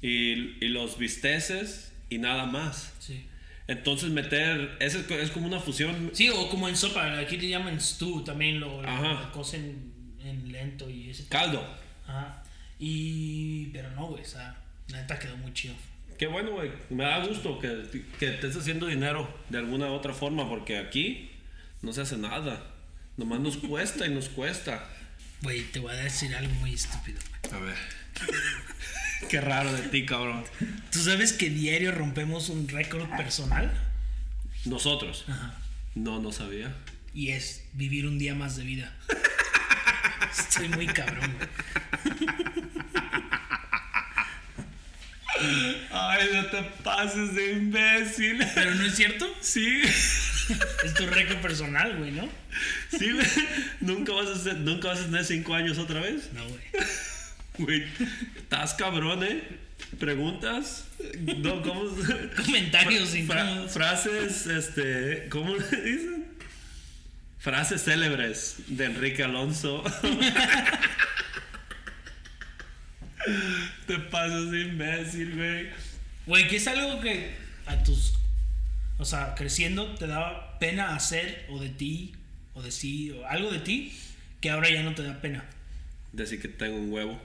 Y, 0.01 0.63
y 0.63 0.69
los 0.69 0.97
bisteces 0.97 1.91
y 2.09 2.17
nada 2.19 2.45
más. 2.45 2.93
Sí. 2.99 3.25
Entonces 3.67 4.09
meter, 4.11 4.77
es, 4.79 4.95
es 4.95 5.31
como 5.31 5.47
una 5.47 5.59
fusión. 5.59 6.11
Sí, 6.13 6.29
o 6.29 6.49
como 6.49 6.69
en 6.69 6.77
sopa, 6.77 7.19
aquí 7.19 7.37
le 7.37 7.49
llaman 7.49 7.81
stew, 7.81 8.23
también 8.23 8.59
lo, 8.59 8.81
lo- 8.81 9.31
cocen 9.33 9.91
en 10.23 10.51
lento 10.51 10.89
y 10.89 11.09
ese 11.09 11.27
Caldo. 11.27 11.65
Ajá. 12.07 12.43
Y. 12.79 13.65
Pero 13.73 13.91
no, 13.91 14.07
güey, 14.07 14.21
o 14.23 14.25
sea, 14.25 14.55
la 14.89 15.01
neta 15.01 15.17
quedó 15.19 15.35
muy 15.37 15.51
chido. 15.53 15.73
Qué 16.17 16.27
bueno, 16.27 16.51
güey. 16.51 16.71
Me 16.89 17.03
da 17.03 17.25
gusto 17.25 17.59
que, 17.59 18.03
que 18.19 18.29
estés 18.35 18.55
haciendo 18.55 18.87
dinero 18.87 19.27
de 19.49 19.57
alguna 19.57 19.87
u 19.87 19.93
otra 19.93 20.13
forma, 20.13 20.47
porque 20.47 20.77
aquí 20.77 21.29
no 21.81 21.91
se 21.93 22.01
hace 22.01 22.17
nada. 22.17 22.63
Nomás 23.17 23.39
nos 23.39 23.57
cuesta 23.57 24.05
y 24.07 24.11
nos 24.11 24.29
cuesta. 24.29 24.87
Güey, 25.41 25.63
te 25.71 25.79
voy 25.79 25.91
a 25.91 25.95
decir 25.95 26.33
algo 26.35 26.53
muy 26.55 26.73
estúpido. 26.73 27.19
güey. 27.49 27.61
A 27.61 27.65
ver. 27.65 27.75
Qué 29.29 29.41
raro 29.41 29.71
de 29.73 29.83
ti, 29.89 30.05
cabrón. 30.05 30.43
¿Tú 30.91 30.99
sabes 31.03 31.33
que 31.33 31.49
diario 31.49 31.91
rompemos 31.91 32.49
un 32.49 32.67
récord 32.67 33.09
personal? 33.17 33.71
Nosotros. 34.65 35.25
Ajá. 35.27 35.53
No, 35.95 36.19
no 36.21 36.31
sabía. 36.31 36.73
Y 37.13 37.31
es 37.31 37.63
vivir 37.73 38.05
un 38.05 38.19
día 38.19 38.35
más 38.35 38.55
de 38.57 38.63
vida. 38.63 38.93
Estoy 40.37 40.69
muy 40.69 40.85
cabrón, 40.87 41.33
güey. 41.37 41.49
Ay, 45.91 46.29
no 46.33 46.45
te 46.47 46.63
pases 46.83 47.33
de 47.35 47.51
imbécil. 47.53 48.39
Pero 48.55 48.73
no 48.75 48.85
es 48.85 48.95
cierto. 48.95 49.27
Sí. 49.41 49.81
Es 49.83 50.93
tu 50.95 51.05
récord 51.07 51.37
personal, 51.41 51.97
güey, 51.97 52.11
¿no? 52.11 52.27
Sí, 52.97 53.11
güey. 53.11 53.25
¿Nunca 53.81 54.13
vas, 54.13 54.27
a 54.29 54.33
hacer- 54.33 54.57
¿Nunca 54.57 54.87
vas 54.89 54.99
a 54.99 55.05
tener 55.05 55.25
cinco 55.25 55.53
años 55.53 55.77
otra 55.77 55.99
vez? 55.99 56.31
No, 56.33 56.43
güey. 56.47 56.61
Güey, 57.57 57.83
estás 58.37 58.73
cabrón, 58.75 59.23
¿eh? 59.23 59.41
¿Preguntas? 59.99 60.85
No, 61.37 61.61
¿cómo? 61.61 61.83
Comentarios 62.45 63.15
Fra- 63.25 63.67
frases, 63.67 64.45
este, 64.47 65.27
¿cómo 65.29 65.55
le 65.55 65.81
dicen? 65.81 66.25
Frases 67.39 67.83
célebres 67.83 68.57
de 68.67 68.85
Enrique 68.85 69.23
Alonso. 69.23 69.83
Te 73.87 73.97
pasas 73.99 74.51
de 74.51 74.61
imbécil, 74.61 75.35
güey. 75.35 75.67
Güey, 76.25 76.47
que 76.47 76.55
es 76.57 76.67
algo 76.67 76.99
que 77.01 77.35
a 77.65 77.83
tus. 77.83 78.13
O 78.97 79.05
sea, 79.05 79.35
creciendo 79.35 79.93
te 79.95 80.07
daba 80.07 80.57
pena 80.59 80.95
hacer 80.95 81.45
o 81.49 81.59
de 81.59 81.69
ti, 81.69 82.13
o 82.53 82.61
de 82.61 82.71
sí, 82.71 83.11
o 83.11 83.25
algo 83.27 83.51
de 83.51 83.59
ti, 83.59 83.93
que 84.41 84.49
ahora 84.49 84.69
ya 84.69 84.81
no 84.83 84.95
te 84.95 85.03
da 85.03 85.21
pena. 85.21 85.43
Decir 86.13 86.41
que 86.41 86.47
tengo 86.47 86.77
un 86.77 86.91
huevo. 86.91 87.21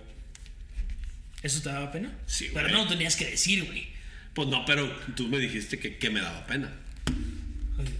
¿Eso 1.43 1.61
te 1.63 1.69
daba 1.71 1.91
pena? 1.91 2.11
Sí, 2.27 2.51
Pero 2.53 2.67
güey. 2.69 2.73
no 2.75 2.85
lo 2.85 2.89
tenías 2.91 3.17
que 3.17 3.27
decir, 3.31 3.65
güey. 3.65 3.89
Pues 4.35 4.49
no, 4.49 4.65
pero 4.65 4.89
tú 5.17 5.29
me 5.29 5.39
dijiste 5.39 5.79
que, 5.79 5.97
que 5.99 6.11
me 6.11 6.21
daba 6.21 6.47
pena. 6.47 6.71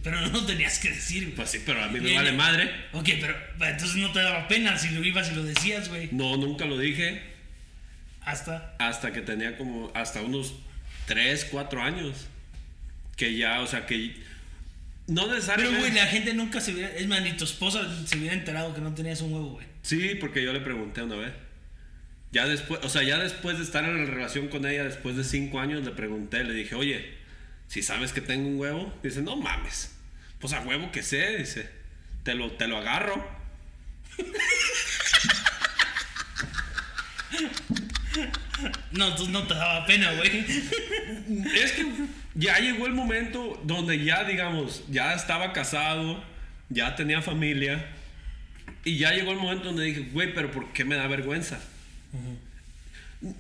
Pero 0.05 0.21
no 0.21 0.29
lo 0.29 0.47
tenías 0.47 0.79
que 0.79 0.91
decir, 0.91 1.25
güey. 1.25 1.35
Pues 1.37 1.51
sí, 1.51 1.61
pero 1.67 1.83
a 1.83 1.89
mí 1.89 1.95
me 2.01 2.07
Bien. 2.07 2.17
vale 2.17 2.33
madre. 2.33 2.71
Ok, 2.93 3.09
pero 3.21 3.35
entonces 3.61 3.97
no 3.97 4.13
te 4.13 4.21
daba 4.21 4.47
pena 4.49 4.79
si 4.79 4.91
lo 4.91 5.05
ibas 5.05 5.31
y 5.31 5.35
lo 5.35 5.43
decías, 5.43 5.89
güey. 5.89 6.09
No, 6.13 6.37
nunca 6.37 6.65
lo 6.67 6.79
dije 6.79 7.21
Hasta. 8.21 8.77
hasta 8.79 9.13
que 9.13 9.23
tenía 9.23 9.57
como, 9.59 9.91
hasta 9.95 10.21
unos 10.23 10.55
3, 11.07 11.47
4 11.51 11.83
años. 11.83 12.27
Que 13.17 13.37
ya, 13.37 13.61
o 13.61 13.67
sea, 13.67 13.87
que 13.87 14.15
no 15.09 15.23
Pero, 15.23 15.35
necesariamente... 15.35 15.81
güey, 15.81 15.93
la 15.93 16.07
gente 16.07 16.33
nunca 16.35 16.61
se 16.61 16.73
hubiera. 16.73 16.91
Es 16.95 17.07
más, 17.09 17.21
ni 17.23 17.33
tu 17.33 17.45
esposa 17.45 17.81
se 18.07 18.17
hubiera 18.19 18.35
enterado 18.35 18.75
que 18.75 18.81
no 18.81 18.95
tenías 18.95 19.21
un 19.21 19.33
huevo, 19.35 19.51
güey. 19.51 19.67
Sí, 19.83 20.13
porque 20.21 20.43
yo 20.45 20.53
le 20.53 20.61
pregunté 20.61 21.03
una 21.03 21.17
vez. 21.17 21.33
Ya 22.33 22.47
después, 22.47 22.81
o 22.83 22.89
sea, 22.89 23.03
ya 23.03 23.19
después 23.19 23.59
de 23.59 23.65
estar 23.65 23.85
en 23.85 24.07
relación 24.07 24.49
con 24.49 24.67
ella, 24.67 24.85
después 24.85 25.17
de 25.17 25.25
5 25.25 25.61
años, 25.61 25.85
le 25.85 25.91
pregunté, 25.91 26.43
le 26.45 26.55
dije, 26.55 26.75
oye, 26.75 27.15
si 27.69 27.83
sabes 27.83 28.13
que 28.13 28.23
tengo 28.23 28.49
un 28.49 28.59
huevo, 28.59 28.93
dice, 29.03 29.21
no 29.21 29.37
mames. 29.37 29.95
Pues 30.41 30.55
a 30.55 30.61
huevo 30.61 30.91
que 30.91 31.03
sé, 31.03 31.37
dice, 31.37 31.69
te 32.23 32.35
lo, 32.35 32.53
te 32.53 32.67
lo 32.67 32.79
agarro. 32.79 33.23
No, 38.93 39.09
entonces 39.09 39.29
no 39.29 39.47
te 39.47 39.55
daba 39.55 39.87
pena, 39.87 40.13
güey. 40.13 40.45
Es 41.55 41.73
que 41.73 41.87
ya 42.35 42.59
llegó 42.59 42.87
el 42.87 42.95
momento 42.95 43.61
donde 43.65 44.03
ya, 44.05 44.25
digamos, 44.25 44.85
ya 44.89 45.15
estaba 45.15 45.53
casado, 45.53 46.23
ya 46.69 46.95
tenía 46.95 47.21
familia, 47.23 47.87
y 48.85 48.99
ya 48.99 49.13
llegó 49.13 49.33
el 49.33 49.39
momento 49.39 49.65
donde 49.65 49.85
dije, 49.85 50.09
güey, 50.13 50.35
pero 50.35 50.51
¿por 50.51 50.73
qué 50.73 50.85
me 50.85 50.97
da 50.97 51.07
vergüenza? 51.07 51.61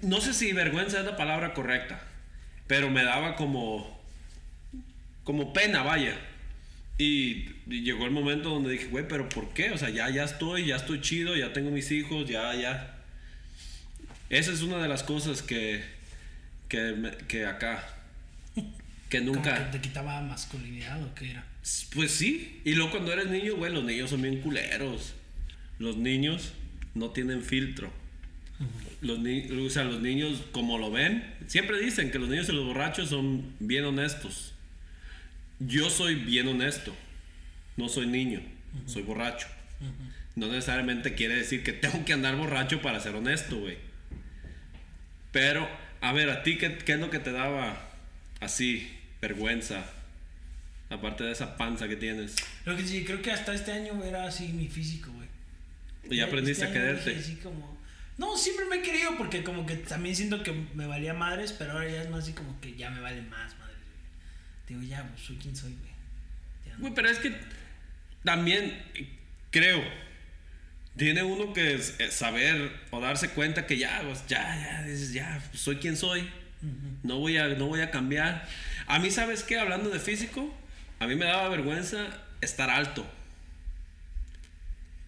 No 0.03 0.21
sé 0.21 0.33
si 0.35 0.53
vergüenza 0.53 1.01
es 1.01 1.05
la 1.07 1.17
palabra 1.17 1.55
correcta, 1.55 2.01
pero 2.67 2.89
me 2.91 3.03
daba 3.05 3.35
como, 3.37 4.01
como 5.25 5.53
pena, 5.53 5.83
vaya. 5.83 6.17
Y, 6.99 7.51
y 7.69 7.83
llegó 7.83 8.05
el 8.05 8.13
momento 8.13 8.51
donde 8.51 8.71
dije, 8.73 8.87
güey, 8.87 9.09
pero 9.09 9.29
¿por 9.29 9.53
qué? 9.55 9.71
O 9.71 9.79
sea, 9.79 9.91
ya, 9.91 10.09
ya 10.11 10.25
estoy, 10.25 10.67
ya 10.67 10.77
estoy 10.77 11.01
chido, 11.01 11.35
ya 11.37 11.53
tengo 11.53 11.71
mis 11.71 11.91
hijos, 11.91 12.29
ya, 12.29 12.55
ya. 12.55 12.97
Esa 14.31 14.53
es 14.53 14.63
una 14.63 14.79
de 14.79 14.89
las 14.89 15.03
cosas 15.03 15.43
que, 15.43 15.83
que, 16.69 16.93
me- 16.93 17.17
que 17.29 17.45
acá, 17.45 17.85
que 19.09 19.21
nunca... 19.21 19.71
que 19.71 19.79
te 19.79 19.83
quitaba 19.83 20.21
masculinidad 20.21 21.03
o 21.03 21.15
qué 21.15 21.33
era. 21.33 21.45
Pues 21.95 22.13
sí, 22.13 22.61
y 22.65 22.73
luego 22.75 22.93
cuando 22.93 23.13
eres 23.13 23.27
niño, 23.27 23.57
güey, 23.57 23.73
los 23.73 23.85
niños 23.85 24.11
son 24.11 24.23
bien 24.23 24.41
culeros. 24.41 25.15
Los 25.79 25.97
niños 25.97 26.53
no 26.95 27.11
tienen 27.11 27.43
filtro. 27.43 27.93
Los 29.01 29.19
ni- 29.19 29.51
o 29.51 29.71
sea, 29.71 29.85
los 29.85 30.01
niños, 30.01 30.43
como 30.53 30.79
lo 30.79 30.91
ven, 30.91 31.25
siempre 31.49 31.79
dicen 31.81 32.11
que 32.11 32.19
los 32.19 32.29
niños 32.29 32.49
y 32.49 32.53
los 32.53 32.65
borrachos 32.67 33.09
son 33.09 33.55
bien 33.59 33.85
honestos. 33.85 34.53
Yo 35.59 35.91
soy 35.91 36.15
bien 36.17 36.49
honesto. 36.49 36.95
No 37.77 37.89
soy 37.89 38.07
niño, 38.07 38.41
soy 38.87 39.03
borracho. 39.03 39.47
No 40.37 40.47
necesariamente 40.49 41.15
quiere 41.15 41.35
decir 41.37 41.63
que 41.63 41.73
tengo 41.73 42.05
que 42.05 42.13
andar 42.13 42.37
borracho 42.37 42.81
para 42.83 43.01
ser 43.01 43.15
honesto, 43.17 43.59
güey. 43.59 43.77
Pero, 45.33 45.69
a 46.01 46.13
ver, 46.13 46.31
¿a 46.31 46.43
ti 46.43 46.59
qué, 46.59 46.77
qué 46.79 46.93
es 46.93 47.01
lo 47.01 47.11
que 47.11 47.19
te 47.19 47.33
daba 47.33 47.89
así, 48.41 48.89
vergüenza? 49.21 49.85
Aparte 50.91 51.25
de 51.25 51.33
esa 51.33 51.57
panza 51.57 51.89
que 51.89 51.97
tienes. 51.97 52.37
Lo 52.67 52.77
que 52.77 52.87
sí, 52.87 53.03
creo 53.05 53.23
que 53.23 53.33
hasta 53.33 53.55
este 53.55 53.73
año 53.73 54.03
era 54.05 54.27
así 54.27 54.49
mi 54.49 54.69
físico, 54.69 55.11
güey. 55.13 55.29
Y 56.11 56.17
ya 56.19 56.25
aprendiste 56.27 56.65
Este 56.67 56.79
a 56.79 56.81
quererte. 56.83 57.17
así 57.17 57.37
como... 57.37 57.81
No, 58.19 58.37
siempre 58.37 58.67
me 58.67 58.77
he 58.77 58.83
querido 58.83 59.17
porque 59.17 59.43
como 59.43 59.65
que 59.67 59.77
también 59.77 60.15
siento 60.15 60.43
que 60.43 60.53
me 60.75 60.87
valía 60.87 61.15
madres, 61.15 61.53
pero 61.53 61.73
ahora 61.73 61.89
ya 61.91 62.03
es 62.03 62.11
más 62.11 62.25
así 62.25 62.33
como 62.33 62.61
que 62.61 62.75
ya 62.77 62.91
me 62.91 63.01
vale 63.01 63.23
más 63.23 63.57
madres, 63.59 63.79
güey. 64.69 64.81
Digo, 64.81 64.83
ya, 64.83 65.03
pues 65.09 65.23
soy 65.23 65.37
quien 65.37 65.57
soy, 65.57 65.73
güey. 65.73 65.93
No- 66.75 66.79
Güey, 66.81 66.95
pero 66.95 67.09
es 67.09 67.19
que 67.19 67.35
también 68.25 68.83
creo, 69.51 69.83
tiene 70.97 71.23
uno 71.23 71.53
que 71.53 71.75
eh, 71.75 72.11
saber 72.11 72.71
o 72.91 73.01
darse 73.01 73.31
cuenta 73.31 73.67
que 73.67 73.79
ya, 73.79 74.01
pues, 74.05 74.25
ya, 74.29 74.41
ya, 74.63 74.83
dices, 74.85 75.13
ya, 75.13 75.43
soy 75.55 75.77
quien 75.77 75.97
soy. 75.97 76.29
No 77.03 77.19
voy, 77.19 77.39
a, 77.39 77.49
no 77.49 77.67
voy 77.67 77.81
a 77.81 77.91
cambiar. 77.91 78.47
A 78.87 78.99
mí, 79.01 79.11
¿sabes 79.11 79.43
qué? 79.43 79.59
Hablando 79.59 79.91
de 79.91 79.99
físico, 79.99 80.55
a 81.01 81.07
mí 81.09 81.17
me 81.17 81.25
daba 81.25 81.49
vergüenza 81.49 82.07
estar 82.41 82.71
alto. 82.71 83.05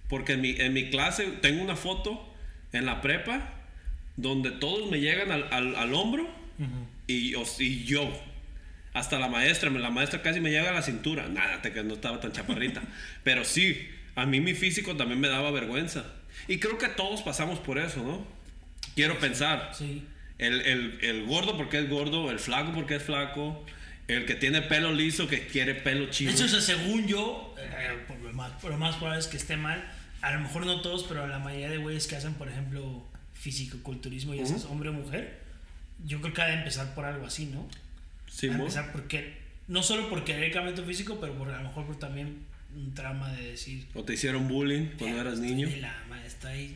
Porque 0.08 0.32
en 0.34 0.40
mi, 0.40 0.50
en 0.58 0.72
mi 0.72 0.90
clase 0.90 1.24
tengo 1.42 1.62
una 1.62 1.76
foto 1.76 2.33
en 2.74 2.84
la 2.86 3.00
prepa 3.00 3.50
donde 4.16 4.50
todos 4.50 4.90
me 4.90 5.00
llegan 5.00 5.32
al, 5.32 5.48
al- 5.50 5.74
al 5.76 5.94
hombro 5.94 6.28
y, 7.06 7.34
os- 7.34 7.60
y 7.60 7.84
yo. 7.84 8.10
Hasta 8.92 9.18
la 9.18 9.26
maestra, 9.28 9.70
la 9.70 9.90
maestra 9.90 10.22
casi 10.22 10.40
me 10.40 10.50
llega 10.50 10.70
a 10.70 10.72
la 10.72 10.82
cintura. 10.82 11.26
Nada, 11.28 11.60
te 11.62 11.72
que 11.72 11.82
no 11.82 11.94
estaba 11.94 12.20
tan 12.20 12.30
chaparrita. 12.32 12.80
Pero 13.24 13.44
sí, 13.44 13.88
a 14.14 14.24
mí 14.26 14.40
mi 14.40 14.54
físico 14.54 14.94
también 14.96 15.18
me 15.20 15.28
daba 15.28 15.50
vergüenza. 15.50 16.04
Y 16.46 16.58
creo 16.58 16.78
que 16.78 16.88
todos 16.88 17.22
pasamos 17.22 17.58
por 17.58 17.78
eso, 17.78 18.02
¿no? 18.04 18.24
Quiero 18.94 19.18
pensar. 19.18 19.70
Sí. 19.76 20.04
El, 20.38 20.60
el- 20.60 20.98
el 21.02 21.24
gordo 21.26 21.56
porque 21.56 21.78
es 21.78 21.88
gordo, 21.90 22.30
el 22.30 22.38
flaco 22.38 22.72
porque 22.72 22.96
es 22.96 23.02
flaco, 23.02 23.64
el 24.06 24.26
que 24.26 24.34
tiene 24.34 24.62
pelo 24.62 24.92
liso 24.92 25.26
que 25.26 25.46
quiere 25.48 25.74
pelo 25.74 26.06
chido. 26.10 26.30
Eso, 26.32 26.44
o 26.44 26.48
sea, 26.48 26.60
según 26.60 27.06
yo, 27.08 27.54
eh, 27.58 27.98
por 28.06 28.18
lo 28.20 28.32
más, 28.32 28.52
por 28.60 28.70
lo 28.70 28.76
más 28.78 28.94
probable 28.96 29.18
es 29.20 29.26
que 29.26 29.36
esté 29.38 29.56
mal. 29.56 29.82
A 30.24 30.32
lo 30.32 30.40
mejor 30.40 30.64
no 30.64 30.80
todos, 30.80 31.04
pero 31.04 31.26
la 31.26 31.38
mayoría 31.38 31.68
de 31.68 31.76
güeyes 31.76 32.06
que 32.06 32.16
hacen, 32.16 32.32
por 32.34 32.48
ejemplo, 32.48 33.06
físico-culturismo, 33.34 34.34
ya 34.34 34.46
seas 34.46 34.64
hombre 34.64 34.88
o 34.88 34.92
mujer, 34.94 35.42
yo 36.06 36.22
creo 36.22 36.32
que 36.32 36.40
ha 36.40 36.46
de 36.46 36.54
empezar 36.54 36.94
por 36.94 37.04
algo 37.04 37.26
así, 37.26 37.44
¿no? 37.44 37.68
Sí, 38.26 38.48
a 38.48 38.52
empezar 38.52 38.90
porque, 38.92 39.36
no 39.68 39.82
solo 39.82 40.08
por 40.08 40.24
querer 40.24 40.74
tu 40.74 40.82
físico, 40.84 41.18
pero 41.20 41.34
por, 41.34 41.50
a 41.50 41.58
lo 41.60 41.68
mejor 41.68 41.84
por 41.84 41.98
también 41.98 42.38
un 42.74 42.94
trama 42.94 43.30
de 43.34 43.50
decir, 43.50 43.86
O 43.92 44.02
te 44.02 44.14
hicieron 44.14 44.48
bullying 44.48 44.86
cuando 44.98 45.20
eras 45.20 45.40
niño. 45.40 45.66
"Estoy 45.66 45.82
de 45.82 45.86
La 45.86 46.04
maestra 46.08 46.50
ahí, 46.50 46.74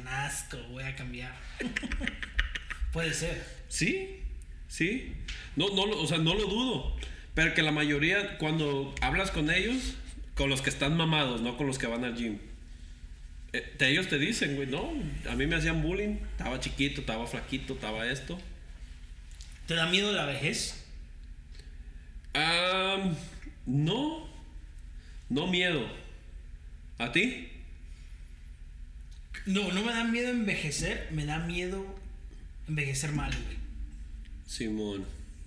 un 0.00 0.06
asco, 0.06 0.56
voy 0.70 0.84
a 0.84 0.94
cambiar. 0.94 1.34
Puede 2.92 3.12
ser. 3.14 3.44
Sí, 3.68 4.20
sí. 4.68 5.12
No, 5.56 5.68
no, 5.74 5.82
o 5.82 6.06
sea, 6.06 6.18
no 6.18 6.34
lo 6.34 6.46
dudo. 6.46 6.96
Pero 7.34 7.52
que 7.54 7.62
la 7.62 7.72
mayoría, 7.72 8.38
cuando 8.38 8.94
hablas 9.00 9.32
con 9.32 9.50
ellos, 9.50 9.94
con 10.34 10.50
los 10.50 10.62
que 10.62 10.70
están 10.70 10.96
mamados, 10.96 11.40
no 11.40 11.56
con 11.56 11.66
los 11.66 11.78
que 11.78 11.86
van 11.86 12.04
al 12.04 12.14
gym, 12.16 12.38
eh, 13.52 13.74
te- 13.78 13.88
ellos 13.90 14.08
te 14.08 14.18
dicen, 14.18 14.56
güey, 14.56 14.66
no, 14.68 14.92
a 15.28 15.34
mí 15.36 15.46
me 15.46 15.56
hacían 15.56 15.82
bullying, 15.82 16.16
estaba 16.32 16.60
chiquito, 16.60 17.00
estaba 17.00 17.26
flaquito, 17.26 17.74
estaba 17.74 18.06
esto. 18.06 18.38
¿Te 19.66 19.74
da 19.74 19.86
miedo 19.86 20.12
la 20.12 20.24
vejez? 20.26 20.84
Am, 22.34 23.16
no, 23.66 24.28
no 25.28 25.46
miedo. 25.48 25.86
¿A 26.98 27.12
ti? 27.12 27.48
No, 29.46 29.72
no 29.72 29.82
me 29.82 29.92
da 29.92 30.04
miedo 30.04 30.28
envejecer, 30.30 31.08
me 31.12 31.24
da 31.24 31.38
miedo 31.38 31.84
envejecer 32.68 33.12
mal, 33.12 33.30
güey. 33.32 33.56
Simón. 34.46 35.04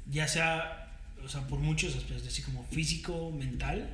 ya 0.10 0.28
sea, 0.28 0.98
o 1.24 1.28
sea, 1.30 1.42
por 1.48 1.60
muchos 1.60 1.96
aspectos, 1.96 2.28
así 2.28 2.42
como 2.42 2.66
físico, 2.68 3.32
mental, 3.32 3.90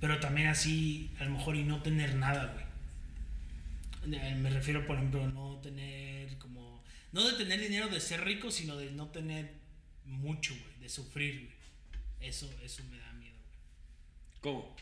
pero 0.00 0.18
también 0.20 0.48
así, 0.48 1.10
a 1.20 1.24
lo 1.24 1.30
mejor, 1.32 1.56
y 1.56 1.64
no 1.64 1.82
tener 1.82 2.14
nada, 2.14 2.46
güey. 2.54 2.64
Eh, 4.04 4.34
Me 4.36 4.50
refiero, 4.50 4.86
por 4.86 4.96
ejemplo, 4.96 5.24
a 5.24 5.28
no 5.28 5.60
tener 5.60 6.36
como, 6.38 6.82
no 7.12 7.26
de 7.26 7.36
tener 7.36 7.60
dinero 7.60 7.88
de 7.88 8.00
ser 8.00 8.24
rico, 8.24 8.50
sino 8.50 8.76
de 8.76 8.90
no 8.92 9.08
tener 9.08 9.52
mucho, 10.04 10.54
güey, 10.54 10.78
de 10.80 10.88
sufrir, 10.88 11.44
güey. 11.44 12.28
Eso, 12.28 12.52
eso 12.62 12.82
me 12.90 12.98
da 12.98 13.12
miedo, 13.12 13.36
güey. 13.36 14.40
¿Cómo? 14.40 14.76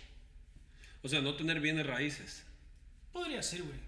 O 1.02 1.08
sea, 1.08 1.20
no 1.20 1.34
tener 1.36 1.60
bienes 1.60 1.86
raíces. 1.86 2.44
Podría 3.12 3.42
ser, 3.42 3.62
güey. 3.62 3.78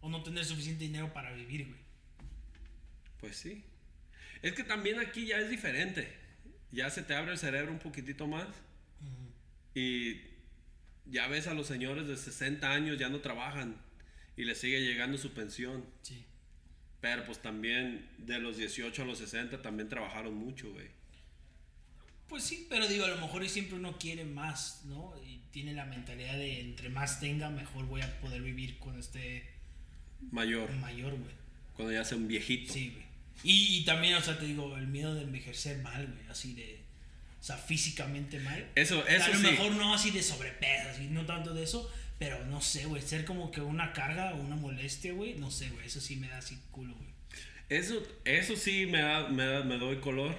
O 0.00 0.08
no 0.08 0.22
tener 0.22 0.44
suficiente 0.44 0.84
dinero 0.84 1.12
para 1.12 1.32
vivir, 1.32 1.66
güey. 1.66 1.78
Pues 3.20 3.36
sí. 3.36 3.64
Es 4.42 4.52
que 4.52 4.64
también 4.64 4.98
aquí 4.98 5.26
ya 5.26 5.38
es 5.38 5.48
diferente. 5.48 6.12
Ya 6.70 6.90
se 6.90 7.02
te 7.02 7.14
abre 7.14 7.32
el 7.32 7.38
cerebro 7.38 7.72
un 7.72 7.78
poquitito 7.78 8.26
más. 8.26 8.46
Y 9.74 10.20
ya 11.06 11.26
ves 11.28 11.46
a 11.46 11.54
los 11.54 11.66
señores 11.66 12.06
de 12.06 12.16
60 12.16 12.70
años 12.70 12.98
ya 12.98 13.08
no 13.08 13.20
trabajan 13.20 13.76
y 14.36 14.44
les 14.44 14.58
sigue 14.58 14.80
llegando 14.80 15.18
su 15.18 15.32
pensión. 15.32 15.84
Sí. 16.02 16.24
Pero 17.00 17.24
pues 17.26 17.40
también 17.42 18.08
de 18.18 18.38
los 18.38 18.56
18 18.56 19.02
a 19.02 19.04
los 19.04 19.18
60 19.18 19.60
también 19.62 19.88
trabajaron 19.88 20.34
mucho, 20.34 20.72
güey. 20.72 20.88
Pues 22.28 22.42
sí, 22.42 22.66
pero 22.70 22.88
digo, 22.88 23.04
a 23.04 23.08
lo 23.08 23.18
mejor 23.20 23.44
y 23.44 23.48
siempre 23.48 23.76
uno 23.76 23.98
quiere 23.98 24.24
más, 24.24 24.82
¿no? 24.86 25.12
Y 25.26 25.40
tiene 25.50 25.74
la 25.74 25.84
mentalidad 25.84 26.34
de 26.38 26.60
entre 26.60 26.88
más 26.88 27.20
tenga, 27.20 27.50
mejor 27.50 27.84
voy 27.86 28.00
a 28.00 28.20
poder 28.20 28.42
vivir 28.42 28.78
cuando 28.78 29.00
esté 29.00 29.44
Mayor, 30.30 30.70
mayor, 30.76 31.10
güey. 31.12 31.34
cuando 31.74 31.92
ya 31.92 32.02
sea 32.04 32.16
un 32.16 32.26
viejito. 32.26 32.72
Sí, 32.72 32.90
güey. 32.94 33.04
Y, 33.42 33.76
y 33.78 33.84
también, 33.84 34.14
o 34.14 34.22
sea, 34.22 34.38
te 34.38 34.46
digo, 34.46 34.74
el 34.76 34.86
miedo 34.86 35.14
de 35.14 35.22
envejecer 35.22 35.82
mal, 35.82 36.06
güey, 36.06 36.26
así 36.28 36.54
de, 36.54 36.80
o 37.40 37.44
sea, 37.44 37.58
físicamente 37.58 38.40
mal. 38.40 38.70
Eso, 38.74 39.06
eso 39.06 39.24
a 39.24 39.28
lo 39.28 39.36
sí. 39.36 39.42
mejor 39.42 39.72
no 39.72 39.92
así 39.94 40.10
de 40.10 40.22
sobrepeso, 40.22 40.88
así, 40.88 41.08
no 41.08 41.26
tanto 41.26 41.52
de 41.52 41.64
eso, 41.64 41.92
pero 42.18 42.44
no 42.46 42.60
sé, 42.60 42.86
güey, 42.86 43.02
ser 43.02 43.24
como 43.24 43.50
que 43.50 43.60
una 43.60 43.92
carga 43.92 44.34
o 44.34 44.40
una 44.40 44.56
molestia, 44.56 45.12
güey, 45.12 45.34
no 45.34 45.50
sé, 45.50 45.68
güey, 45.70 45.86
eso 45.86 46.00
sí 46.00 46.16
me 46.16 46.28
da 46.28 46.38
así 46.38 46.58
culo, 46.70 46.94
güey. 46.94 47.10
Eso, 47.68 48.02
eso 48.24 48.56
sí 48.56 48.86
me, 48.86 49.00
da- 49.00 49.28
me, 49.28 49.44
da- 49.44 49.64
me 49.64 49.78
doy 49.78 49.96
color. 49.96 50.34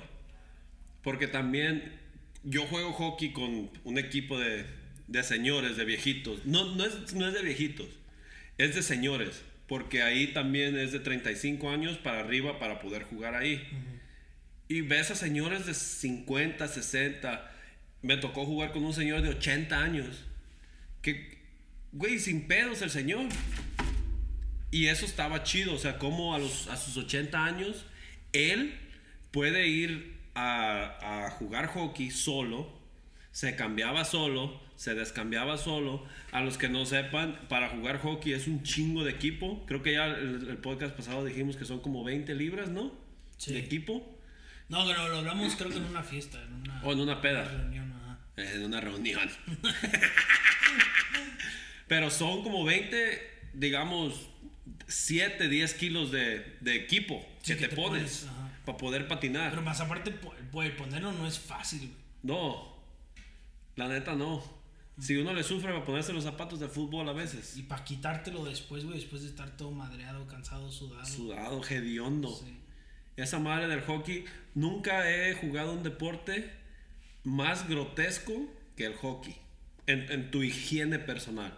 Porque 1.04 1.28
también 1.28 1.92
yo 2.44 2.66
juego 2.68 2.94
hockey 2.94 3.32
con 3.34 3.70
un 3.84 3.98
equipo 3.98 4.40
de, 4.40 4.66
de 5.08 5.24
señores, 5.24 5.78
de 5.78 5.86
viejitos. 5.86 6.46
No, 6.46 6.76
no, 6.76 6.86
es, 6.86 7.14
no 7.14 7.28
es 7.28 7.34
de 7.34 7.42
viejitos, 7.44 7.88
es 8.58 8.74
de 8.76 8.82
señores. 8.82 9.42
Porque 9.68 10.04
ahí 10.04 10.28
también 10.28 10.78
es 10.78 10.92
de 10.92 11.00
35 11.00 11.70
años 11.72 11.98
para 11.98 12.20
arriba 12.20 12.60
para 12.60 12.80
poder 12.80 13.04
jugar 13.04 13.34
ahí. 13.36 13.68
Y 14.68 14.82
ves 14.82 15.10
a 15.12 15.16
señores 15.16 15.66
de 15.66 15.74
50, 15.74 16.68
60. 16.68 17.52
Me 18.04 18.18
tocó 18.18 18.46
jugar 18.46 18.72
con 18.72 18.84
un 18.86 18.94
señor 18.94 19.22
de 19.24 19.30
80 19.30 19.80
años. 19.80 20.24
Que, 21.02 21.35
güey, 21.96 22.20
sin 22.20 22.48
pedos 22.48 22.82
el 22.82 22.92
señor. 22.92 23.26
Y 24.72 24.88
eso 24.88 25.06
estaba 25.06 25.44
chido, 25.44 25.74
o 25.74 25.78
sea, 25.78 25.98
como 25.98 26.36
a, 26.36 26.40
los, 26.40 26.68
a 26.68 26.76
sus 26.78 26.98
80 26.98 27.44
años, 27.44 27.86
él 28.34 28.78
puede 29.32 29.68
ir 29.68 30.18
a, 30.36 31.26
a 31.26 31.32
jugar 31.32 31.68
hockey 31.68 32.12
solo, 32.12 32.70
se 33.32 33.56
cambiaba 33.56 34.04
solo, 34.04 34.62
se 34.76 34.94
descambiaba 34.94 35.58
solo. 35.58 36.06
A 36.34 36.42
los 36.42 36.58
que 36.58 36.68
no 36.68 36.86
sepan, 36.86 37.40
para 37.48 37.70
jugar 37.70 38.00
hockey 38.02 38.34
es 38.34 38.48
un 38.48 38.64
chingo 38.64 39.04
de 39.06 39.12
equipo. 39.12 39.66
Creo 39.66 39.82
que 39.82 39.94
ya 39.94 40.08
el, 40.08 40.48
el 40.50 40.58
podcast 40.58 40.94
pasado 40.96 41.24
dijimos 41.24 41.56
que 41.56 41.64
son 41.64 41.80
como 41.80 42.04
20 42.04 42.36
libras, 42.36 42.70
¿no? 42.70 42.92
Sí. 43.38 43.54
De 43.54 43.60
equipo. 43.60 44.20
No, 44.68 44.86
pero 44.86 45.08
lo 45.08 45.18
hablamos 45.20 45.56
creo 45.56 45.70
que 45.70 45.78
en 45.78 45.84
una 45.86 46.04
fiesta, 46.04 46.42
en 46.44 46.54
una, 46.54 46.84
O 46.84 46.92
en 46.92 47.00
una 47.00 47.22
peda. 47.22 47.46
reunión. 47.46 47.94
Ajá. 47.94 48.20
En 48.36 48.66
una 48.66 48.82
reunión. 48.82 49.30
Pero 51.88 52.10
son 52.10 52.44
como 52.44 52.64
20, 52.64 53.20
digamos, 53.54 54.30
7, 54.88 55.48
10 55.48 55.74
kilos 55.76 56.12
de, 56.12 56.58
de 56.62 56.76
equipo 56.76 57.24
Sí, 57.42 57.54
que, 57.54 57.60
que 57.60 57.68
te, 57.68 57.70
te 57.70 57.76
pones 57.76 58.26
pones, 58.26 58.36
para 58.66 58.78
poder 58.78 59.08
patinar. 59.08 59.50
Pero 59.52 59.62
más 59.62 59.80
aparte, 59.82 60.12
po- 60.12 60.34
ponerlo 60.78 61.12
no 61.12 61.28
es 61.28 61.38
fácil, 61.40 61.80
güey. 61.82 61.92
no, 62.24 62.76
la 63.76 63.88
neta 63.88 64.16
no. 64.16 64.44
Si 65.00 65.16
uno 65.18 65.34
le 65.34 65.44
sufre 65.44 65.74
para 65.74 65.84
ponerse 65.84 66.14
los 66.14 66.24
zapatos 66.24 66.60
de 66.62 66.70
fútbol 66.70 67.08
a 67.10 67.14
veces, 67.14 67.58
Y 67.58 67.64
para 67.64 67.84
quitártelo 67.84 68.46
después, 68.46 68.86
güey, 68.86 68.98
después 68.98 69.24
de 69.24 69.28
estar 69.28 69.58
todo 69.58 69.72
madreado, 69.72 70.26
cansado, 70.28 70.72
sudado. 70.72 71.06
sudado, 71.06 71.62
hediondo. 71.70 72.30
Sí. 72.34 72.58
Esa 73.18 73.40
madre 73.40 73.68
del 73.68 73.82
hockey, 73.82 74.24
nunca 74.56 75.10
he 75.14 75.34
jugado 75.36 75.74
un 75.74 75.84
deporte 75.84 76.50
más 77.26 77.68
grotesco 77.68 78.34
que 78.78 78.86
el 78.86 78.96
hockey 78.96 79.36
en, 79.88 80.10
en 80.12 80.32
tu 80.32 80.44
higiene 80.44 80.98
personal. 81.00 81.54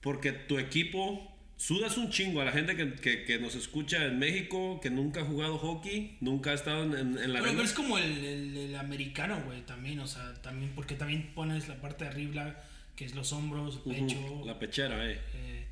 Porque 0.00 0.32
tu 0.32 0.58
equipo, 0.58 1.26
sudas 1.56 1.98
un 1.98 2.10
chingo 2.10 2.40
a 2.40 2.44
la 2.46 2.52
gente 2.52 2.74
que, 2.76 2.94
que- 2.94 3.24
que 3.24 3.38
nos 3.38 3.54
escucha 3.54 4.06
en 4.06 4.18
México, 4.18 4.80
que 4.82 4.88
nunca 4.90 5.20
ha 5.20 5.24
jugado 5.24 5.58
hockey, 5.58 6.16
nunca 6.20 6.50
ha 6.50 6.54
estado 6.54 6.84
en, 6.84 6.92
en- 6.94 7.18
en 7.18 7.32
la 7.32 7.40
arena. 7.40 7.52
pero 7.52 7.62
es 7.62 7.72
como 7.74 7.98
el, 7.98 8.24
el- 8.24 8.56
el 8.56 8.76
americano, 8.76 9.42
güey, 9.44 9.60
también, 9.66 9.98
o 10.00 10.06
sea, 10.06 10.34
también, 10.42 10.72
porque 10.74 10.94
también 10.94 11.32
pones 11.34 11.68
la 11.68 11.80
parte 11.80 12.04
de 12.04 12.10
arriba, 12.10 12.56
que 12.96 13.04
es 13.04 13.14
los 13.14 13.32
hombros, 13.32 13.76
Ujú, 13.76 13.90
pecho, 13.90 14.42
La 14.46 14.58
pechera, 14.58 15.06
eh. 15.10 15.20
eh, 15.34 15.66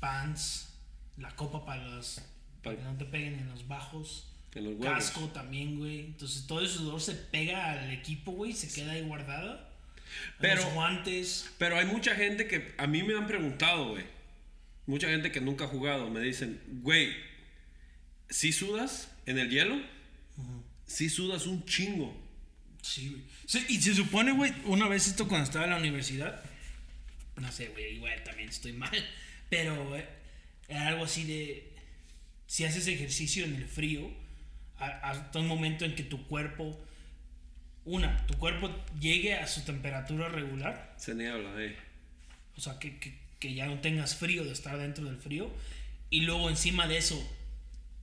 pants, 0.00 0.74
la 1.18 1.34
copa 1.36 1.64
para 1.64 1.84
los, 1.86 2.20
para 2.62 2.76
Pa- 2.76 2.82
que 2.82 2.88
no 2.88 2.96
te 2.96 3.04
peguen 3.04 3.34
en 3.34 3.48
los 3.48 3.66
bajos, 3.68 4.26
En 4.54 4.64
los 4.64 4.74
huevos. 4.74 4.96
casco 4.98 5.20
también, 5.28 5.78
güey, 5.78 6.00
entonces 6.00 6.46
todo 6.46 6.60
ese 6.64 6.78
sudor 6.78 7.00
se 7.00 7.14
pega 7.14 7.70
al 7.72 7.90
equipo, 7.92 8.32
güey, 8.32 8.52
se 8.52 8.72
queda 8.72 8.92
ahí 8.92 9.02
guardado, 9.02 9.60
Pero- 10.40 10.62
los 10.62 10.72
guantes, 10.74 11.50
Pero 11.58 11.76
hay 11.78 11.86
mucha 11.86 12.14
gente 12.14 12.46
que 12.46 12.74
a 12.78 12.86
mí 12.86 13.02
me 13.02 13.14
han 13.16 13.26
preguntado, 13.26 13.90
güey. 13.90 14.04
Mucha 14.86 15.08
gente 15.08 15.30
que 15.30 15.40
nunca 15.40 15.64
ha 15.64 15.68
jugado. 15.68 16.10
Me 16.10 16.20
dicen, 16.20 16.60
güey, 16.82 17.12
¿sí 18.28 18.52
sudas 18.52 19.10
en 19.26 19.38
el 19.38 19.48
hielo? 19.50 19.80
Sí 20.86 21.08
sudas 21.08 21.46
un 21.46 21.64
chingo. 21.64 22.20
Sí, 22.82 23.10
güey. 23.10 23.22
Sí, 23.46 23.64
y 23.68 23.80
se 23.80 23.94
supone, 23.94 24.32
güey, 24.32 24.52
una 24.64 24.88
vez 24.88 25.06
esto 25.06 25.28
cuando 25.28 25.44
estaba 25.44 25.64
en 25.66 25.70
la 25.70 25.76
universidad, 25.76 26.42
no 27.36 27.50
sé, 27.52 27.68
güey, 27.68 27.94
igual 27.96 28.22
también 28.24 28.48
estoy 28.48 28.72
mal, 28.72 28.90
pero 29.48 29.84
güey, 29.88 30.04
era 30.68 30.88
algo 30.88 31.04
así 31.04 31.24
de, 31.24 31.70
si 32.46 32.64
haces 32.64 32.86
ejercicio 32.88 33.44
en 33.44 33.54
el 33.54 33.66
frío, 33.66 34.10
hasta 34.78 35.38
un 35.38 35.46
momento 35.46 35.84
en 35.84 35.94
que 35.94 36.02
tu 36.02 36.26
cuerpo, 36.26 36.78
una, 37.84 38.26
tu 38.26 38.34
cuerpo 38.38 38.70
llegue 39.00 39.34
a 39.34 39.46
su 39.46 39.62
temperatura 39.64 40.28
regular, 40.28 40.94
Se 40.96 41.14
niebla, 41.14 41.50
eh. 41.62 41.76
o 42.56 42.60
sea, 42.60 42.78
que, 42.78 42.98
que, 42.98 43.18
que 43.40 43.54
ya 43.54 43.66
no 43.66 43.80
tengas 43.80 44.16
frío 44.16 44.44
de 44.44 44.52
estar 44.52 44.78
dentro 44.78 45.04
del 45.04 45.16
frío, 45.16 45.50
y 46.10 46.20
luego 46.22 46.48
encima 46.48 46.86
de 46.86 46.98
eso 46.98 47.20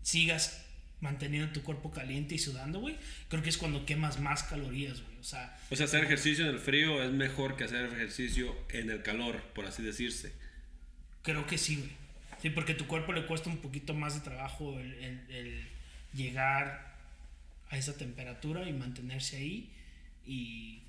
sigas 0.02 0.66
manteniendo 1.02 1.54
tu 1.54 1.64
cuerpo 1.64 1.92
caliente 1.92 2.36
y 2.36 2.40
sudando, 2.40 2.80
güey, 2.80 2.98
creo 3.30 3.42
que 3.42 3.50
es 3.50 3.58
cuando 3.58 3.86
quemas 3.86 4.20
más 4.20 4.44
calorías, 4.44 5.02
güey, 5.02 5.18
o 5.20 5.24
sea... 5.24 5.58
O 5.72 5.76
sea, 5.76 5.86
hacer 5.86 6.04
ejercicio 6.04 6.46
en 6.46 6.52
el 6.52 6.60
frío 6.60 7.02
es 7.02 7.12
mejor 7.12 7.56
que 7.56 7.64
hacer 7.64 7.86
ejercicio 7.86 8.54
en 8.70 8.90
el 8.90 9.02
calor, 9.02 9.42
por 9.56 9.66
así 9.66 9.82
decirse. 9.82 10.34
Creo 11.22 11.46
que 11.48 11.58
sí, 11.58 11.78
güey. 11.78 11.90
Sí, 12.42 12.50
porque 12.50 12.74
tu 12.74 12.86
cuerpo 12.88 13.14
le 13.14 13.26
cuesta 13.26 13.50
un 13.50 13.58
poquito 13.60 13.94
más 13.94 14.16
de 14.16 14.22
trabajo 14.22 14.78
el, 14.80 14.94
el- 14.96 15.26
el 15.30 15.68
llegar 16.14 16.89
a 17.70 17.78
esa 17.78 17.98
temperatura 17.98 18.68
y 18.68 18.74
mantenerse 18.74 19.38
ahí. 19.38 19.70
Y. 20.26 20.82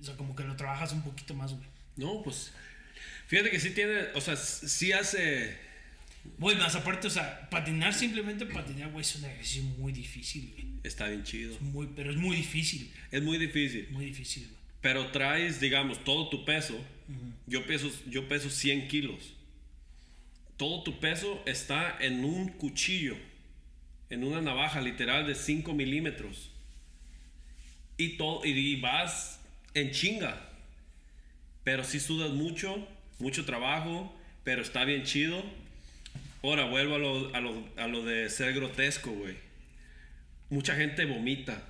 O 0.00 0.04
sea, 0.04 0.16
como 0.16 0.36
que 0.36 0.44
lo 0.44 0.56
trabajas 0.56 0.92
un 0.92 1.02
poquito 1.02 1.34
más, 1.34 1.52
güey. 1.52 1.66
No, 1.96 2.22
pues. 2.22 2.52
Fíjate 3.26 3.50
que 3.50 3.60
sí 3.60 3.70
tiene. 3.70 4.08
O 4.14 4.20
sea, 4.20 4.36
sí 4.36 4.92
hace. 4.92 5.56
Güey, 6.38 6.56
más 6.56 6.74
aparte, 6.74 7.06
o 7.06 7.10
sea, 7.10 7.48
patinar, 7.50 7.94
simplemente 7.94 8.46
patinar, 8.46 8.90
güey, 8.90 9.02
es 9.02 9.14
un 9.14 9.24
ejercicio 9.26 9.62
muy 9.62 9.92
difícil, 9.92 10.50
güey. 10.52 10.66
Está 10.82 11.08
bien 11.08 11.22
chido. 11.22 11.54
Es 11.54 11.60
muy, 11.60 11.88
pero 11.94 12.10
es 12.10 12.16
muy 12.16 12.36
difícil, 12.36 12.90
güey. 12.90 13.04
Es 13.12 13.22
muy 13.22 13.38
difícil. 13.38 13.88
Muy 13.90 14.06
difícil, 14.06 14.44
güey. 14.44 14.56
Pero 14.80 15.10
traes, 15.12 15.60
digamos, 15.60 16.02
todo 16.04 16.28
tu 16.28 16.44
peso. 16.44 16.78
yo, 17.46 17.64
peso 17.66 17.90
yo 18.08 18.28
peso 18.28 18.50
100 18.50 18.88
kilos. 18.88 19.34
Todo 20.56 20.82
tu 20.82 20.98
peso 21.00 21.42
está 21.46 21.96
en 22.00 22.24
un 22.24 22.48
cuchillo. 22.48 23.16
En 24.10 24.24
una 24.24 24.40
navaja 24.40 24.80
literal 24.80 25.26
de 25.26 25.34
5 25.34 25.72
milímetros. 25.74 26.50
Y, 27.96 28.16
todo, 28.16 28.44
y, 28.44 28.80
vas 28.80 29.40
en 29.74 29.90
chinga. 29.90 30.40
Pero 31.64 31.84
sí 31.84 32.00
sudas 32.00 32.30
mucho. 32.30 32.86
Mucho 33.18 33.44
trabajo. 33.44 34.14
Pero 34.44 34.62
está 34.62 34.84
bien 34.84 35.04
chido. 35.04 35.42
Ahora 36.42 36.66
vuelvo 36.66 36.94
a 36.94 36.98
lo, 36.98 37.34
a 37.34 37.40
lo, 37.40 37.68
a 37.76 37.86
lo 37.88 38.04
de 38.04 38.30
ser 38.30 38.54
grotesco, 38.54 39.10
güey. 39.10 39.36
Mucha 40.48 40.76
gente 40.76 41.04
vomita 41.04 41.64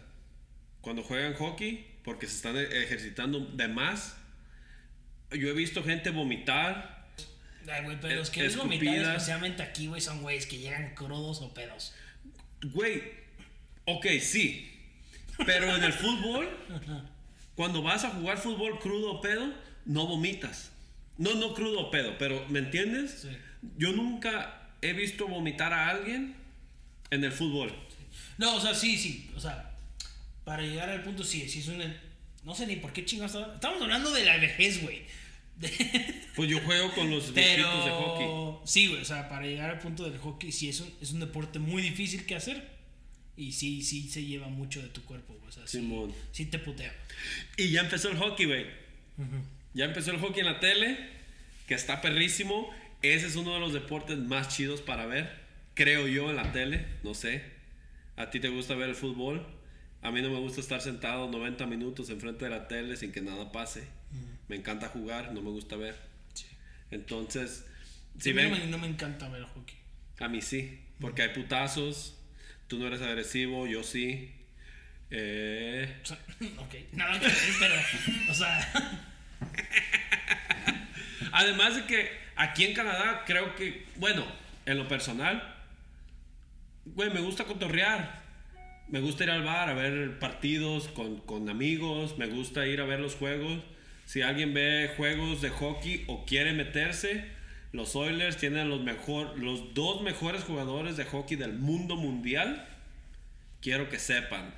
cuando 0.82 1.02
juegan 1.02 1.34
hockey 1.34 1.86
porque 2.04 2.26
se 2.28 2.36
están 2.36 2.56
ejercitando 2.56 3.40
de 3.40 3.68
más. 3.68 4.16
Yo 5.32 5.48
he 5.48 5.52
visto 5.52 5.82
gente 5.82 6.10
vomitar. 6.10 7.04
Ay, 7.68 7.82
güey, 7.82 8.00
pero 8.00 8.14
los 8.14 8.30
que 8.30 8.48
vomitan, 8.50 8.70
escupida. 8.72 9.12
especialmente 9.14 9.62
aquí, 9.64 9.88
güey, 9.88 10.00
son 10.00 10.22
güeyes 10.22 10.46
que 10.46 10.58
llegan 10.58 10.94
crudos 10.94 11.40
o 11.40 11.52
pedos. 11.52 11.92
Güey, 12.62 13.02
ok, 13.84 14.06
sí. 14.20 14.72
Pero 15.44 15.74
en 15.76 15.84
el 15.84 15.92
fútbol, 15.92 16.48
cuando 17.54 17.82
vas 17.82 18.04
a 18.04 18.10
jugar 18.10 18.38
fútbol 18.38 18.78
crudo 18.78 19.12
o 19.12 19.20
pedo, 19.20 19.52
no 19.84 20.06
vomitas. 20.06 20.70
No, 21.18 21.34
no 21.34 21.54
crudo 21.54 21.80
o 21.80 21.90
pedo, 21.90 22.16
pero 22.18 22.46
¿me 22.48 22.58
entiendes? 22.58 23.22
Sí. 23.22 23.36
Yo 23.76 23.92
nunca 23.92 24.70
he 24.82 24.92
visto 24.92 25.26
vomitar 25.28 25.72
a 25.72 25.88
alguien 25.88 26.36
en 27.10 27.24
el 27.24 27.32
fútbol. 27.32 27.72
No, 28.38 28.56
o 28.56 28.60
sea, 28.60 28.74
sí, 28.74 28.98
sí. 28.98 29.30
O 29.36 29.40
sea, 29.40 29.72
para 30.44 30.62
llegar 30.62 30.88
al 30.88 31.02
punto, 31.02 31.24
sí, 31.24 31.48
sí 31.48 31.60
es 31.60 31.68
un. 31.68 31.82
No 32.44 32.54
sé 32.54 32.66
ni 32.66 32.76
por 32.76 32.92
qué 32.92 33.04
chingados 33.04 33.54
Estamos 33.54 33.82
hablando 33.82 34.10
de 34.12 34.24
la 34.24 34.36
vejez, 34.36 34.82
güey. 34.82 35.02
Pues 36.36 36.50
yo 36.50 36.60
juego 36.60 36.92
con 36.92 37.10
los 37.10 37.32
viejitos 37.32 37.84
de 37.86 37.90
hockey. 37.90 38.26
Pero. 38.26 38.62
Sí, 38.66 38.88
güey. 38.88 39.00
O 39.00 39.04
sea, 39.04 39.28
para 39.28 39.46
llegar 39.46 39.70
al 39.70 39.78
punto 39.78 40.04
del 40.04 40.18
hockey, 40.18 40.52
sí 40.52 40.68
es 40.68 40.80
un, 40.80 40.92
es 41.00 41.12
un 41.12 41.20
deporte 41.20 41.58
muy 41.58 41.80
difícil 41.80 42.26
que 42.26 42.34
hacer. 42.34 42.76
Y 43.38 43.52
sí, 43.52 43.82
sí 43.82 44.08
se 44.08 44.24
lleva 44.24 44.48
mucho 44.48 44.82
de 44.82 44.88
tu 44.88 45.02
cuerpo, 45.04 45.34
güey. 45.34 45.48
O 45.48 45.52
sea, 45.52 45.66
sí, 45.66 45.78
Simón. 45.78 46.12
sí 46.32 46.46
te 46.46 46.58
putea. 46.58 46.92
Y 47.56 47.70
ya 47.70 47.80
empezó 47.80 48.10
el 48.10 48.18
hockey, 48.18 48.46
güey. 48.46 48.66
Ya 49.72 49.86
empezó 49.86 50.10
el 50.10 50.18
hockey 50.18 50.40
en 50.40 50.46
la 50.46 50.60
tele, 50.60 50.98
que 51.66 51.74
está 51.74 52.00
perrísimo. 52.02 52.70
Ese 53.02 53.26
es 53.26 53.36
uno 53.36 53.54
de 53.54 53.60
los 53.60 53.72
deportes 53.72 54.18
más 54.18 54.54
chidos 54.54 54.80
para 54.82 55.06
ver, 55.06 55.30
creo 55.74 56.06
yo, 56.06 56.30
en 56.30 56.36
la 56.36 56.52
tele. 56.52 56.86
No 57.02 57.14
sé. 57.14 57.42
¿A 58.16 58.30
ti 58.30 58.40
te 58.40 58.48
gusta 58.48 58.74
ver 58.74 58.90
el 58.90 58.94
fútbol? 58.94 59.46
A 60.02 60.10
mí 60.10 60.22
no 60.22 60.30
me 60.30 60.38
gusta 60.38 60.60
estar 60.60 60.80
sentado 60.80 61.30
90 61.30 61.66
minutos 61.66 62.10
enfrente 62.10 62.44
de 62.44 62.50
la 62.50 62.68
tele 62.68 62.96
sin 62.96 63.12
que 63.12 63.20
nada 63.20 63.52
pase. 63.52 63.84
Me 64.48 64.56
encanta 64.56 64.88
jugar, 64.88 65.32
no 65.32 65.42
me 65.42 65.50
gusta 65.50 65.76
ver. 65.76 65.96
Sí. 66.34 66.46
Entonces, 66.90 67.66
si 68.18 68.30
a 68.30 68.34
mí 68.34 68.42
no, 68.42 68.50
ven, 68.50 68.60
me, 68.60 68.66
no 68.66 68.78
me 68.78 68.86
encanta 68.86 69.28
ver 69.28 69.42
hockey. 69.44 69.76
a 70.20 70.28
mí 70.28 70.40
sí, 70.42 70.80
porque 71.00 71.22
hay 71.22 71.28
putazos. 71.30 72.12
Tú 72.68 72.78
no 72.78 72.86
eres 72.88 73.00
agresivo, 73.02 73.66
yo 73.66 73.82
sí. 73.82 74.32
Eh, 75.10 76.00
O 76.02 76.06
sea, 76.06 76.18
ok. 76.58 76.74
Nada 76.92 77.18
que 77.20 77.28
pero. 77.60 77.74
O 78.30 78.34
sea. 78.34 78.72
Además 81.32 81.76
de 81.76 81.84
que 81.84 82.10
aquí 82.36 82.64
en 82.64 82.74
Canadá 82.74 83.24
creo 83.26 83.54
que, 83.54 83.84
bueno, 83.96 84.24
en 84.64 84.78
lo 84.78 84.88
personal, 84.88 85.54
güey, 86.86 87.10
me 87.10 87.20
gusta 87.20 87.44
cotorrear. 87.44 88.24
Me 88.88 89.00
gusta 89.00 89.24
ir 89.24 89.30
al 89.30 89.42
bar 89.42 89.68
a 89.68 89.74
ver 89.74 90.18
partidos 90.20 90.88
con, 90.88 91.18
con 91.20 91.48
amigos. 91.48 92.16
Me 92.18 92.26
gusta 92.26 92.66
ir 92.66 92.80
a 92.80 92.84
ver 92.84 93.00
los 93.00 93.16
juegos. 93.16 93.62
Si 94.06 94.22
alguien 94.22 94.54
ve 94.54 94.90
juegos 94.96 95.42
de 95.42 95.50
hockey 95.50 96.04
o 96.06 96.24
quiere 96.24 96.52
meterse, 96.52 97.24
los 97.72 97.94
Oilers 97.96 98.38
tienen 98.38 98.70
los, 98.70 98.80
mejor, 98.82 99.38
los 99.38 99.74
dos 99.74 100.00
mejores 100.02 100.42
jugadores 100.44 100.96
de 100.96 101.04
hockey 101.04 101.36
del 101.36 101.52
mundo 101.52 101.96
mundial. 101.96 102.66
Quiero 103.60 103.88
que 103.90 103.98
sepan. 103.98 104.54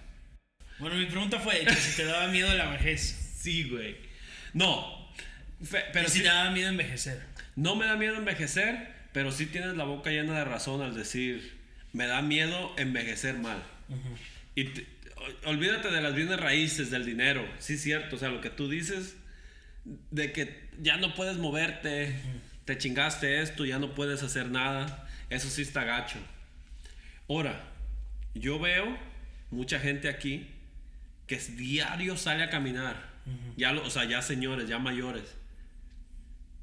Bueno, 0.79 0.97
mi 0.97 1.07
pregunta 1.07 1.41
fue 1.41 1.59
que 1.65 1.75
si 1.75 1.97
te 1.97 2.05
daba 2.05 2.29
miedo 2.29 2.55
la 2.55 2.71
vejez. 2.71 3.35
Sí, 3.41 3.69
güey. 3.69 3.97
No. 4.53 5.11
fe- 5.65 5.85
Pero 5.93 6.09
si 6.09 6.19
sí, 6.19 6.23
te 6.23 6.29
daba 6.29 6.51
miedo 6.51 6.69
envejecer. 6.69 7.21
no 7.57 7.75
me 7.75 7.87
da 7.87 7.97
miedo 7.97 8.17
envejecer, 8.17 8.93
pero 9.13 9.33
sí 9.33 9.47
tienes 9.47 9.77
la 9.77 9.85
boca 9.85 10.11
llena 10.11 10.39
de 10.39 10.45
razón 10.45 10.83
al 10.83 10.95
decir, 10.95 11.59
me 11.93 12.07
da 12.07 12.23
miedo 12.23 12.73
envejecer 12.77 13.35
mal. 13.39 13.63
Y 14.55 14.65
te- 14.65 14.87
olvídate 15.47 15.91
de 15.91 16.01
las 16.01 16.15
bienes 16.15 16.39
raíces, 16.39 16.91
del 16.91 17.05
dinero. 17.07 17.49
Sí, 17.59 17.79
cierto. 17.79 18.17
O 18.17 18.19
sea, 18.19 18.29
lo 18.29 18.41
que 18.41 18.51
tú 18.51 18.69
dices, 18.69 19.17
de 19.85 20.33
que 20.33 20.69
ya 20.81 20.97
no 20.97 21.15
puedes 21.15 21.37
moverte, 21.37 22.15
te 22.65 22.79
chingaste 22.79 23.41
esto, 23.43 23.65
ya 23.65 23.79
no 23.79 23.95
puedes 23.95 24.23
hacer 24.23 24.51
nada. 24.51 25.09
Eso 25.31 25.49
sí 25.51 25.63
está 25.63 25.85
gacho. 25.85 26.19
Ahora, 27.29 27.73
yo 28.35 28.59
veo 28.59 28.99
mucha 29.51 29.79
gente 29.79 30.09
aquí 30.09 30.49
que 31.27 31.35
es 31.35 31.57
diario 31.57 32.17
sale 32.17 32.43
a 32.43 32.51
caminar. 32.51 33.09
Ya 33.59 33.73
lo, 33.73 33.85
o 33.85 33.91
sea, 33.91 34.05
ya 34.05 34.23
señores, 34.23 34.69
ya 34.69 34.79
mayores. 34.79 35.35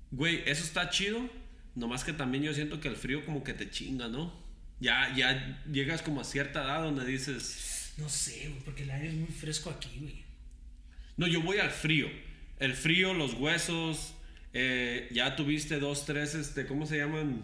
Güey, 0.10 0.42
eso 0.48 0.64
está 0.64 0.90
chido. 0.90 1.30
Nomás 1.76 2.04
que 2.04 2.14
también 2.14 2.44
yo 2.44 2.54
siento 2.54 2.80
que 2.80 2.88
el 2.88 2.96
frío 2.96 3.24
como 3.26 3.44
que 3.44 3.54
te 3.54 3.70
chinga, 3.70 4.08
¿no? 4.08 4.34
Ya, 4.80 5.14
ya 5.16 5.62
llegas 5.72 6.02
como 6.02 6.22
a 6.22 6.24
cierta 6.24 6.64
edad 6.64 6.84
donde 6.84 7.06
dices, 7.06 7.94
No 7.98 8.10
sé, 8.10 8.50
güey, 8.50 8.62
porque 8.64 8.84
el 8.84 8.92
aire 8.92 9.10
es 9.10 9.14
muy 9.14 9.28
fresco 9.28 9.70
aquí, 9.70 10.00
güey. 10.00 10.24
no, 11.18 11.28
yo 11.28 11.42
voy 11.42 11.60
al 11.60 11.70
frío. 11.70 12.08
El 12.60 12.74
frío, 12.74 13.14
los 13.14 13.34
huesos, 13.34 14.14
eh, 14.54 15.08
ya 15.12 15.36
tuviste 15.36 15.80
dos, 15.80 16.06
tres, 16.06 16.36
este, 16.36 16.66
¿cómo 16.66 16.86
se 16.86 16.98
llaman? 16.98 17.42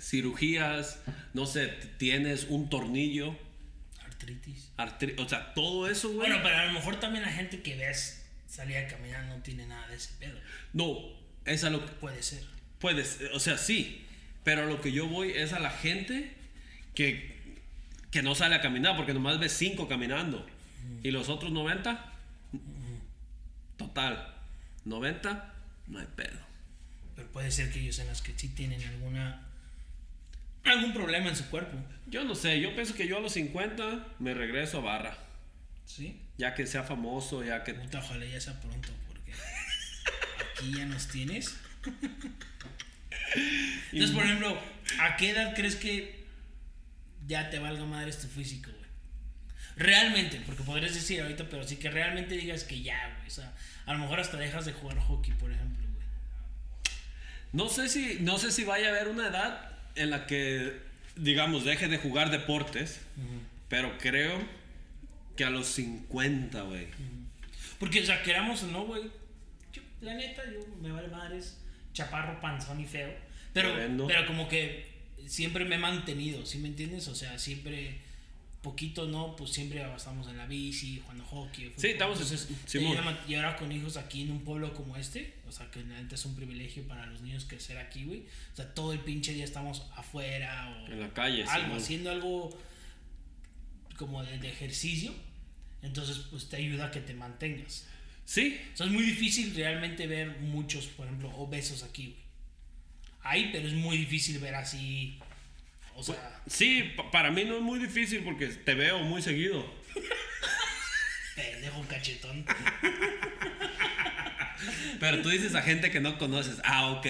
Cirugías, 0.00 1.00
no 1.34 1.46
sé, 1.46 1.68
tienes 1.98 2.46
un 2.50 2.68
tornillo, 2.68 3.34
Artritis. 4.04 4.70
artri- 4.76 5.18
o 5.18 5.28
sea, 5.28 5.54
todo 5.54 5.88
eso, 5.88 6.08
güey. 6.08 6.28
Bueno, 6.28 6.40
pero 6.42 6.56
a 6.56 6.66
lo 6.66 6.72
mejor 6.72 7.00
también 7.00 7.24
la 7.24 7.32
gente 7.32 7.62
que 7.62 7.76
ves 7.76 8.24
salir 8.46 8.76
a 8.76 8.86
caminar 8.88 9.24
no 9.26 9.36
tiene 9.42 9.66
nada 9.66 9.86
de 9.88 9.96
ese 9.96 10.10
pedo. 10.18 10.38
No, 10.74 10.98
es 11.46 11.64
a 11.64 11.70
lo 11.70 11.84
que 11.84 11.92
Puede 11.92 12.22
ser. 12.22 12.42
Puedes, 12.78 13.20
o 13.32 13.40
sea, 13.40 13.56
sí, 13.56 14.04
pero 14.44 14.64
a 14.64 14.66
lo 14.66 14.82
que 14.82 14.92
yo 14.92 15.06
voy 15.08 15.30
es 15.32 15.54
a 15.54 15.58
la 15.60 15.70
gente 15.70 16.30
que, 16.94 17.34
que 18.10 18.22
no 18.22 18.34
sale 18.34 18.54
a 18.54 18.60
caminar, 18.60 18.96
porque 18.96 19.14
nomás 19.14 19.38
ves 19.40 19.52
cinco 19.52 19.88
caminando. 19.88 20.46
Y 21.02 21.10
los 21.10 21.28
otros 21.30 21.50
90, 21.52 22.12
total, 23.76 24.34
90, 24.84 25.54
no 25.88 25.98
hay 25.98 26.06
pedo. 26.16 26.38
Pero 27.14 27.28
puede 27.32 27.50
ser 27.50 27.70
que 27.70 27.80
ellos 27.80 27.98
en 27.98 28.08
las 28.08 28.22
que 28.22 28.32
sí 28.36 28.48
tienen 28.48 28.82
alguna 28.82 29.42
algún 30.64 30.92
problema 30.92 31.28
en 31.28 31.36
su 31.36 31.48
cuerpo. 31.48 31.76
Yo 32.06 32.24
no 32.24 32.34
sé, 32.34 32.60
yo 32.60 32.74
pienso 32.74 32.94
que 32.94 33.06
yo 33.06 33.18
a 33.18 33.20
los 33.20 33.32
50 33.32 34.14
me 34.18 34.34
regreso 34.34 34.78
a 34.78 34.82
barra, 34.82 35.16
¿Sí? 35.84 36.20
ya 36.38 36.54
que 36.54 36.66
sea 36.66 36.82
famoso, 36.82 37.44
ya 37.44 37.62
que... 37.64 37.74
Puta, 37.74 38.00
ojalá 38.00 38.26
ya 38.26 38.40
sea 38.40 38.60
pronto, 38.60 38.88
porque 39.08 39.32
aquí 40.52 40.74
ya 40.76 40.84
nos 40.86 41.08
tienes. 41.08 41.56
Entonces, 43.92 44.14
por 44.14 44.24
ejemplo, 44.24 44.58
¿a 45.00 45.16
qué 45.16 45.30
edad 45.30 45.54
crees 45.54 45.76
que 45.76 46.26
ya 47.26 47.50
te 47.50 47.58
valga 47.58 47.84
madre 47.84 48.10
este 48.10 48.28
físico, 48.28 48.70
güey? 48.70 48.85
Realmente, 49.76 50.40
porque 50.46 50.62
podrías 50.62 50.94
decir 50.94 51.20
ahorita, 51.20 51.48
pero 51.50 51.66
sí 51.66 51.76
que 51.76 51.90
realmente 51.90 52.34
digas 52.36 52.64
que 52.64 52.82
ya, 52.82 53.14
güey. 53.16 53.26
O 53.26 53.30
sea, 53.30 53.54
a 53.84 53.92
lo 53.92 53.98
mejor 53.98 54.20
hasta 54.20 54.38
dejas 54.38 54.64
de 54.64 54.72
jugar 54.72 54.98
hockey, 54.98 55.34
por 55.34 55.52
ejemplo, 55.52 55.86
güey. 55.92 56.06
No 57.52 57.68
sé 57.68 57.88
si, 57.88 58.18
no 58.20 58.38
sé 58.38 58.50
si 58.52 58.64
vaya 58.64 58.88
a 58.88 58.90
haber 58.90 59.08
una 59.08 59.28
edad 59.28 59.72
en 59.94 60.10
la 60.10 60.26
que, 60.26 60.80
digamos, 61.16 61.64
deje 61.64 61.88
de 61.88 61.98
jugar 61.98 62.30
deportes, 62.30 63.00
pero 63.68 63.98
creo 63.98 64.38
que 65.36 65.44
a 65.44 65.50
los 65.50 65.66
50, 65.66 66.62
güey. 66.62 66.88
Porque, 67.78 68.00
o 68.00 68.06
sea, 68.06 68.22
queramos 68.22 68.62
o 68.62 68.68
no, 68.68 68.86
güey. 68.86 69.10
La 70.00 70.14
neta, 70.14 70.42
yo 70.50 70.60
me 70.80 70.90
vale 70.90 71.08
madres, 71.08 71.58
chaparro, 71.92 72.40
panzón 72.40 72.80
y 72.80 72.86
feo. 72.86 73.12
Pero, 73.52 73.74
pero 74.06 74.26
como 74.26 74.48
que 74.48 74.86
siempre 75.26 75.64
me 75.64 75.76
he 75.76 75.78
mantenido, 75.78 76.44
¿sí 76.46 76.58
me 76.58 76.68
entiendes? 76.68 77.08
O 77.08 77.14
sea, 77.14 77.38
siempre, 77.38 78.00
poquito 78.62 79.06
no, 79.06 79.36
pues 79.36 79.50
siempre 79.52 79.80
estamos 79.96 80.26
en 80.28 80.36
la 80.38 80.46
bici, 80.46 80.98
jugando 81.00 81.24
hockey. 81.24 81.66
fútbol. 81.66 81.80
Sí, 81.80 81.86
estamos- 81.88 82.20
Entonces, 82.20 82.48
y 82.74 82.84
ahora- 82.86 83.24
y 83.28 83.34
ahora 83.34 83.56
con 83.56 83.70
hijos 83.70 83.96
aquí 83.96 84.22
en 84.22 84.30
un 84.32 84.40
pueblo 84.40 84.74
como 84.74 84.96
este, 84.96 85.34
o 85.46 85.52
sea, 85.52 85.70
que 85.70 85.82
neta 85.84 86.14
es 86.16 86.24
un 86.24 86.34
privilegio 86.34 86.82
para 86.88 87.06
los 87.06 87.20
niños 87.20 87.44
crecer 87.44 87.78
aquí, 87.78 88.04
güey. 88.04 88.20
O 88.52 88.56
sea, 88.56 88.74
todo 88.74 88.92
el 88.92 89.00
pinche 89.00 89.32
día 89.34 89.44
estamos 89.44 89.82
afuera 89.96 90.68
o 90.82 90.92
En 90.92 91.00
la 91.00 91.12
calle, 91.14 91.44
algo, 91.44 91.66
Simón. 91.66 91.78
haciendo 91.82 92.10
algo 92.10 92.58
como 93.96 94.22
de, 94.24 94.38
de 94.38 94.50
ejercicio. 94.50 95.12
Entonces, 95.82 96.18
pues 96.30 96.48
te 96.48 96.56
ayuda 96.56 96.86
a 96.86 96.90
que 96.90 97.00
te 97.00 97.14
mantengas. 97.14 97.86
Sí, 98.24 98.58
O 98.74 98.76
sea, 98.76 98.86
es 98.86 98.92
muy 98.92 99.04
difícil 99.04 99.54
realmente 99.54 100.06
ver 100.08 100.40
muchos, 100.40 100.86
por 100.86 101.06
ejemplo, 101.06 101.28
obesos 101.36 101.84
aquí, 101.84 102.06
güey. 102.06 102.26
Hay, 103.22 103.50
pero 103.52 103.68
es 103.68 103.74
muy 103.74 103.96
difícil 103.96 104.38
ver 104.38 104.54
así. 104.56 105.18
O 105.96 106.02
sea, 106.02 106.40
sí, 106.46 106.92
pa- 106.96 107.10
para 107.10 107.30
mí 107.30 107.44
no 107.44 107.56
es 107.56 107.62
muy 107.62 107.78
difícil 107.78 108.20
porque 108.22 108.46
te 108.48 108.74
veo 108.74 108.98
muy 109.00 109.22
seguido. 109.22 109.64
pendejo 111.34 111.82
cachetón. 111.88 112.44
Pero 115.00 115.22
tú 115.22 115.28
dices 115.28 115.54
a 115.54 115.62
gente 115.62 115.90
que 115.90 116.00
no 116.00 116.18
conoces. 116.18 116.56
Ah, 116.64 116.90
ok. 116.92 117.06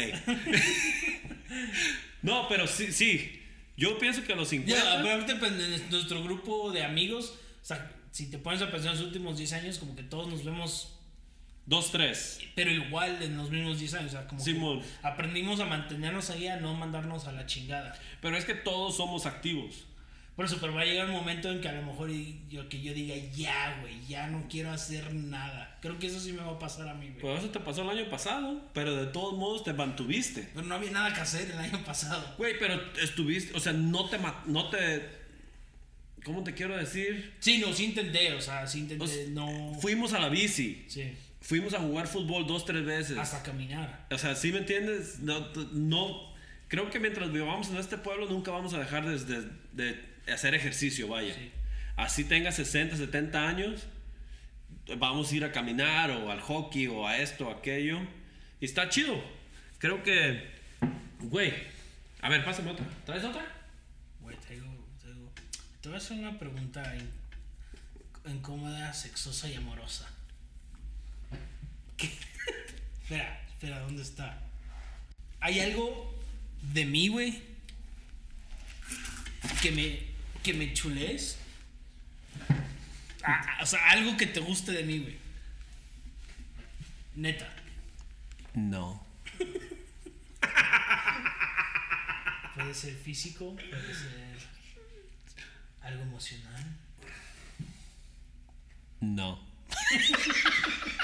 no, 2.22 2.48
pero 2.48 2.66
sí, 2.66 2.92
sí. 2.92 3.42
Yo 3.76 3.98
pienso 3.98 4.24
que 4.24 4.32
a 4.32 4.36
los 4.36 4.48
50. 4.48 4.82
Ya, 4.82 5.00
ahorita, 5.12 5.38
pues, 5.38 5.52
en 5.52 5.90
nuestro 5.90 6.22
grupo 6.24 6.72
de 6.72 6.82
amigos, 6.84 7.34
o 7.62 7.64
sea, 7.64 7.90
si 8.10 8.30
te 8.30 8.38
pones 8.38 8.62
a 8.62 8.70
pensar 8.70 8.92
en 8.92 8.98
los 8.98 9.06
últimos 9.06 9.36
10 9.38 9.52
años, 9.52 9.78
como 9.78 9.94
que 9.94 10.02
todos 10.02 10.28
nos 10.28 10.44
vemos, 10.44 10.95
Dos, 11.66 11.90
tres. 11.90 12.40
pero 12.54 12.70
igual 12.70 13.20
en 13.22 13.36
los 13.36 13.50
mismos 13.50 13.78
10 13.78 13.94
años. 13.94 14.08
O 14.08 14.16
sea, 14.16 14.26
como 14.28 14.40
Simón. 14.40 14.80
que 14.80 14.86
aprendimos 15.06 15.58
a 15.60 15.64
mantenernos 15.64 16.30
ahí, 16.30 16.46
a 16.46 16.56
no 16.56 16.74
mandarnos 16.74 17.26
a 17.26 17.32
la 17.32 17.44
chingada. 17.46 17.98
Pero 18.20 18.36
es 18.36 18.44
que 18.44 18.54
todos 18.54 18.96
somos 18.96 19.26
activos. 19.26 19.84
Por 20.36 20.44
eso, 20.44 20.58
pero 20.60 20.74
va 20.74 20.82
a 20.82 20.84
llegar 20.84 21.06
un 21.06 21.14
momento 21.14 21.50
en 21.50 21.62
que 21.62 21.68
a 21.68 21.72
lo 21.72 21.82
mejor 21.82 22.10
yo, 22.50 22.68
que 22.68 22.82
yo 22.82 22.92
diga, 22.92 23.16
ya, 23.34 23.78
güey, 23.80 24.06
ya 24.06 24.26
no 24.26 24.46
quiero 24.50 24.70
hacer 24.70 25.14
nada. 25.14 25.78
Creo 25.80 25.98
que 25.98 26.08
eso 26.08 26.20
sí 26.20 26.32
me 26.32 26.42
va 26.42 26.52
a 26.52 26.58
pasar 26.58 26.86
a 26.88 26.94
mí, 26.94 27.08
güey. 27.08 27.20
Pues 27.20 27.38
eso 27.38 27.50
te 27.50 27.58
pasó 27.58 27.82
el 27.90 27.98
año 27.98 28.10
pasado. 28.10 28.62
Pero 28.74 28.94
de 28.94 29.06
todos 29.06 29.36
modos 29.36 29.64
te 29.64 29.72
mantuviste. 29.72 30.50
Pero 30.54 30.66
no 30.66 30.74
había 30.74 30.90
nada 30.90 31.14
que 31.14 31.20
hacer 31.20 31.50
el 31.50 31.58
año 31.58 31.82
pasado. 31.84 32.34
Güey, 32.36 32.58
pero 32.58 32.78
estuviste. 33.00 33.56
O 33.56 33.60
sea, 33.60 33.72
no 33.72 34.08
te. 34.10 34.18
No 34.44 34.68
te 34.68 35.26
¿Cómo 36.26 36.42
te 36.42 36.54
quiero 36.54 36.76
decir? 36.76 37.34
Sí, 37.38 37.58
no, 37.58 37.72
sí 37.72 37.84
intenté, 37.84 38.32
o 38.32 38.40
sea, 38.40 38.66
sí 38.66 38.80
intenté, 38.80 39.04
O 39.04 39.06
sea, 39.06 39.24
no... 39.28 39.74
Fuimos 39.80 40.12
a 40.12 40.18
la 40.18 40.28
bici. 40.28 40.84
Sí, 40.88 41.04
Fuimos 41.46 41.74
a 41.74 41.78
jugar 41.78 42.06
fútbol 42.08 42.46
dos, 42.46 42.64
tres 42.64 42.84
veces. 42.84 43.16
hasta 43.18 43.42
caminar. 43.42 44.06
O 44.10 44.18
sea, 44.18 44.34
¿sí 44.34 44.50
me 44.52 44.58
entiendes? 44.58 45.20
No, 45.20 45.46
no 45.72 46.34
creo 46.68 46.90
que 46.90 46.98
mientras 46.98 47.30
vivamos 47.32 47.68
en 47.68 47.76
este 47.76 47.96
pueblo 47.98 48.26
nunca 48.28 48.50
vamos 48.50 48.74
a 48.74 48.78
dejar 48.80 49.06
de, 49.06 49.16
de- 49.18 49.50
de 50.26 50.32
hacer 50.32 50.54
ejercicio, 50.54 51.06
vaya. 51.08 51.32
Sí. 51.34 51.52
Así 51.96 52.24
tenga 52.24 52.50
60, 52.50 52.96
70 52.96 53.48
años, 53.48 53.84
vamos 54.98 55.30
a 55.30 55.36
ir 55.36 55.44
a 55.44 55.52
caminar 55.52 56.10
o 56.10 56.30
al 56.32 56.40
hockey 56.40 56.88
o 56.88 57.06
a 57.06 57.18
esto 57.18 57.48
aquello. 57.50 58.00
Y 58.60 58.64
está 58.64 58.88
chido. 58.88 59.22
Creo 59.78 60.02
que, 60.02 60.48
güey, 61.20 61.52
a 62.22 62.28
ver, 62.28 62.44
pásame 62.44 62.72
otra. 62.72 62.86
¿Traes 63.04 63.22
otra? 63.24 63.46
Güey, 64.20 64.36
te 64.38 64.54
digo, 64.54 64.66
te 65.80 65.88
voy 65.88 65.94
a 65.94 65.98
hacer 65.98 66.18
una 66.18 66.36
pregunta 66.38 66.92
in- 66.96 68.32
incómoda, 68.32 68.92
sexosa 68.92 69.48
y 69.48 69.54
amorosa. 69.54 70.08
¿Qué? 71.96 72.10
espera, 73.02 73.42
espera, 73.48 73.80
¿dónde 73.80 74.02
está? 74.02 74.42
¿Hay 75.40 75.60
algo 75.60 76.14
de 76.72 76.84
mí, 76.84 77.08
güey? 77.08 77.42
Que 79.62 79.70
me, 79.70 80.00
que 80.42 80.54
me 80.54 80.72
chulees. 80.74 81.38
Ah, 83.22 83.44
ah, 83.48 83.62
o 83.62 83.66
sea, 83.66 83.90
algo 83.90 84.16
que 84.16 84.26
te 84.26 84.40
guste 84.40 84.72
de 84.72 84.82
mí, 84.82 84.98
güey. 84.98 85.16
Neta. 87.14 87.52
No. 88.54 89.04
Puede 92.54 92.74
ser 92.74 92.94
físico, 92.94 93.54
puede 93.54 93.94
ser 93.94 94.38
algo 95.82 96.02
emocional. 96.02 96.64
No. 99.00 99.38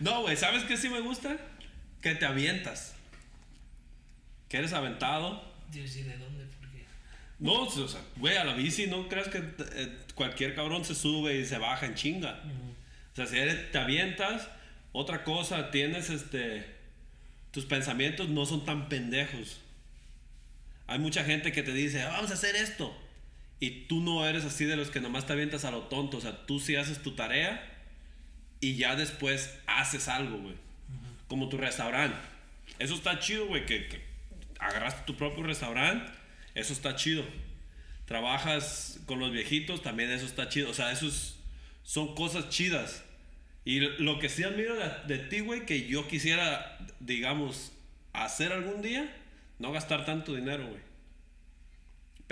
no, 0.00 0.22
güey, 0.22 0.36
¿sabes 0.36 0.64
qué 0.64 0.76
sí 0.76 0.88
me 0.88 1.00
gusta? 1.00 1.36
Que 2.00 2.14
te 2.14 2.24
avientas. 2.26 2.94
Que 4.48 4.58
eres 4.58 4.72
aventado. 4.72 5.42
Yo 5.72 5.82
decía, 5.82 6.04
¿de 6.04 6.18
dónde? 6.18 6.44
¿Por 6.44 6.70
qué? 6.70 6.84
No, 7.38 7.62
o 7.62 7.88
sea, 7.88 8.00
güey, 8.16 8.36
a 8.36 8.44
la 8.44 8.54
bici 8.54 8.86
no 8.86 9.08
creas 9.08 9.28
que 9.28 9.38
eh, 9.38 9.98
cualquier 10.14 10.54
cabrón 10.54 10.84
se 10.84 10.94
sube 10.94 11.36
y 11.38 11.44
se 11.46 11.58
baja 11.58 11.86
en 11.86 11.94
chinga. 11.94 12.40
O 13.12 13.16
sea, 13.16 13.26
si 13.26 13.38
eres- 13.38 13.70
te 13.70 13.78
avientas, 13.78 14.48
otra 14.92 15.24
cosa, 15.24 15.70
tienes 15.70 16.10
este. 16.10 16.66
Tus 17.50 17.66
pensamientos 17.66 18.28
no 18.30 18.46
son 18.46 18.64
tan 18.64 18.88
pendejos. 18.88 19.60
Hay 20.86 20.98
mucha 20.98 21.22
gente 21.24 21.52
que 21.52 21.62
te 21.62 21.72
dice, 21.72 22.02
"Ah, 22.02 22.08
vamos 22.12 22.30
a 22.30 22.34
hacer 22.34 22.56
esto. 22.56 22.96
Y 23.62 23.84
tú 23.86 24.00
no 24.00 24.26
eres 24.26 24.44
así 24.44 24.64
de 24.64 24.74
los 24.74 24.90
que 24.90 25.00
nomás 25.00 25.24
te 25.24 25.34
avientas 25.34 25.64
a 25.64 25.70
lo 25.70 25.82
tonto. 25.82 26.16
O 26.16 26.20
sea, 26.20 26.46
tú 26.46 26.58
sí 26.58 26.74
haces 26.74 27.00
tu 27.00 27.12
tarea 27.12 27.64
y 28.60 28.74
ya 28.74 28.96
después 28.96 29.56
haces 29.68 30.08
algo, 30.08 30.36
güey. 30.38 30.56
Como 31.28 31.48
tu 31.48 31.58
restaurante. 31.58 32.18
Eso 32.80 32.94
está 32.96 33.20
chido, 33.20 33.46
güey, 33.46 33.64
que, 33.64 33.86
que 33.86 34.02
agarraste 34.58 35.02
tu 35.06 35.16
propio 35.16 35.44
restaurante. 35.44 36.10
Eso 36.56 36.72
está 36.72 36.96
chido. 36.96 37.24
Trabajas 38.06 38.98
con 39.06 39.20
los 39.20 39.30
viejitos, 39.30 39.80
también 39.80 40.10
eso 40.10 40.26
está 40.26 40.48
chido. 40.48 40.68
O 40.70 40.74
sea, 40.74 40.90
eso 40.90 41.06
es- 41.06 41.36
son 41.84 42.16
cosas 42.16 42.48
chidas. 42.48 43.04
Y 43.64 43.78
lo 43.78 44.18
que 44.18 44.28
sí 44.28 44.42
admiro 44.42 44.74
de, 44.74 44.90
de 45.06 45.18
ti, 45.18 45.38
güey, 45.38 45.66
que 45.66 45.86
yo 45.86 46.08
quisiera, 46.08 46.78
digamos, 46.98 47.70
hacer 48.12 48.52
algún 48.52 48.82
día, 48.82 49.08
no 49.60 49.70
gastar 49.70 50.04
tanto 50.04 50.34
dinero, 50.34 50.66
güey. 50.66 50.80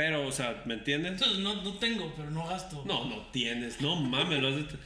Pero, 0.00 0.26
o 0.26 0.32
sea, 0.32 0.62
¿me 0.64 0.72
entiendes? 0.72 1.12
Entonces, 1.12 1.40
no, 1.40 1.62
no 1.62 1.74
tengo, 1.74 2.14
pero 2.16 2.30
no 2.30 2.46
gasto. 2.46 2.82
No, 2.86 3.04
no 3.04 3.26
tienes, 3.32 3.82
no 3.82 3.96
mames, 3.96 4.40
lo 4.40 4.48
has 4.48 4.56
de- 4.56 4.78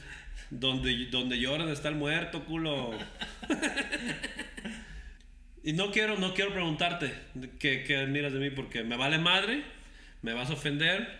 donde, 0.49 1.05
donde 1.05 1.39
lloran 1.39 1.69
está 1.69 1.87
el 1.87 1.95
muerto, 1.95 2.43
culo. 2.43 2.91
y 5.63 5.71
no 5.71 5.89
quiero, 5.91 6.17
no 6.17 6.33
quiero 6.33 6.51
preguntarte 6.51 7.13
qué, 7.59 7.85
qué 7.85 7.95
admiras 7.95 8.33
de 8.33 8.39
mí 8.39 8.49
porque 8.49 8.83
me 8.83 8.97
vale 8.97 9.17
madre, 9.17 9.63
me 10.21 10.33
vas 10.33 10.49
a 10.49 10.53
ofender, 10.53 11.17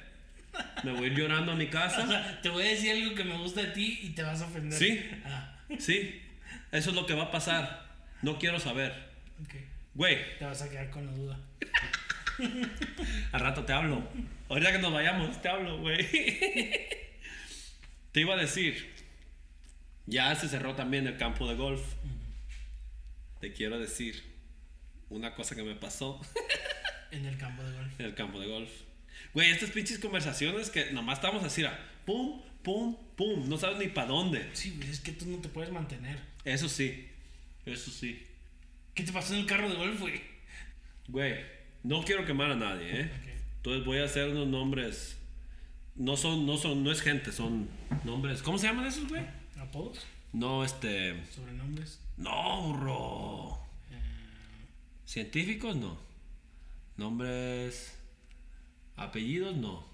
me 0.83 0.91
voy 0.91 1.05
a 1.05 1.07
ir 1.07 1.15
llorando 1.17 1.53
a 1.53 1.55
mi 1.55 1.65
O 1.65 1.69
casa. 1.69 2.05
sea, 2.05 2.41
te 2.41 2.49
voy 2.49 2.63
a 2.63 2.71
decir 2.71 2.91
algo 3.01 3.15
que 3.15 3.23
me 3.23 3.37
gusta 3.37 3.61
de 3.61 3.67
ti 3.71 3.99
y 4.03 4.09
te 4.09 4.23
vas 4.23 4.41
a 4.41 4.45
ofender. 4.47 4.77
Sí. 4.77 5.09
Ah, 5.25 5.53
Sí, 5.79 6.21
eso 6.73 6.89
es 6.89 6.95
lo 6.97 7.05
que 7.05 7.13
va 7.13 7.23
a 7.23 7.31
pasar. 7.31 7.85
No 8.21 8.37
quiero 8.39 8.59
saber. 8.59 8.91
ok. 9.41 9.55
Güey, 9.93 10.37
Te 10.37 10.43
vas 10.43 10.61
a 10.61 10.69
quedar 10.69 10.89
con 10.89 11.05
la 11.05 11.13
duda. 11.13 11.39
Al 13.31 13.39
rato 13.39 13.63
te 13.65 13.73
hablo. 13.73 14.07
Ahorita 14.49 14.71
que 14.71 14.79
nos 14.79 14.93
vayamos, 14.93 15.41
te 15.41 15.49
hablo, 15.49 15.79
güey. 15.79 15.97
Te 18.11 18.21
iba 18.21 18.35
a 18.35 18.37
decir, 18.37 18.93
ya 20.05 20.33
se 20.35 20.47
cerró 20.47 20.75
también 20.75 21.05
el 21.07 21.17
campo 21.17 21.47
de 21.49 21.55
golf. 21.55 21.81
Te 23.41 23.51
quiero 23.53 23.79
decir 23.79 24.23
una 25.09 25.35
cosa 25.35 25.55
que 25.55 25.63
me 25.63 25.75
pasó 25.75 26.19
En 27.11 27.25
el 27.25 27.37
campo 27.37 27.63
de 27.63 27.73
golf. 27.73 27.99
en 27.99 28.05
el 28.05 28.15
campo 28.15 28.39
de 28.39 28.47
golf. 28.47 28.69
Güey, 29.33 29.51
estas 29.51 29.71
pinches 29.71 29.99
conversaciones 29.99 30.69
que 30.69 30.91
nomás 30.91 31.17
estamos 31.19 31.43
así, 31.43 31.61
era 31.61 31.77
pum, 32.05 32.41
pum, 32.63 32.95
pum, 33.15 33.47
no 33.49 33.57
sabes 33.57 33.77
ni 33.77 33.87
para 33.87 34.07
dónde. 34.07 34.49
Sí, 34.53 34.73
güey, 34.77 34.89
es 34.89 34.99
que 34.99 35.11
tú 35.11 35.25
no 35.25 35.37
te 35.39 35.49
puedes 35.49 35.71
mantener. 35.71 36.19
Eso 36.45 36.69
sí, 36.69 37.07
eso 37.65 37.91
sí. 37.91 38.25
¿Qué 38.93 39.03
te 39.03 39.11
pasó 39.11 39.33
en 39.33 39.41
el 39.41 39.45
carro 39.45 39.69
de 39.69 39.75
golf, 39.75 39.99
güey? 39.99 40.21
Güey, 41.07 41.35
no 41.87 42.03
quiero 42.03 42.25
quemar 42.25 42.51
a 42.51 42.55
nadie, 42.55 43.01
¿eh? 43.01 43.11
Entonces 43.57 43.85
voy 43.85 43.97
a 43.99 44.05
hacer 44.05 44.29
unos 44.29 44.47
nombres. 44.47 45.17
No 45.95 46.17
son, 46.17 46.45
no 46.45 46.57
son, 46.57 46.83
no 46.83 46.91
es 46.91 47.01
gente, 47.01 47.31
son 47.31 47.69
nombres. 48.03 48.41
¿Cómo 48.41 48.57
se 48.57 48.67
llaman 48.67 48.85
esos, 48.85 49.07
güey? 49.07 49.23
¿Apodos? 49.59 50.05
No, 50.33 50.63
este. 50.63 51.25
¿Sobrenombres? 51.33 51.99
No, 52.17 52.73
bro. 52.73 53.59
Eh, 53.91 54.65
Científicos, 55.05 55.75
no. 55.75 55.97
Nombres. 56.97 57.97
Apellidos, 58.97 59.55
no. 59.57 59.85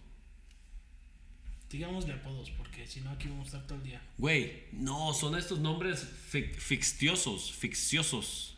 digámosle 1.69 2.13
apodos, 2.13 2.51
porque 2.51 2.85
si 2.85 2.99
no 3.01 3.11
aquí 3.11 3.27
vamos 3.29 3.45
a 3.45 3.47
estar 3.57 3.67
todo 3.67 3.77
el 3.77 3.83
día. 3.85 4.01
Güey, 4.17 4.63
no, 4.73 5.13
son 5.13 5.37
estos 5.37 5.59
nombres 5.59 6.05
fic- 6.31 6.55
fictiosos, 6.55 7.51
ficciosos. 7.53 8.50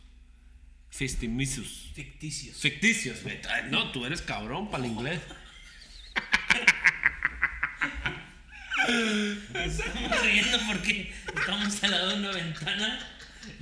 Fictimisus. 0.94 1.90
Ficticios. 1.96 2.58
Ficticios, 2.58 3.18
No, 3.72 3.92
tú 3.92 4.06
eres 4.06 4.22
cabrón 4.22 4.70
para 4.70 4.86
el 4.86 4.92
inglés. 4.92 5.20
Estamos 9.66 10.22
riendo 10.22 10.60
porque 10.68 11.12
estamos 11.36 11.84
al 11.84 11.92
lado 11.92 12.10
de 12.10 12.16
una 12.18 12.32
ventana 12.32 13.00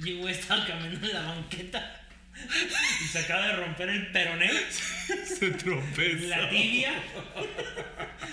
y 0.03 0.13
güey 0.13 0.33
estaba 0.33 0.65
caminando 0.65 1.07
en 1.07 1.13
la 1.13 1.21
banqueta 1.21 2.01
y 3.01 3.07
se 3.07 3.19
acaba 3.19 3.47
de 3.47 3.53
romper 3.53 3.89
el 3.89 4.11
peroné, 4.11 4.49
Se 5.39 5.51
tropeza. 5.51 6.37
la 6.37 6.49
tibia 6.49 6.91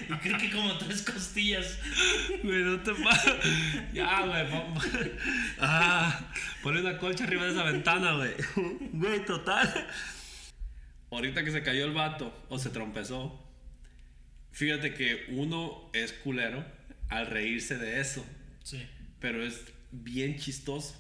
y 0.09 0.13
creo 0.23 0.39
que 0.39 0.51
como 0.51 0.77
tres 0.79 1.03
costillas. 1.03 1.79
Güey, 2.43 2.63
no 2.63 2.81
te 2.81 2.93
pasa. 2.95 3.37
Ya, 3.93 4.23
güey. 4.27 4.51
pon- 4.51 5.13
Ah, 5.61 6.33
ponle 6.63 6.81
una 6.81 6.99
colcha 6.99 7.25
arriba 7.25 7.45
de 7.45 7.53
esa 7.53 7.65
ventana, 7.65 8.13
güey. 8.13 8.33
Güey, 8.93 9.25
total. 9.25 9.89
Ahorita 11.11 11.43
que 11.45 11.51
se 11.51 11.63
cayó 11.63 11.85
el 11.87 11.93
vato 11.93 12.45
o 12.51 12.59
se 12.59 12.69
trompezó, 12.71 13.43
fíjate 14.53 14.93
que 14.95 15.27
uno 15.31 15.91
es 15.95 16.13
culero 16.13 16.65
al 17.09 17.27
reírse 17.27 17.79
de 17.79 18.01
eso, 18.01 18.27
Sí. 18.63 18.87
pero 19.21 19.43
es 19.43 19.63
bien 19.91 20.39
chistoso. 20.39 20.95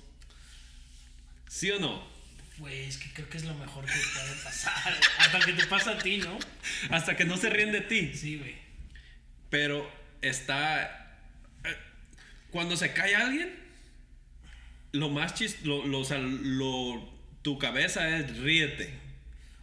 ¿Sí 1.47 1.71
o 1.71 1.79
no? 1.79 2.03
Güey, 2.59 2.85
es 2.85 2.97
que 2.97 3.13
creo 3.13 3.29
que 3.29 3.37
es 3.37 3.45
lo 3.45 3.55
mejor 3.55 3.85
que 3.85 3.93
puede 3.93 4.35
pasar. 4.43 4.95
Hasta 5.19 5.39
que 5.41 5.53
te 5.53 5.67
pasa 5.67 5.93
a 5.93 5.99
ti, 5.99 6.17
¿no? 6.19 6.39
Hasta 6.91 7.17
que 7.17 7.25
no 7.25 7.37
se 7.37 7.51
ríen 7.51 7.71
de 7.73 7.83
ti. 7.83 8.13
Sí, 8.15 8.37
güey. 8.39 8.57
Pero 9.51 9.89
está. 10.23 11.21
eh, 11.65 11.77
Cuando 12.51 12.77
se 12.77 12.93
cae 12.93 13.15
alguien, 13.15 13.55
lo 14.93 15.09
más 15.11 15.35
chis, 15.35 15.63
lo, 15.65 15.87
lo- 15.87 16.01
o 16.01 16.05
sea, 16.05 16.19
lo- 16.19 17.13
tu 17.43 17.59
cabeza 17.59 18.19
es 18.19 18.37
ríete. 18.39 18.93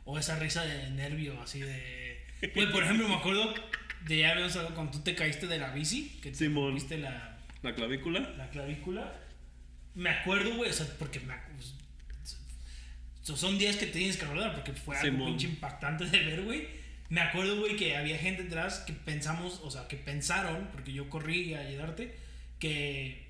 O 0.05 0.17
esa 0.19 0.37
risa 0.39 0.63
de 0.63 0.89
nervio, 0.91 1.39
así 1.41 1.61
de. 1.61 2.23
Güey, 2.53 2.71
por 2.71 2.83
ejemplo, 2.83 3.07
me 3.09 3.15
acuerdo 3.15 3.53
de 4.05 4.17
ya 4.19 4.31
habíamos 4.31 4.55
hablado 4.55 4.75
cuando 4.75 4.91
tú 4.93 4.99
te 5.03 5.15
caíste 5.15 5.47
de 5.47 5.57
la 5.57 5.71
bici, 5.71 6.19
que 6.21 6.31
te 6.31 6.47
rompiste 6.47 6.97
la, 6.97 7.39
La 7.63 7.73
clavícula. 7.73 8.19
la 8.37 8.49
clavícula. 8.49 9.13
Me 9.95 10.09
acuerdo, 10.09 10.55
güey, 10.55 10.69
o 10.69 10.73
sea, 10.73 10.85
porque 10.99 11.19
me 11.21 11.33
pues, 11.55 11.73
son 13.39 13.57
días 13.57 13.77
que 13.77 13.87
te 13.87 13.93
tienes 13.93 14.17
que 14.17 14.25
acordar 14.25 14.53
porque 14.53 14.73
fue 14.73 14.95
algo 14.97 15.09
Simón. 15.11 15.27
pinche 15.29 15.47
impactante 15.47 16.05
de 16.05 16.19
ver, 16.19 16.41
güey. 16.43 16.67
Me 17.09 17.21
acuerdo, 17.21 17.59
güey, 17.59 17.75
que 17.75 17.95
había 17.95 18.17
gente 18.17 18.43
atrás 18.43 18.79
que 18.79 18.93
pensamos, 18.93 19.61
o 19.63 19.69
sea, 19.69 19.87
que 19.87 19.95
pensaron, 19.95 20.69
porque 20.71 20.91
yo 20.91 21.09
corrí 21.09 21.53
a 21.53 21.59
ayudarte, 21.59 22.17
que, 22.59 23.27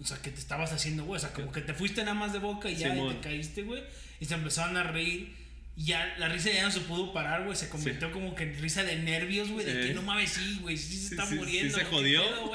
o 0.00 0.04
sea, 0.04 0.18
que 0.22 0.30
te 0.30 0.38
estabas 0.38 0.72
haciendo, 0.72 1.04
güey, 1.04 1.18
o 1.18 1.20
sea, 1.20 1.32
como 1.32 1.52
que 1.52 1.60
te 1.60 1.74
fuiste 1.74 2.00
nada 2.02 2.14
más 2.14 2.32
de 2.32 2.38
boca 2.38 2.70
y 2.70 2.76
ya 2.76 2.96
y 2.96 3.08
te 3.08 3.20
caíste, 3.20 3.62
güey, 3.62 3.82
y 4.20 4.24
se 4.24 4.34
empezaron 4.34 4.76
a 4.76 4.84
reír. 4.84 5.36
Y 5.76 5.84
ya 5.84 6.16
la 6.18 6.28
risa 6.28 6.50
ya 6.50 6.64
no 6.64 6.72
se 6.72 6.80
pudo 6.80 7.12
parar, 7.12 7.44
güey. 7.44 7.54
Se 7.54 7.68
convirtió 7.68 8.10
como 8.10 8.34
que 8.34 8.42
en 8.42 8.60
risa 8.60 8.82
de 8.82 8.96
nervios, 8.96 9.48
güey. 9.48 9.64
De 9.64 9.86
que 9.86 9.94
no 9.94 10.02
mames, 10.02 10.30
sí, 10.32 10.58
güey. 10.60 10.76
Sí 10.76 10.96
se 10.96 11.14
está 11.14 11.24
sí, 11.24 11.34
sí 11.34 11.38
muriendo. 11.38 11.78
se 11.78 11.84
¿qué 11.84 11.86
jodió. 11.86 12.22
pedo? 12.22 12.50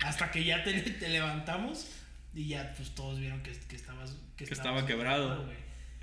Hasta 0.00 0.30
que 0.30 0.42
ya 0.42 0.64
te, 0.64 0.72
te 0.72 1.08
levantamos 1.10 1.86
y 2.34 2.48
ya 2.48 2.72
pues 2.74 2.94
todos 2.94 3.20
vieron 3.20 3.42
que, 3.42 3.52
que 3.52 3.76
estabas 3.76 4.16
que, 4.38 4.46
Que 4.46 4.54
estabas 4.54 4.82
estaba 4.82 4.86
quebrado. 4.86 5.50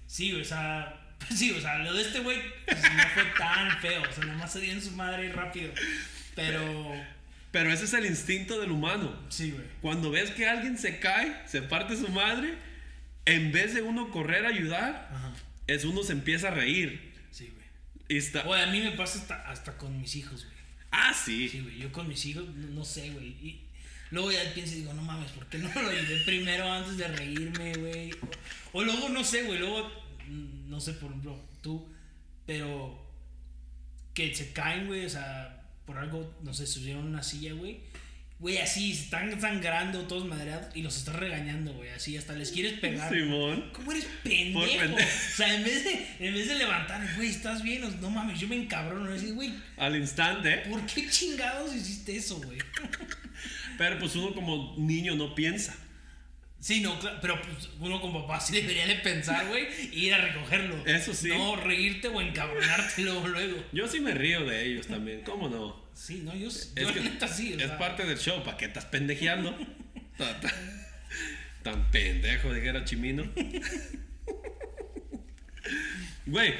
Sí, 0.05 0.33
o 0.33 0.45
sea, 0.45 1.02
sí, 1.35 1.51
o 1.51 1.61
sea, 1.61 1.79
lo 1.79 1.93
de 1.93 2.01
este 2.01 2.19
güey 2.19 2.39
pues, 2.65 2.81
no 2.81 3.03
fue 3.13 3.23
tan 3.37 3.79
feo, 3.81 4.01
o 4.09 4.13
sea, 4.13 4.25
nomás 4.25 4.51
se 4.53 4.59
dio 4.61 4.71
en 4.73 4.81
su 4.81 4.91
madre 4.91 5.31
rápido. 5.31 5.71
Pero 6.35 6.93
Pero 7.51 7.71
ese 7.71 7.85
es 7.85 7.93
el 7.93 8.05
instinto 8.05 8.59
del 8.59 8.71
humano. 8.71 9.15
sí, 9.29 9.51
güey. 9.51 9.65
Cuando 9.81 10.11
ves 10.11 10.31
que 10.31 10.47
alguien 10.47 10.77
se 10.77 10.99
cae, 10.99 11.35
se 11.47 11.61
parte 11.61 11.95
su 11.95 12.07
madre, 12.09 12.55
en 13.25 13.51
vez 13.51 13.73
de 13.73 13.81
uno 13.81 14.09
correr 14.11 14.45
a 14.45 14.49
ayudar, 14.49 15.09
Ajá. 15.13 15.33
es 15.67 15.85
uno 15.85 16.03
se 16.03 16.13
empieza 16.13 16.47
a 16.49 16.51
reír. 16.51 17.13
Sí, 17.31 17.51
güey. 17.53 17.65
Y 18.09 18.17
está. 18.17 18.41
Güey, 18.41 18.61
a 18.61 18.67
mí 18.67 18.81
me 18.81 18.91
pasa 18.91 19.19
hasta, 19.19 19.35
hasta 19.49 19.77
con 19.77 19.99
mis 20.01 20.15
hijos, 20.15 20.45
güey. 20.45 20.57
Ah, 20.91 21.13
sí. 21.13 21.47
Sí, 21.49 21.61
güey, 21.61 21.77
yo 21.77 21.91
con 21.91 22.07
mis 22.07 22.25
hijos, 22.25 22.47
no, 22.49 22.67
no 22.69 22.85
sé, 22.85 23.09
güey. 23.11 23.27
Y 23.27 23.61
luego 24.11 24.31
ya 24.31 24.39
pienso 24.53 24.73
y 24.75 24.79
digo, 24.79 24.93
no 24.93 25.01
mames, 25.03 25.31
¿por 25.31 25.47
qué 25.47 25.57
no 25.59 25.69
lo 25.73 25.89
ayudé 25.89 26.23
primero 26.25 26.71
antes 26.71 26.97
de 26.97 27.07
reírme, 27.07 27.73
güey? 27.75 28.11
O, 28.73 28.79
o 28.79 28.83
luego, 28.83 29.09
no 29.09 29.23
sé, 29.23 29.43
güey, 29.43 29.59
luego, 29.59 29.91
no 30.29 30.79
sé, 30.79 30.93
por 30.93 31.09
ejemplo, 31.09 31.39
tú, 31.61 31.87
pero 32.45 33.03
que 34.13 34.33
se 34.33 34.53
caen, 34.53 34.87
güey, 34.87 35.05
o 35.05 35.09
sea, 35.09 35.63
por 35.85 35.97
algo, 35.97 36.37
no 36.43 36.53
sé, 36.53 36.67
subieron 36.67 37.07
una 37.07 37.23
silla, 37.23 37.53
güey. 37.53 37.79
Güey, 38.39 38.57
así, 38.57 38.93
se 38.93 39.03
están 39.03 39.39
sangrando, 39.39 40.01
todos 40.01 40.25
madreados, 40.25 40.75
y 40.75 40.81
los 40.81 40.97
estás 40.97 41.15
regañando, 41.15 41.73
güey, 41.73 41.89
así, 41.89 42.17
hasta 42.17 42.33
les 42.33 42.51
quieres 42.51 42.73
pegar. 42.79 43.11
Simón. 43.11 43.69
¿Cómo 43.71 43.91
eres 43.91 44.05
pendejo? 44.21 44.95
O 44.95 45.35
sea, 45.35 45.55
en 45.55 45.63
vez 45.63 45.83
de, 45.85 46.07
en 46.19 46.33
vez 46.33 46.47
de 46.49 46.55
levantar, 46.55 47.07
güey, 47.15 47.29
¿estás 47.29 47.63
bien? 47.63 47.83
No 48.01 48.09
mames, 48.09 48.39
yo 48.39 48.47
me 48.47 48.55
encabrono. 48.55 49.09
Decir, 49.09 49.33
güey, 49.33 49.53
Al 49.77 49.95
instante. 49.95 50.57
¿Por 50.69 50.85
qué 50.85 51.09
chingados 51.09 51.73
hiciste 51.73 52.17
eso, 52.17 52.41
güey? 52.41 52.59
Pero 53.77 53.97
pues 53.99 54.15
uno 54.15 54.33
como 54.33 54.75
niño 54.77 55.15
no 55.15 55.33
piensa. 55.35 55.75
Sí, 56.63 56.79
no, 56.79 56.97
claro, 56.97 57.17
pero 57.21 57.41
pues, 57.41 57.67
uno 57.81 57.99
como 57.99 58.21
papá 58.25 58.39
sí 58.39 58.53
debería 58.53 58.87
de 58.87 58.95
pensar, 58.95 59.47
güey, 59.47 59.67
y 59.91 60.05
ir 60.05 60.13
a 60.13 60.17
recogerlo. 60.19 60.81
Eso 60.85 61.13
sí. 61.13 61.27
No 61.27 61.57
reírte 61.57 62.07
o 62.07 62.21
encabronarte 62.21 63.01
luego, 63.01 63.27
luego. 63.35 63.61
Yo 63.73 63.85
sí 63.89 63.99
me 63.99 64.13
río 64.13 64.45
de 64.45 64.63
ellos 64.65 64.87
también, 64.87 65.23
¿cómo 65.23 65.49
no? 65.49 65.83
Sí, 65.93 66.21
no, 66.23 66.33
yo, 66.33 66.47
Es 66.47 66.73
yo 66.73 66.93
que 66.93 67.01
neta 67.01 67.27
sí. 67.27 67.51
o 67.53 67.57
es 67.57 67.65
sea, 67.67 67.77
parte 67.77 68.05
del 68.05 68.17
show, 68.17 68.41
¿para 68.45 68.55
qué 68.55 68.63
estás 68.65 68.85
pendejeando? 68.85 69.51
tan, 70.17 70.39
tan- 70.39 70.85
tan 71.63 71.91
pendejo, 71.91 72.53
dijera 72.53 72.85
Chimino. 72.85 73.29
Güey, 76.25 76.53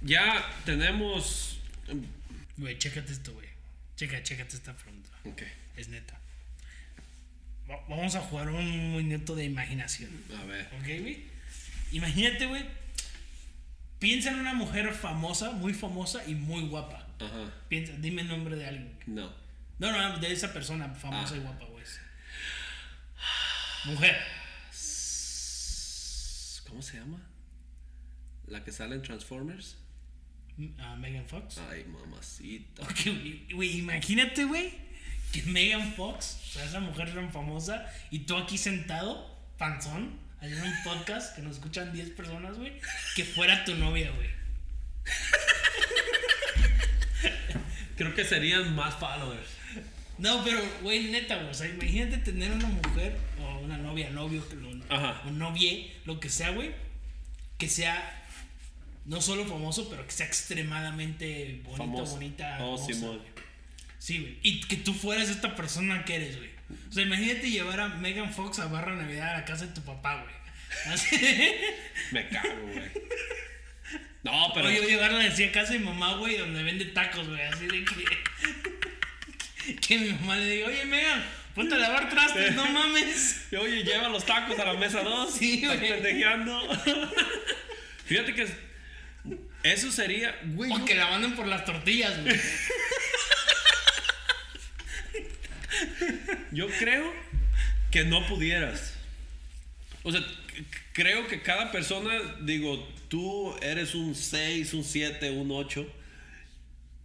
ya 0.00 0.44
tenemos. 0.64 1.60
Güey, 2.56 2.76
chécate 2.78 3.12
esto, 3.12 3.32
güey. 3.34 3.46
Checa, 3.94 4.20
chécate 4.22 4.56
esta 4.56 4.76
pregunta. 4.76 5.10
Ok, 5.24 5.42
Es 5.76 5.88
neta. 5.88 6.18
Va- 7.70 7.84
Vamos 7.88 8.14
a 8.14 8.20
jugar 8.20 8.48
un 8.50 8.96
minuto 8.96 9.34
de 9.34 9.44
imaginación. 9.44 10.10
a 10.40 10.44
ver. 10.44 10.66
¿Ok, 10.78 11.00
güey? 11.00 11.24
Imagínate, 11.92 12.46
güey. 12.46 12.64
Piensa 13.98 14.30
en 14.30 14.40
una 14.40 14.54
mujer 14.54 14.92
famosa, 14.94 15.52
muy 15.52 15.72
famosa 15.74 16.22
y 16.26 16.34
muy 16.34 16.62
guapa. 16.68 17.06
Ajá, 17.20 17.52
Piensa, 17.68 17.92
dime 17.98 18.22
el 18.22 18.28
nombre 18.28 18.56
de 18.56 18.66
alguien. 18.66 18.96
no. 19.06 19.32
No, 19.78 19.90
no, 19.90 20.18
de 20.18 20.30
esa 20.32 20.52
persona 20.52 20.88
famosa 20.94 21.34
Ah. 21.34 21.38
y 21.38 21.40
guapa, 21.40 21.64
güey. 21.66 21.84
Mujer. 23.86 24.16
¿Cómo 26.68 26.82
se 26.82 26.98
llama? 26.98 27.18
¿La 28.46 28.64
que 28.64 28.70
sale 28.72 28.94
en 28.94 29.02
Transformers? 29.02 29.76
Ah, 30.78 30.94
Megan 30.96 31.26
Fox. 31.26 31.58
Ay, 31.70 31.84
mamacita. 31.84 32.82
Ok, 32.82 33.00
güey, 33.54 33.78
imagínate, 33.78 34.44
güey, 34.44 34.72
que 35.32 35.42
Megan 35.44 35.94
Fox, 35.94 36.38
o 36.44 36.48
sea, 36.52 36.64
esa 36.64 36.80
mujer 36.80 37.12
tan 37.14 37.32
famosa, 37.32 37.86
y 38.10 38.20
tú 38.20 38.36
aquí 38.36 38.58
sentado, 38.58 39.34
panzón, 39.58 40.18
haciendo 40.40 40.64
un 40.66 40.82
podcast 40.84 41.34
que 41.36 41.42
nos 41.42 41.56
escuchan 41.56 41.92
10 41.92 42.10
personas, 42.10 42.56
güey, 42.58 42.72
que 43.16 43.24
fuera 43.24 43.64
tu 43.64 43.74
novia, 43.74 44.10
güey. 44.12 44.30
Creo 47.96 48.14
que 48.14 48.24
serían 48.24 48.74
más 48.74 48.94
followers. 48.94 49.48
No, 50.18 50.44
pero, 50.44 50.60
güey, 50.82 51.10
neta, 51.10 51.36
güey, 51.36 51.48
o 51.50 51.54
sea, 51.54 51.68
imagínate 51.68 52.18
tener 52.18 52.50
una 52.52 52.68
mujer, 52.68 53.16
o 53.40 53.58
una 53.60 53.78
novia, 53.78 54.10
novio, 54.10 54.44
Ajá. 54.88 55.22
o 55.26 55.30
novie, 55.30 55.92
lo 56.04 56.20
que 56.20 56.28
sea, 56.28 56.50
güey, 56.50 56.72
que 57.58 57.68
sea 57.68 58.18
no 59.04 59.20
solo 59.20 59.44
famoso, 59.46 59.88
pero 59.90 60.06
que 60.06 60.12
sea 60.12 60.26
extremadamente 60.26 61.60
bonito, 61.64 61.76
Famoso. 61.76 62.12
bonita, 62.14 62.56
Oh, 62.60 62.74
hermosa, 62.74 62.86
Simón. 62.92 63.20
Sí, 64.02 64.18
güey. 64.18 64.36
Y 64.42 64.60
que 64.62 64.74
tú 64.78 64.94
fueras 64.94 65.28
esta 65.28 65.54
persona 65.54 66.04
que 66.04 66.16
eres, 66.16 66.36
güey. 66.36 66.50
O 66.90 66.92
sea, 66.92 67.04
imagínate 67.04 67.48
llevar 67.52 67.78
a 67.78 67.86
Megan 67.88 68.34
Fox 68.34 68.58
a 68.58 68.66
Barra 68.66 68.96
Navidad 68.96 69.30
a 69.36 69.38
la 69.38 69.44
casa 69.44 69.66
de 69.66 69.74
tu 69.74 69.80
papá, 69.82 70.24
güey. 70.24 70.92
Así. 70.92 71.16
Me 72.10 72.28
cago, 72.28 72.66
güey. 72.72 72.90
No, 74.24 74.50
pero. 74.54 74.66
O 74.66 74.70
yo 74.72 74.82
llevarla 74.82 75.24
así 75.24 75.44
a 75.44 75.52
casa 75.52 75.74
de 75.74 75.78
mi 75.78 75.84
mamá, 75.84 76.14
güey, 76.16 76.36
donde 76.36 76.64
vende 76.64 76.86
tacos, 76.86 77.28
güey. 77.28 77.42
Así 77.42 77.68
de 77.68 77.84
que. 77.84 79.76
que 79.76 79.98
mi 79.98 80.08
mamá 80.14 80.36
le 80.36 80.46
diga, 80.50 80.66
oye, 80.66 80.84
Megan, 80.84 81.24
ponte 81.54 81.76
a 81.76 81.78
lavar 81.78 82.08
trastes, 82.08 82.56
no 82.56 82.66
mames. 82.66 83.46
Oye, 83.56 83.84
lleva 83.84 84.08
los 84.08 84.26
tacos 84.26 84.58
a 84.58 84.64
la 84.64 84.74
mesa 84.74 85.02
2. 85.04 85.32
Sí, 85.32 85.64
güey. 85.64 85.78
pendejeando. 85.78 86.60
Fíjate 88.06 88.34
que 88.34 88.48
eso 89.62 89.92
sería, 89.92 90.36
güey. 90.42 90.72
O 90.72 90.78
yo- 90.78 90.84
que 90.86 90.96
la 90.96 91.06
manden 91.08 91.36
por 91.36 91.46
las 91.46 91.64
tortillas, 91.64 92.20
güey. 92.20 92.34
Yo 96.52 96.66
creo 96.78 97.10
que 97.90 98.04
no 98.04 98.26
pudieras. 98.26 98.94
O 100.02 100.12
sea, 100.12 100.20
creo 100.92 101.26
que 101.28 101.42
cada 101.42 101.72
persona, 101.72 102.12
digo, 102.42 102.86
tú 103.08 103.54
eres 103.62 103.94
un 103.94 104.14
6, 104.14 104.74
un 104.74 104.84
7, 104.84 105.30
un 105.30 105.50
8. 105.50 105.86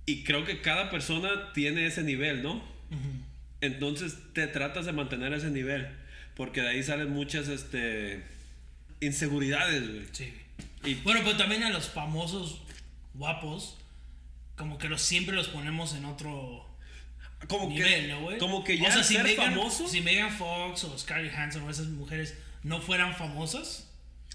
Y 0.06 0.24
creo 0.24 0.46
que 0.46 0.62
cada 0.62 0.90
persona 0.90 1.52
tiene 1.54 1.86
ese 1.86 2.04
nivel, 2.04 2.42
¿no? 2.44 2.64
Entonces 3.62 4.16
te 4.34 4.48
tratas 4.48 4.86
de 4.86 4.94
mantener 4.94 5.34
ese 5.34 5.50
nivel. 5.50 5.88
Porque 6.36 6.62
de 6.62 6.70
ahí 6.70 6.84
salen 6.84 7.10
muchas 7.10 7.48
este, 7.48 8.24
inseguridades, 9.02 9.88
güey. 9.90 10.06
Sí, 10.12 10.34
Y- 10.86 10.96
Bueno, 10.96 11.22
pero 11.24 11.36
también 11.38 11.64
a 11.64 11.70
los 11.72 11.90
famosos 11.90 12.62
guapos, 13.16 13.78
como 14.56 14.78
que 14.78 14.88
los 14.90 15.02
siempre 15.02 15.36
los 15.36 15.48
ponemos 15.48 15.94
en 15.96 16.06
otro 16.06 16.67
Como 17.48 17.70
nivel, 17.70 18.02
que, 18.04 18.08
¿no, 18.08 18.22
güey? 18.22 18.38
como 18.40 18.64
que 18.64 18.78
ya 18.78 18.90
o 18.90 18.92
sea, 18.92 19.04
si 19.04 19.14
ser 19.14 19.24
Megan, 19.24 19.54
famoso. 19.54 19.88
si 19.88 20.02
Megan 20.02 20.32
Fox 20.32 20.84
o 20.86 20.98
Scarlett 20.98 21.32
Johansson 21.34 21.64
o 21.64 21.70
esas 21.70 21.88
mujeres 21.88 22.36
no 22.64 22.82
fueran 22.82 23.14
famosas, 23.16 23.90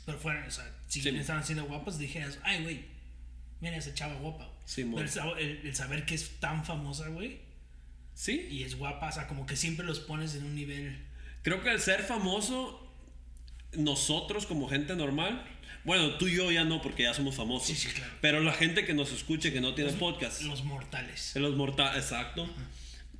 pero 0.07 0.18
fueran, 0.18 0.46
o 0.46 0.50
sea, 0.50 0.64
si 0.86 1.03
Sí. 1.03 1.09
estaban 1.09 1.44
siendo 1.44 1.64
guapas, 1.64 1.98
dijeras, 1.98 2.38
ay, 2.44 2.62
güey, 2.62 2.84
mira 3.61 3.76
esa 3.76 3.92
chava 3.94 4.14
guapa. 4.14 4.44
güey". 4.46 4.53
Sí, 4.64 4.84
pero 4.94 5.36
el, 5.36 5.46
el- 5.59 5.66
el 5.66 5.74
saber 5.74 6.07
que 6.07 6.14
es 6.14 6.38
tan 6.38 6.64
famosa, 6.64 7.09
güey, 7.09 7.40
Sí. 8.14 8.46
y 8.50 8.62
es 8.62 8.76
guapa, 8.76 9.09
o 9.09 9.12
sea, 9.12 9.26
como 9.26 9.46
que 9.46 9.57
siempre 9.57 9.84
los 9.84 9.98
pones 10.00 10.34
en 10.36 10.44
un 10.44 10.55
nivel. 10.55 11.05
Creo 11.42 11.61
que 11.62 11.70
el 11.70 11.80
ser 11.80 12.03
famoso, 12.05 12.78
nosotros 13.72 14.46
como 14.46 14.68
gente 14.68 14.94
normal, 14.96 15.44
bueno, 15.84 16.14
tú 16.16 16.28
y 16.28 16.36
yo 16.36 16.53
ya 16.53 16.62
no 16.64 16.80
porque 16.82 17.03
ya 17.05 17.14
somos 17.14 17.34
famosos. 17.34 17.66
Sí, 17.66 17.74
sí, 17.74 17.88
claro. 17.88 18.12
Pero 18.20 18.40
la 18.40 18.53
gente 18.53 18.84
que 18.84 18.94
nos 18.94 19.11
escuche 19.12 19.53
que 19.53 19.61
no 19.61 19.74
tiene 19.74 19.92
podcast, 19.94 20.42
Los 20.42 20.62
mortales. 20.64 21.32
los 21.34 21.57
mortales, 21.57 22.05
exacto. 22.05 22.48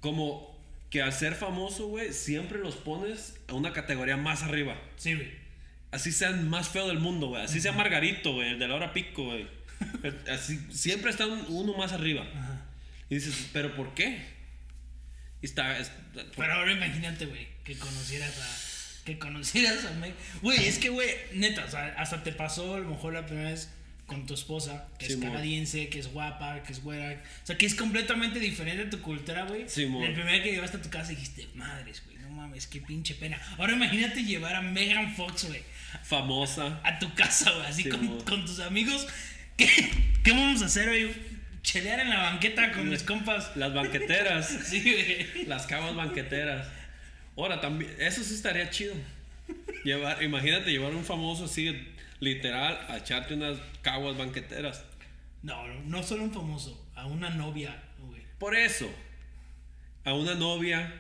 Como 0.03 0.53
que 0.90 1.00
al 1.00 1.14
ser 1.14 1.34
famoso, 1.34 1.86
güey, 1.86 2.12
siempre 2.12 2.59
los 2.59 2.76
pones 2.76 3.38
a 3.48 3.55
una 3.55 3.72
categoría 3.72 4.18
más 4.18 4.42
arriba. 4.42 4.76
Sí, 4.96 5.14
güey. 5.14 5.30
Así 5.90 6.12
sean 6.12 6.50
más 6.50 6.68
feo 6.68 6.88
del 6.88 6.98
mundo, 6.98 7.28
güey. 7.28 7.42
Así 7.42 7.61
sea 7.62 7.72
Margarito, 7.72 8.34
güey, 8.34 8.50
el 8.50 8.59
de 8.59 8.68
la 8.68 8.74
hora 8.74 8.92
pico, 8.92 9.24
güey. 9.24 9.46
Así, 10.30 10.59
siempre 10.70 11.11
está 11.11 11.26
un- 11.26 11.46
uno 11.48 11.74
más 11.78 11.92
arriba. 11.92 12.26
Ajá. 12.34 12.66
Y 13.09 13.14
dices, 13.14 13.48
¿pero 13.55 13.74
por 13.74 13.94
qué? 13.94 14.22
Y 15.40 15.46
está, 15.46 15.78
es- 15.78 15.90
Pero 16.36 16.53
ahora 16.53 16.72
imagínate, 16.72 17.24
güey, 17.26 17.48
que 17.64 17.74
conocieras 17.78 18.38
a. 18.38 19.05
Que 19.07 19.18
conocieras 19.18 19.84
a. 19.84 19.92
Güey, 20.42 20.66
es 20.66 20.78
que, 20.78 20.88
güey, 20.90 21.09
neta, 21.34 21.64
o 21.64 21.70
sea, 21.70 21.94
hasta 21.98 22.22
te 22.22 22.32
pasó 22.32 22.74
a 22.74 22.80
lo 22.80 22.88
mejor 22.88 23.14
la 23.14 23.24
primera 23.26 23.50
vez 23.50 23.70
con 24.07 24.26
tu 24.26 24.34
esposa, 24.34 24.88
que 24.98 25.07
es 25.07 25.16
canadiense, 25.16 25.88
que 25.88 25.98
es 25.98 26.12
guapa, 26.12 26.62
que 26.62 26.72
es 26.72 26.82
güera. 26.82 27.22
O 27.42 27.46
sea, 27.46 27.57
que 27.57 27.66
es 27.66 27.74
completamente 27.74 28.40
diferente 28.40 28.82
a 28.84 28.90
tu 28.90 29.00
cultura, 29.00 29.44
güey. 29.44 29.68
Simón. 29.68 30.05
La 30.05 30.14
primera 30.14 30.42
que 30.42 30.53
llevaste 30.53 30.76
a 30.76 30.82
tu 30.82 30.90
casa 30.90 31.11
dijiste, 31.11 31.48
madres, 31.55 32.03
güey, 32.05 32.18
no 32.18 32.30
mames, 32.30 32.66
qué 32.66 32.80
pinche 32.80 33.14
pena. 33.14 33.40
Ahora 33.59 33.72
imagínate 33.72 34.24
llevar 34.24 34.55
a 34.55 34.62
Megan 34.62 35.14
Fox, 35.14 35.46
güey, 35.46 35.62
famosa. 36.03 36.80
a 36.84 36.98
tu 36.98 37.14
casa, 37.14 37.50
güey, 37.53 37.66
así 37.66 37.88
con, 37.88 38.20
con 38.22 38.44
tus 38.44 38.61
amigos. 38.61 39.07
¿Qué, 39.57 39.68
¿Qué 40.22 40.30
vamos 40.32 40.62
a 40.62 40.66
hacer 40.66 40.88
hoy? 40.88 41.12
Chelear 41.62 42.00
en 42.00 42.11
la 42.11 42.18
banqueta 42.18 42.72
con 42.72 42.88
mis 42.88 43.03
compas. 43.03 43.57
Las 43.57 43.72
banqueteras. 43.72 44.48
Sí, 44.64 44.82
güey. 44.82 45.46
Las 45.46 45.66
caguas 45.66 45.94
banqueteras. 45.94 46.66
Ahora 47.36 47.61
también, 47.61 47.94
eso 47.98 48.22
sí 48.22 48.34
estaría 48.34 48.68
chido. 48.68 48.94
Llevar, 49.84 50.22
imagínate 50.22 50.70
llevar 50.70 50.94
un 50.94 51.05
famoso 51.05 51.46
así, 51.46 51.88
literal, 52.23 52.79
a 52.89 52.99
echarte 52.99 53.35
unas 53.35 53.59
caguas 53.83 54.16
banqueteras. 54.16 54.85
No, 55.43 55.66
no, 55.66 56.03
solo 56.05 56.23
un 56.23 56.33
famoso, 56.33 56.89
a 56.95 57.07
una 57.07 57.31
novia, 57.31 57.83
güey. 57.99 58.23
Por 58.39 58.55
eso, 58.55 58.89
a 60.05 60.14
una 60.14 60.35
novia 60.37 60.95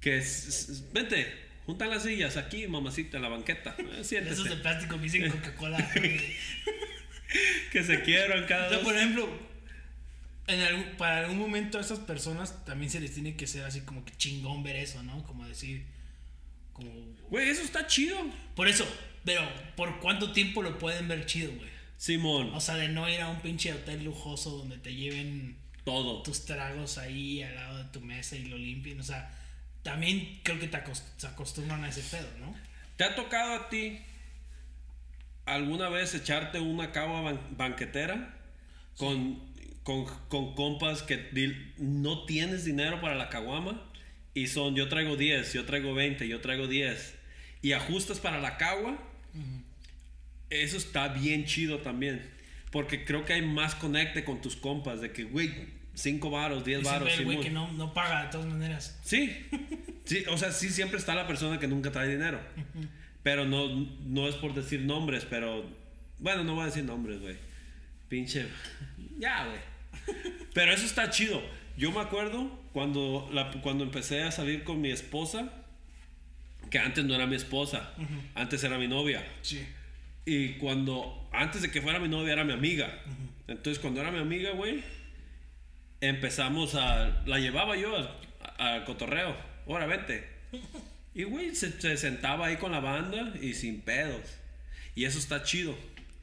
que 0.00 0.16
es, 0.16 0.48
es- 0.70 0.92
vente, 0.94 1.30
junta 1.66 1.86
las 1.86 2.04
sillas 2.04 2.36
aquí, 2.38 2.66
mamacita, 2.66 3.18
en 3.18 3.22
la 3.24 3.28
banqueta. 3.28 3.76
Eh, 3.78 3.98
Siéntese. 4.02 4.32
esos 4.34 4.48
de 4.48 4.56
plástico 4.56 4.96
que 4.96 5.02
dicen 5.02 5.30
Coca-Cola. 5.30 5.78
Que 7.72 7.82
se 7.82 8.02
quieran 8.02 8.46
cada 8.46 8.66
o 8.66 8.68
sea, 8.70 8.78
dos. 8.78 8.86
por 8.86 8.96
ejemplo, 8.96 9.28
en 10.46 10.60
algún- 10.60 10.96
para 10.96 11.18
algún 11.18 11.38
momento 11.38 11.76
a 11.76 11.80
esas 11.82 11.98
personas 11.98 12.64
también 12.64 12.90
se 12.90 13.00
les 13.00 13.12
tiene 13.12 13.36
que 13.36 13.46
ser 13.46 13.64
así 13.64 13.80
como 13.80 14.04
que 14.04 14.16
chingón 14.16 14.62
ver 14.62 14.76
eso, 14.76 15.02
¿no? 15.02 15.22
Como 15.24 15.46
decir, 15.46 15.84
como... 16.72 16.90
Güey, 17.28 17.48
eso 17.50 17.62
está 17.62 17.86
chido. 17.86 18.16
Por 18.54 18.68
eso, 18.68 18.86
pero 19.26 19.42
¿por 19.76 20.00
cuánto 20.00 20.32
tiempo 20.32 20.62
lo 20.62 20.78
pueden 20.78 21.06
ver 21.08 21.26
chido, 21.26 21.52
güey? 21.52 21.68
Simón, 21.98 22.54
O 22.54 22.60
sea, 22.60 22.76
de 22.76 22.88
no 22.88 23.06
ir 23.10 23.20
a 23.20 23.28
un 23.28 23.40
pinche 23.40 23.72
hotel 23.74 24.04
lujoso 24.04 24.50
donde 24.56 24.78
te 24.78 24.94
lleven 24.94 25.56
todo. 25.84 26.22
tus 26.22 26.44
tragos 26.46 26.96
ahí 26.98 27.42
al 27.42 27.54
lado 27.54 27.78
de 27.78 27.84
tu 27.90 28.00
mesa 28.00 28.36
y 28.36 28.44
lo 28.46 28.56
limpien. 28.56 28.98
O 29.00 29.02
sea, 29.02 29.30
también 29.82 30.40
creo 30.42 30.58
que 30.58 30.68
te 30.68 30.76
acostumbran 31.26 31.84
a 31.84 31.88
ese 31.90 32.02
pedo, 32.02 32.28
¿no? 32.40 32.54
¿Te 32.96 33.04
ha 33.04 33.14
tocado 33.14 33.54
a 33.54 33.68
ti 33.68 33.98
alguna 35.44 35.88
vez 35.88 36.14
echarte 36.14 36.60
una 36.60 36.92
cava 36.92 37.22
ban- 37.22 37.56
banquetera 37.56 38.34
con, 38.96 39.40
con, 39.82 40.04
con 40.28 40.54
compas 40.54 41.02
que 41.02 41.30
no 41.78 42.24
tienes 42.26 42.64
dinero 42.64 43.00
para 43.00 43.14
la 43.14 43.28
caguama 43.28 43.82
y 44.34 44.48
son 44.48 44.74
yo 44.74 44.88
traigo 44.88 45.16
10, 45.16 45.52
yo 45.52 45.64
traigo 45.64 45.94
20, 45.94 46.26
yo 46.28 46.40
traigo 46.40 46.66
10 46.66 47.14
y 47.62 47.72
ajustas 47.72 48.18
para 48.18 48.38
la 48.40 48.56
cagua? 48.58 48.98
Eso 50.50 50.76
está 50.76 51.08
bien 51.08 51.44
chido 51.44 51.78
también. 51.78 52.22
Porque 52.70 53.04
creo 53.04 53.24
que 53.24 53.32
hay 53.32 53.42
más 53.42 53.74
conecte 53.74 54.24
con 54.24 54.40
tus 54.40 54.56
compas 54.56 55.00
de 55.00 55.12
que, 55.12 55.24
güey, 55.24 55.52
5 55.94 56.30
varos, 56.30 56.64
10 56.64 56.80
Y 56.80 56.84
se 56.84 56.90
varos. 56.90 57.12
el 57.18 57.24
güey 57.24 57.40
que 57.40 57.50
no, 57.50 57.72
no 57.72 57.94
paga 57.94 58.24
de 58.24 58.30
todas 58.30 58.46
maneras. 58.46 58.98
Sí. 59.02 59.46
Sí, 60.04 60.24
o 60.30 60.38
sea, 60.38 60.52
sí 60.52 60.70
siempre 60.70 60.98
está 60.98 61.14
la 61.14 61.26
persona 61.26 61.58
que 61.58 61.66
nunca 61.66 61.90
trae 61.90 62.08
dinero. 62.08 62.40
Pero 63.22 63.44
no, 63.44 63.68
no 64.04 64.28
es 64.28 64.36
por 64.36 64.54
decir 64.54 64.82
nombres, 64.82 65.26
pero... 65.28 65.68
Bueno, 66.18 66.44
no 66.44 66.54
voy 66.54 66.62
a 66.62 66.66
decir 66.66 66.84
nombres, 66.84 67.20
güey. 67.20 67.36
Pinche... 68.08 68.46
Ya, 69.18 69.46
güey. 69.46 69.58
Pero 70.54 70.72
eso 70.72 70.86
está 70.86 71.10
chido. 71.10 71.42
Yo 71.76 71.90
me 71.90 72.00
acuerdo 72.00 72.50
cuando, 72.72 73.28
la, 73.32 73.50
cuando 73.62 73.84
empecé 73.84 74.22
a 74.22 74.30
salir 74.30 74.64
con 74.64 74.80
mi 74.80 74.90
esposa, 74.90 75.50
que 76.76 76.80
antes 76.80 77.06
no 77.06 77.14
era 77.14 77.26
mi 77.26 77.36
esposa, 77.36 77.94
antes 78.34 78.62
era 78.62 78.76
mi 78.76 78.86
novia. 78.86 79.26
Sí. 79.40 79.66
Y 80.26 80.54
cuando, 80.58 81.26
antes 81.32 81.62
de 81.62 81.70
que 81.70 81.80
fuera 81.80 81.98
mi 81.98 82.08
novia, 82.08 82.34
era 82.34 82.44
mi 82.44 82.52
amiga. 82.52 83.00
Entonces, 83.48 83.78
cuando 83.78 84.02
era 84.02 84.10
mi 84.10 84.18
amiga, 84.18 84.50
güey, 84.50 84.84
empezamos 86.02 86.74
a. 86.74 87.22
La 87.24 87.38
llevaba 87.38 87.78
yo 87.78 87.96
al, 88.58 88.84
cotorreo. 88.84 89.34
Ahora, 89.66 89.86
vente. 89.86 90.28
Y, 91.14 91.24
güey, 91.24 91.54
se, 91.56 91.80
se 91.80 91.96
sentaba 91.96 92.48
ahí 92.48 92.58
con 92.58 92.72
la 92.72 92.80
banda 92.80 93.32
y 93.40 93.54
sin 93.54 93.80
pedos. 93.80 94.36
Y 94.94 95.06
eso 95.06 95.18
está 95.18 95.42
chido. 95.42 95.74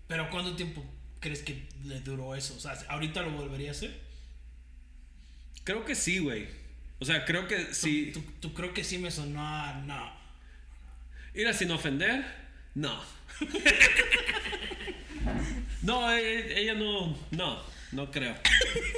Pero 0.08 0.30
¿cuánto 0.30 0.56
tiempo 0.56 0.86
crees 1.20 1.42
que 1.42 1.64
le 1.86 2.00
duró 2.02 2.36
eso? 2.36 2.56
O 2.56 2.60
sea, 2.60 2.78
¿ahorita 2.90 3.24
lo 3.24 3.32
volvería 3.32 3.70
a 3.70 3.72
hacer? 3.72 4.00
Creo 5.64 5.84
que 5.84 5.96
sí, 5.96 6.20
güey. 6.20 6.46
O 7.00 7.06
sea, 7.06 7.26
creo 7.26 7.48
que 7.48 7.58
¿Tú, 7.58 7.74
sí. 7.74 8.12
tú, 8.14 8.22
tú 8.40 8.54
creo 8.54 8.72
que 8.72 8.84
sí 8.84 9.00
me 9.00 9.10
sonó 9.10 9.42
a 9.42 9.82
no? 9.88 10.23
Ir 11.34 11.48
a 11.48 11.54
sin 11.54 11.72
ofender, 11.72 12.24
no. 12.76 13.02
no, 15.82 16.12
e- 16.12 16.62
ella 16.62 16.74
no. 16.76 17.18
No, 17.32 17.60
no 17.92 18.12
creo. 18.12 18.36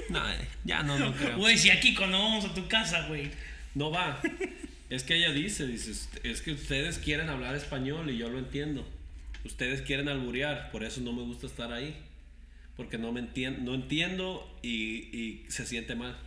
No, 0.09 0.29
eh, 0.29 0.47
ya 0.63 0.83
no, 0.83 0.99
no 0.99 1.13
creo. 1.13 1.37
Güey, 1.37 1.57
si 1.57 1.69
aquí 1.69 1.95
cuando 1.95 2.17
vamos 2.17 2.45
a 2.45 2.53
tu 2.53 2.67
casa, 2.67 3.07
güey. 3.07 3.31
No 3.73 3.91
va. 3.91 4.21
Es 4.89 5.03
que 5.03 5.15
ella 5.15 5.31
dice, 5.31 5.67
dice, 5.67 5.91
es 6.23 6.41
que 6.41 6.51
ustedes 6.51 6.99
quieren 6.99 7.29
hablar 7.29 7.55
español 7.55 8.09
y 8.09 8.17
yo 8.17 8.29
lo 8.29 8.37
entiendo. 8.37 8.87
Ustedes 9.43 9.81
quieren 9.81 10.09
alburear, 10.09 10.71
por 10.71 10.83
eso 10.83 11.01
no 11.01 11.13
me 11.13 11.23
gusta 11.23 11.47
estar 11.47 11.71
ahí. 11.71 11.95
Porque 12.77 12.97
no 12.97 13.11
me 13.11 13.21
entiendo, 13.21 13.61
no 13.61 13.73
entiendo 13.73 14.59
y, 14.61 15.17
y 15.17 15.45
se 15.49 15.65
siente 15.65 15.95
mal. 15.95 16.17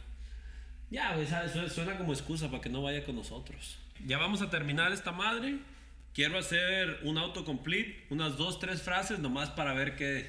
Ya, 0.91 1.15
güey, 1.15 1.27
suena 1.69 1.99
como 1.99 2.13
excusa 2.13 2.51
para 2.51 2.63
que 2.63 2.71
no 2.71 2.83
vaya 2.83 3.05
con 3.05 3.17
nosotros. 3.17 3.79
Ya 4.07 4.19
vamos 4.19 4.41
a 4.41 4.49
terminar 4.49 4.93
esta 4.93 5.13
madre. 5.13 5.59
Quiero 6.15 6.39
hacer 6.39 7.01
un 7.03 7.19
autocomplete, 7.19 8.05
unas 8.11 8.37
dos, 8.37 8.59
tres 8.59 8.83
frases 8.83 9.19
nomás 9.21 9.51
para 9.51 9.73
ver 9.73 9.97
qué, 9.97 10.29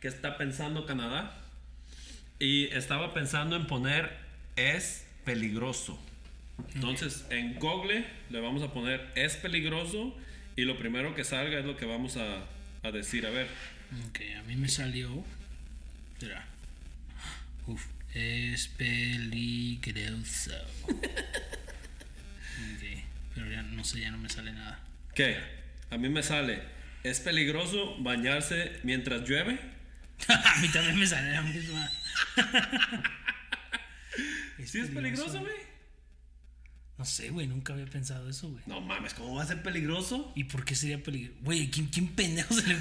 qué 0.00 0.08
está 0.08 0.36
pensando 0.38 0.86
Canadá. 0.86 1.40
Y 2.38 2.66
estaba 2.66 3.14
pensando 3.14 3.56
en 3.56 3.66
poner 3.66 4.16
es 4.56 5.06
peligroso. 5.24 5.98
Entonces, 6.74 7.26
en 7.30 7.58
Google 7.58 8.06
le 8.30 8.40
vamos 8.40 8.62
a 8.62 8.72
poner 8.72 9.10
es 9.16 9.36
peligroso 9.36 10.16
y 10.56 10.62
lo 10.64 10.78
primero 10.78 11.14
que 11.14 11.24
salga 11.24 11.58
es 11.58 11.64
lo 11.64 11.76
que 11.76 11.86
vamos 11.86 12.16
a, 12.16 12.44
a 12.82 12.90
decir. 12.92 13.26
A 13.26 13.30
ver, 13.30 13.48
Ok, 14.08 14.20
a 14.38 14.42
mí 14.42 14.56
me 14.56 14.68
salió. 14.68 15.24
Espera. 16.14 16.44
Uf, 17.66 17.86
es 18.14 18.68
peligroso. 18.68 20.52
ok, 20.88 20.98
pero 23.34 23.50
ya 23.50 23.62
no 23.62 23.84
sé, 23.84 24.00
ya 24.00 24.10
no 24.10 24.18
me 24.18 24.28
sale 24.28 24.52
nada. 24.52 24.80
¿Qué? 25.14 25.38
A 25.90 25.98
mí 25.98 26.08
me 26.08 26.22
sale, 26.22 26.62
es 27.02 27.20
peligroso 27.20 27.96
bañarse 28.00 28.80
mientras 28.82 29.28
llueve. 29.28 29.58
a 30.28 30.60
mí 30.60 30.68
también 30.68 30.98
me 30.98 31.06
sale 31.06 31.32
la 31.32 31.42
misma. 31.42 31.90
¿Sí 34.64 34.80
es 34.80 34.88
peligroso, 34.90 35.40
güey? 35.40 35.74
No 36.96 37.04
sé, 37.04 37.30
güey, 37.30 37.46
nunca 37.46 37.72
había 37.72 37.86
pensado 37.86 38.28
eso, 38.28 38.48
güey. 38.50 38.62
No 38.66 38.80
mames, 38.80 39.14
¿cómo 39.14 39.34
va 39.34 39.42
a 39.42 39.46
ser 39.46 39.62
peligroso? 39.62 40.32
¿Y 40.36 40.44
por 40.44 40.64
qué 40.64 40.74
sería 40.74 41.02
peligroso? 41.02 41.38
Güey, 41.42 41.70
¿quién, 41.70 41.86
quién 41.88 42.08
pendejo 42.08 42.54
se 42.54 42.66
le... 42.66 42.76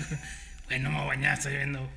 Güey, 0.67 0.79
no 0.79 0.89
me 0.91 0.97
voy 0.97 1.05
a 1.05 1.07
bañar, 1.07 1.37
estoy 1.37 1.55
viendo. 1.55 1.89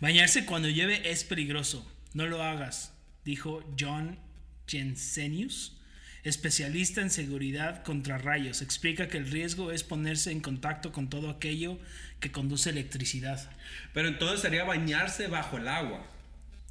Bañarse 0.00 0.46
cuando 0.46 0.68
llueve 0.68 1.10
es 1.10 1.24
peligroso. 1.24 1.86
No 2.14 2.26
lo 2.26 2.42
hagas, 2.42 2.92
dijo 3.24 3.62
John 3.78 4.18
Jensenius, 4.66 5.79
especialista 6.24 7.00
en 7.00 7.10
seguridad 7.10 7.82
contra 7.82 8.18
rayos. 8.18 8.62
Explica 8.62 9.08
que 9.08 9.18
el 9.18 9.30
riesgo 9.30 9.72
es 9.72 9.82
ponerse 9.82 10.30
en 10.32 10.40
contacto 10.40 10.92
con 10.92 11.08
todo 11.08 11.30
aquello 11.30 11.78
que 12.20 12.30
conduce 12.30 12.70
electricidad. 12.70 13.50
Pero 13.94 14.08
entonces 14.08 14.40
sería 14.40 14.64
bañarse 14.64 15.26
bajo 15.28 15.58
el 15.58 15.68
agua, 15.68 16.06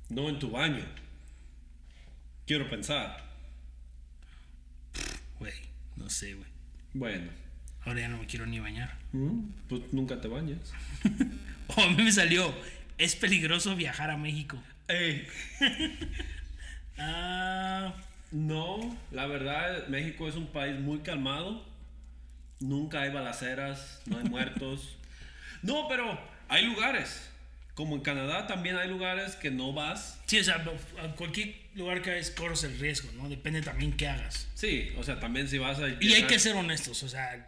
no 0.09 0.29
en 0.29 0.39
tu 0.39 0.51
baño. 0.51 0.85
Quiero 2.45 2.69
pensar. 2.69 3.25
Güey, 5.39 5.53
no 5.95 6.09
sé, 6.09 6.33
güey. 6.33 6.49
Bueno, 6.93 7.29
Ahora 7.85 8.01
ya 8.01 8.07
no 8.09 8.17
me 8.17 8.25
quiero 8.25 8.45
ni 8.45 8.59
bañar. 8.59 8.97
¿Mm? 9.13 9.39
pues 9.67 9.81
nunca 9.93 10.19
te 10.21 10.27
bañas. 10.27 10.59
Oh, 11.75 11.83
a 11.83 11.89
mí 11.91 12.01
me 12.01 12.11
salió. 12.11 12.51
Es 12.97 13.15
peligroso 13.15 13.75
viajar 13.75 14.09
a 14.09 14.17
México. 14.17 14.59
Ey, 14.87 15.27
Ah, 16.97 17.93
no, 18.31 18.97
la 19.11 19.25
verdad, 19.25 19.87
México 19.87 20.27
es 20.27 20.35
un 20.35 20.47
país 20.47 20.79
muy 20.79 20.99
calmado. 20.99 21.65
Nunca 22.59 23.01
hay 23.01 23.09
balaceras, 23.11 24.01
no 24.05 24.17
hay 24.19 24.25
muertos. 24.25 24.95
No, 25.61 25.89
pero 25.89 26.17
hay 26.47 26.63
lugares. 26.65 27.29
Como 27.73 27.95
en 27.95 28.01
Canadá 28.01 28.47
también 28.47 28.77
hay 28.77 28.87
lugares 28.87 29.35
que 29.35 29.51
no 29.51 29.73
vas. 29.73 30.17
sí, 30.25 30.39
o 30.39 30.43
sea, 30.45 30.63
a 31.03 31.15
cualquier 31.15 31.53
lugar 31.75 32.01
que 32.01 32.11
vayas 32.11 32.31
corres 32.31 32.63
el 32.63 32.79
riesgo, 32.79 33.11
¿no? 33.13 33.27
Depende 33.27 33.61
también 33.61 33.91
qué 33.97 34.07
hagas. 34.07 34.47
Sí, 34.55 34.93
o 34.97 35.03
sea, 35.03 35.19
también 35.19 35.49
si 35.49 35.57
vas 35.57 35.79
a... 35.79 35.89
Y 35.99 36.13
hay 36.13 36.23
que 36.23 36.39
ser 36.39 36.55
honestos, 36.55 37.03
o 37.03 37.09
sea, 37.09 37.45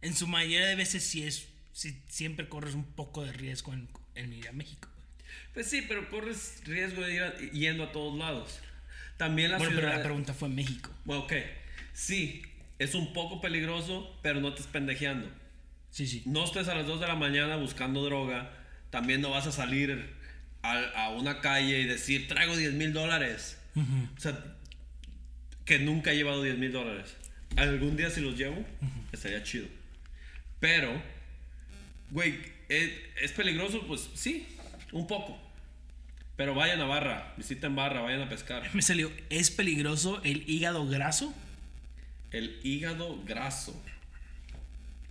en 0.00 0.14
su 0.16 0.26
mayoría 0.26 0.66
de 0.66 0.74
veces 0.74 1.04
sí 1.04 1.22
es, 1.22 1.46
sí, 1.72 2.02
siempre 2.08 2.48
corres 2.48 2.74
un 2.74 2.84
poco 2.84 3.24
de 3.24 3.32
riesgo 3.32 3.72
en, 3.72 3.88
en 4.16 4.32
ir 4.32 4.48
a 4.48 4.52
México. 4.52 4.88
Pues 5.54 5.68
sí, 5.68 5.82
pero 5.86 6.08
corres 6.10 6.60
riesgo 6.64 7.02
de 7.02 7.14
ir 7.14 7.22
a- 7.22 7.38
yendo 7.52 7.84
a 7.84 7.92
todos 7.92 8.18
lados. 8.18 8.58
También 9.22 9.52
la 9.52 9.58
Bueno, 9.58 9.70
pero 9.76 9.86
ciudad... 9.86 9.98
la 9.98 10.02
pregunta 10.02 10.34
fue 10.34 10.48
México. 10.48 10.90
Bueno, 11.04 11.22
ok. 11.22 11.32
Sí, 11.92 12.42
es 12.80 12.96
un 12.96 13.12
poco 13.12 13.40
peligroso, 13.40 14.18
pero 14.20 14.40
no 14.40 14.48
estés 14.48 14.66
pendejeando. 14.66 15.30
Sí, 15.90 16.08
sí. 16.08 16.24
No 16.26 16.42
estés 16.44 16.66
a 16.66 16.74
las 16.74 16.88
2 16.88 16.98
de 16.98 17.06
la 17.06 17.14
mañana 17.14 17.54
buscando 17.54 18.02
droga. 18.04 18.50
También 18.90 19.20
no 19.20 19.30
vas 19.30 19.46
a 19.46 19.52
salir 19.52 20.12
a, 20.62 21.04
a 21.04 21.10
una 21.10 21.40
calle 21.40 21.78
y 21.78 21.84
decir, 21.84 22.26
traigo 22.26 22.56
10 22.56 22.72
mil 22.72 22.92
dólares. 22.92 23.60
O 23.76 24.20
sea, 24.20 24.36
que 25.64 25.78
nunca 25.78 26.10
he 26.10 26.16
llevado 26.16 26.42
10 26.42 26.58
mil 26.58 26.72
dólares. 26.72 27.14
Algún 27.56 27.96
día 27.96 28.10
si 28.10 28.20
los 28.22 28.36
llevo, 28.36 28.64
estaría 29.12 29.44
chido. 29.44 29.68
Pero, 30.58 31.00
güey, 32.10 32.40
¿es, 32.68 32.90
¿es 33.20 33.30
peligroso? 33.30 33.86
Pues 33.86 34.10
sí, 34.14 34.48
un 34.90 35.06
poco. 35.06 35.38
Pero 36.42 36.56
vayan 36.56 36.80
a 36.80 36.86
Barra, 36.86 37.34
visiten 37.36 37.76
Barra, 37.76 38.00
vayan 38.00 38.22
a 38.22 38.28
pescar. 38.28 38.68
Me 38.74 38.82
salió, 38.82 39.12
¿es 39.30 39.52
peligroso 39.52 40.20
el 40.24 40.42
hígado 40.50 40.88
graso? 40.88 41.32
El 42.32 42.58
hígado 42.64 43.22
graso. 43.24 43.80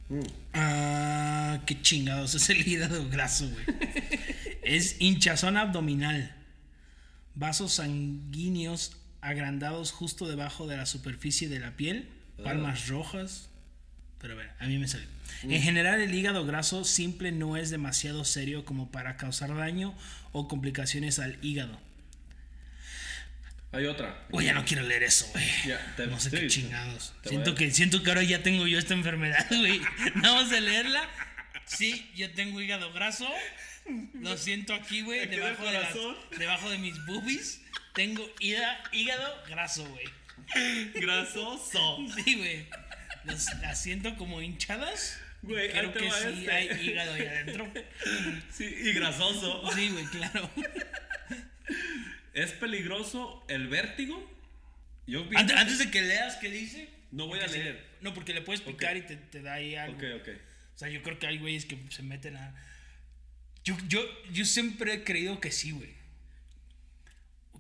Mm. 0.10 0.20
Ah, 0.54 1.62
qué 1.66 1.82
chingados 1.82 2.36
es 2.36 2.50
el 2.50 2.68
hígado 2.68 3.08
graso, 3.08 3.50
güey. 3.50 3.64
es 4.62 5.00
hinchazón 5.00 5.56
abdominal. 5.56 6.36
Vasos 7.36 7.76
sanguíneos 7.76 8.98
agrandados 9.22 9.94
justo 9.94 10.28
debajo 10.28 10.68
de 10.68 10.76
la 10.76 10.86
superficie 10.86 11.48
de 11.48 11.62
la 11.62 11.78
piel. 11.78 12.10
Palmas 12.44 12.90
rojas. 12.90 13.48
Pero 14.20 14.34
a 14.34 14.36
ver, 14.36 14.52
a 14.60 14.68
mí 14.68 14.78
me 14.78 14.90
sale. 14.90 15.06
En 15.44 15.62
general, 15.62 16.02
el 16.02 16.14
hígado 16.14 16.46
graso 16.46 16.84
simple 16.84 17.32
no 17.32 17.56
es 17.56 17.70
demasiado 17.70 18.26
serio 18.26 18.66
como 18.66 18.92
para 18.92 19.16
causar 19.16 19.56
daño 19.56 19.96
o 20.32 20.48
complicaciones 20.48 21.20
al 21.20 21.38
hígado. 21.44 21.80
Hay 23.74 23.86
otra. 23.86 24.28
Oye, 24.32 24.48
ya 24.48 24.54
no 24.54 24.66
quiero 24.66 24.84
leer 24.84 25.04
eso, 25.04 25.26
güey. 25.32 25.46
Te- 25.96 26.08
no 26.08 26.20
sé 26.20 26.30
qué 26.30 26.48
chingados. 26.48 27.14
Siento 27.24 27.56
que, 27.56 27.72
siento 27.72 28.04
que 28.04 28.10
ahora 28.10 28.24
ya 28.24 28.44
tengo 28.44 28.68
yo 28.68 28.78
esta 28.78 28.94
enfermedad, 28.94 29.46
güey. 29.50 29.82
Vamos 30.16 30.52
a 30.52 30.60
leerla. 30.60 31.08
Sí, 31.66 32.12
yo 32.16 32.30
tengo 32.34 32.60
hígado 32.62 32.92
graso. 32.92 33.30
Lo 34.14 34.38
siento 34.38 34.74
aquí, 34.74 35.02
güey. 35.04 35.26
Debajo, 35.28 35.66
de 35.66 35.72
las- 35.72 35.96
debajo 36.38 36.70
de 36.70 36.80
mis 36.80 36.96
boobies. 37.06 37.62
Tengo 37.94 38.30
hígado, 38.40 38.78
hígado 38.92 39.44
graso, 39.48 39.86
güey. 39.86 40.06
Grasoso. 40.96 41.98
Sí, 42.26 42.36
güey. 42.36 42.68
Las, 43.24 43.58
las 43.62 43.82
siento 43.82 44.18
como 44.18 44.42
hinchadas. 44.42 45.18
Güey, 45.44 45.72
Creo 45.72 45.94
que 45.94 46.12
sí 46.12 46.28
este. 46.40 46.52
hay 46.52 46.88
hígado 46.88 47.14
ahí 47.14 47.26
adentro. 47.26 47.72
Sí, 48.52 48.66
y 48.66 48.94
grasoso. 48.94 49.64
Sí, 49.74 49.90
güey, 49.90 50.06
claro. 50.06 50.50
¿Es 52.34 52.52
peligroso 52.52 53.44
el 53.48 53.68
vértigo? 53.68 54.30
Yo 55.08 55.26
Antes, 55.36 55.58
antes 55.58 55.80
de 55.80 55.90
que 55.92 56.02
leas 56.02 56.38
qué 56.38 56.50
dice. 56.50 56.90
No 57.12 57.28
voy 57.28 57.40
a 57.40 57.48
leer. 57.48 57.84
no, 58.02 58.14
porque 58.14 58.34
le 58.34 58.42
puedes 58.42 58.62
picar 58.62 58.96
y 58.96 59.02
te, 59.02 59.18
te 59.18 59.42
da 59.42 59.56
ahí 59.56 59.76
algo. 59.76 59.98
Ok, 59.98 60.04
ok. 60.22 60.30
O 60.76 60.78
sea, 60.78 60.90
yo 60.90 61.02
creo 61.04 61.20
que 61.20 61.28
hay 61.28 61.38
güeyes 61.40 61.66
que 61.66 61.78
se 61.90 62.04
meten 62.04 62.38
a. 62.38 62.56
Yo, 63.64 63.76
yo, 63.88 64.04
yo 64.32 64.46
siempre 64.46 64.94
he 64.94 65.04
creído 65.04 65.40
que 65.40 65.52
sí, 65.52 65.72
güey. 65.72 65.94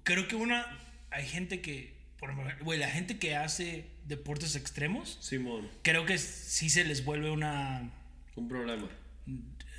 Creo 0.04 0.28
que 0.28 0.36
una. 0.36 0.66
Hay 1.10 1.28
gente 1.28 1.62
que. 1.62 1.94
Por 2.22 2.64
güey, 2.64 2.78
la 2.78 2.88
gente 2.88 3.18
que 3.18 3.36
hace 3.36 3.88
deportes 4.06 4.56
extremos, 4.56 5.18
Simón, 5.22 5.68
creo 5.82 6.06
que 6.06 6.20
sí 6.20 6.70
se 6.70 6.86
les 6.86 7.04
vuelve 7.04 7.32
una... 7.32 7.90
un 8.36 8.48
problema. 8.48 8.88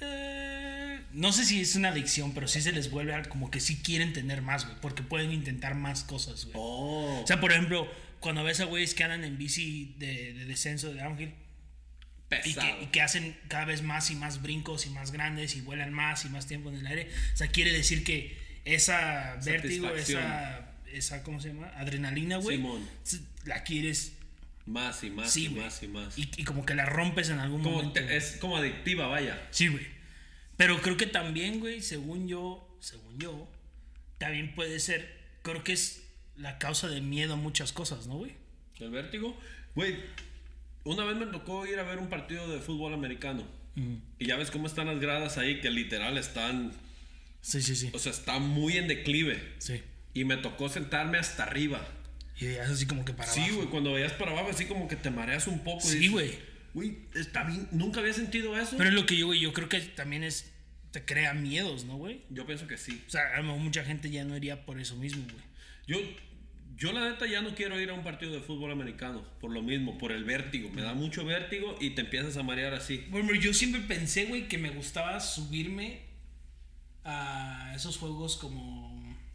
eh, 0.01 1.01
no 1.13 1.33
sé 1.33 1.45
si 1.45 1.61
es 1.61 1.77
una 1.77 1.91
adicción, 1.91 2.35
pero 2.35 2.49
sí 2.49 2.61
se 2.61 2.73
les 2.73 2.91
vuelve 2.91 3.15
como 3.29 3.49
que 3.53 3.61
sí 3.61 3.81
quieren 3.81 4.13
tener 4.13 4.43
más, 4.43 4.67
güey, 4.67 4.77
porque 4.81 5.05
pueden 5.05 5.31
intentar 5.31 5.77
más 5.77 6.03
cosas, 6.03 6.47
güey. 6.47 6.57
Oh, 6.59 7.21
O 7.23 7.27
sea, 7.29 7.41
por 7.41 7.53
ejemplo, 7.53 7.89
cuando 8.19 8.43
ves 8.43 8.59
a 8.59 8.65
güeyes 8.65 8.95
que 8.95 9.05
andan 9.05 9.23
en 9.23 9.39
bici 9.39 9.95
de, 9.99 10.33
de 10.33 10.45
descenso 10.45 10.93
de 10.93 11.01
downhill 11.01 11.35
y 12.45 12.55
que, 12.55 12.83
y 12.83 12.87
que 12.87 13.03
hacen 13.03 13.39
cada 13.47 13.67
vez 13.67 13.83
más 13.83 14.11
y 14.11 14.17
más 14.17 14.43
brincos 14.43 14.87
y 14.87 14.91
más 14.91 15.13
grandes 15.13 15.55
y 15.55 15.61
vuelan 15.61 15.93
más 15.93 16.25
y 16.25 16.29
más 16.29 16.49
tiempo 16.49 16.71
en 16.71 16.79
el 16.79 16.87
aire, 16.89 17.09
o 17.35 17.37
sea, 17.37 17.47
quiere 17.47 17.71
decir 17.73 18.03
que 18.03 18.37
esa 18.65 19.39
vértigo, 19.45 19.91
esa, 19.91 20.72
esa, 20.97 21.23
¿cómo 21.23 21.41
se 21.41 21.49
llama? 21.49 21.69
Adrenalina, 21.77 22.37
güey, 22.39 22.57
Simón. 22.57 22.89
la 23.45 23.63
quieres, 23.65 24.13
Más 24.67 25.03
y 25.05 25.11
más 25.11 25.33
sí, 25.33 25.47
y 25.47 25.49
más 25.51 25.83
y 25.83 25.89
más. 25.89 26.19
Y, 26.19 26.31
y 26.37 26.45
como 26.45 26.65
que 26.65 26.75
la 26.75 26.87
rompes 26.87 27.29
en 27.31 27.39
algún 27.39 27.63
Como 27.63 27.77
momento. 27.77 27.95
te- 28.01 28.17
es 28.17 28.37
como 28.41 28.57
adictiva, 28.57 29.07
vaya. 29.09 29.41
Sí, 29.51 29.69
güey. 29.69 29.87
Pero 30.57 30.81
creo 30.81 30.97
que 30.97 31.07
también, 31.07 31.59
güey, 31.61 31.83
según 31.83 32.29
yo, 32.29 32.77
según 32.81 33.19
yo, 33.19 33.49
también 34.19 34.55
puede 34.55 34.79
ser, 34.79 35.19
creo 35.43 35.65
que 35.65 35.73
es 35.73 36.05
la 36.37 36.59
causa 36.59 36.89
de 36.89 37.01
miedo 37.01 37.35
a 37.35 37.37
muchas 37.37 37.73
cosas, 37.73 38.07
¿no, 38.07 38.17
güey? 38.19 38.33
El 38.79 38.91
vértigo. 38.91 39.37
Güey, 39.75 39.97
una 40.85 41.05
vez 41.05 41.17
me 41.17 41.27
tocó 41.27 41.67
ir 41.67 41.79
a 41.79 41.83
ver 41.83 41.99
un 41.99 42.09
partido 42.09 42.49
de 42.49 42.61
fútbol 42.61 42.95
americano. 42.95 43.45
Y 44.19 44.27
ya 44.27 44.37
ves 44.37 44.51
cómo 44.51 44.67
están 44.67 44.87
las 44.87 45.01
gradas 45.01 45.39
ahí, 45.39 45.61
que 45.61 45.71
literal 45.71 46.19
están, 46.19 46.73
Sí, 47.41 47.63
sí, 47.63 47.75
sí. 47.75 47.91
o 47.95 47.99
sea, 47.99 48.13
están 48.13 48.43
muy 48.47 48.77
en 48.77 48.87
declive. 48.87 49.43
Sí. 49.59 49.81
Y 50.15 50.25
me 50.25 50.37
tocó 50.37 50.69
sentarme 50.69 51.19
hasta 51.19 51.45
arriba. 51.45 51.81
Y 52.39 52.47
es 52.47 52.61
así 52.69 52.87
como 52.87 53.05
que 53.05 53.13
para 53.13 53.31
Sí, 53.31 53.41
abajo. 53.41 53.57
güey, 53.57 53.69
cuando 53.69 53.93
veías 53.93 54.13
para 54.13 54.33
abajo, 54.33 54.49
así 54.51 54.65
como 54.67 54.89
que 54.89 54.97
te 54.97 55.11
mareas 55.11 55.47
un 55.47 55.61
poco. 55.65 55.81
Sí, 55.81 56.09
güey. 56.09 56.33
Güey, 56.75 56.97
está 57.15 57.45
bien, 57.45 57.69
nunca 57.71 58.01
había 58.01 58.13
sentido 58.15 58.57
eso. 58.59 58.77
Pero 58.77 58.89
es 58.89 58.95
lo 58.95 59.05
que 59.07 59.17
yo, 59.17 59.27
güey, 59.27 59.41
yo 59.41 59.53
creo 59.53 59.69
que 59.69 59.81
también 59.81 60.25
es, 60.25 60.51
te 60.91 61.05
crea 61.05 61.35
miedos, 61.35 61.85
¿no, 61.85 61.97
güey? 61.99 62.23
Yo 62.31 62.47
pienso 62.47 62.67
que 62.67 62.79
sí. 62.79 63.03
O 63.07 63.11
sea, 63.11 63.35
a 63.35 63.37
lo 63.39 63.45
mejor 63.45 63.61
mucha 63.61 63.85
gente 63.85 64.11
ya 64.11 64.25
no 64.25 64.37
iría 64.37 64.65
por 64.65 64.81
eso 64.81 64.97
mismo, 64.97 65.23
güey. 65.25 65.45
Yo, 65.87 65.99
yo 66.77 66.93
la 66.93 67.09
neta 67.11 67.27
ya 67.27 67.43
no 67.43 67.55
quiero 67.55 67.79
ir 67.79 67.91
a 67.91 67.93
un 67.95 68.03
partido 68.03 68.33
de 68.33 68.41
fútbol 68.41 68.73
americano, 68.73 69.23
por 69.41 69.51
lo 69.53 69.63
mismo, 69.63 69.99
por 69.99 70.13
el 70.13 70.25
vértigo. 70.25 70.71
Me 70.71 70.81
da 70.83 70.95
mucho 70.95 71.25
vértigo 71.27 71.77
y 71.81 71.91
te 71.91 72.01
empiezas 72.01 72.37
a 72.39 72.43
marear 72.43 72.73
así. 72.75 73.05
Bueno, 73.11 73.35
yo 73.35 73.53
siempre 73.53 73.83
pensé, 73.83 74.25
güey, 74.25 74.49
que 74.49 74.57
me 74.59 74.71
gustaba 74.71 75.21
subirme 75.21 76.01
a 77.05 77.73
esos 77.77 77.99
juegos 77.99 78.37
como... 78.37 78.92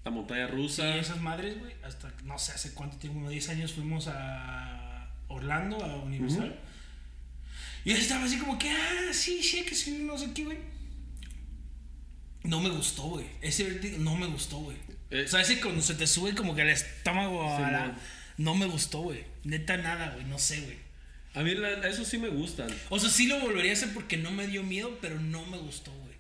La 0.08 0.12
montaña 0.12 0.48
rusa. 0.48 0.96
esas 0.96 1.20
madres, 1.20 1.60
güey, 1.60 1.74
hasta, 1.84 2.14
no 2.24 2.40
sé, 2.40 2.54
hace 2.54 2.74
cuánto 2.74 2.96
tiempo, 2.96 3.20
como 3.20 3.30
10 3.30 3.50
años 3.50 3.74
fuimos 3.74 4.08
a 4.08 5.10
Orlando, 5.28 5.84
a 5.84 5.98
Universal. 5.98 6.58
Y 7.84 7.92
yo 7.92 7.98
estaba 7.98 8.24
así 8.24 8.38
como 8.38 8.58
que, 8.58 8.70
ah, 8.72 9.12
sí, 9.12 9.44
sí, 9.44 9.64
que 9.66 9.76
sí, 9.76 10.04
no 10.04 10.18
sé 10.18 10.32
qué, 10.34 10.46
güey. 10.46 10.58
No 12.44 12.62
me 12.62 12.70
gustó, 12.70 13.04
güey. 13.04 13.26
Ese 13.42 13.66
vértigo 13.66 13.98
no 14.00 14.16
me 14.16 14.28
gustó, 14.28 14.60
güey. 14.60 14.78
Eh. 15.10 15.24
o 15.26 15.28
sea, 15.28 15.42
ese 15.42 15.60
cuando 15.60 15.82
se 15.82 15.96
te 15.96 16.08
sube 16.08 16.34
como 16.36 16.56
que 16.56 16.62
al 16.62 16.70
estómago 16.70 17.44
a 17.54 17.60
la-. 17.72 17.98
No 18.38 18.56
me 18.56 18.66
gustó, 18.66 19.00
güey. 19.02 19.26
Neta 19.44 19.76
nada, 19.78 20.12
güey. 20.12 20.26
No 20.26 20.40
sé, 20.40 20.62
güey. 20.62 20.78
A 21.34 21.44
mí 21.44 21.54
la- 21.56 21.86
eso 21.88 22.06
sí 22.06 22.18
me 22.18 22.30
gustan. 22.30 22.70
O 22.90 22.98
sea, 23.00 23.10
sí 23.10 23.28
lo 23.28 23.40
volvería 23.42 23.72
a 23.72 23.74
hacer 23.74 23.94
porque 23.94 24.16
no 24.18 24.32
me 24.32 24.48
dio 24.48 24.64
miedo, 24.64 24.98
pero 25.02 25.20
no 25.20 25.46
me 25.48 25.58
gustó, 25.58 25.92
güey. 25.92 26.16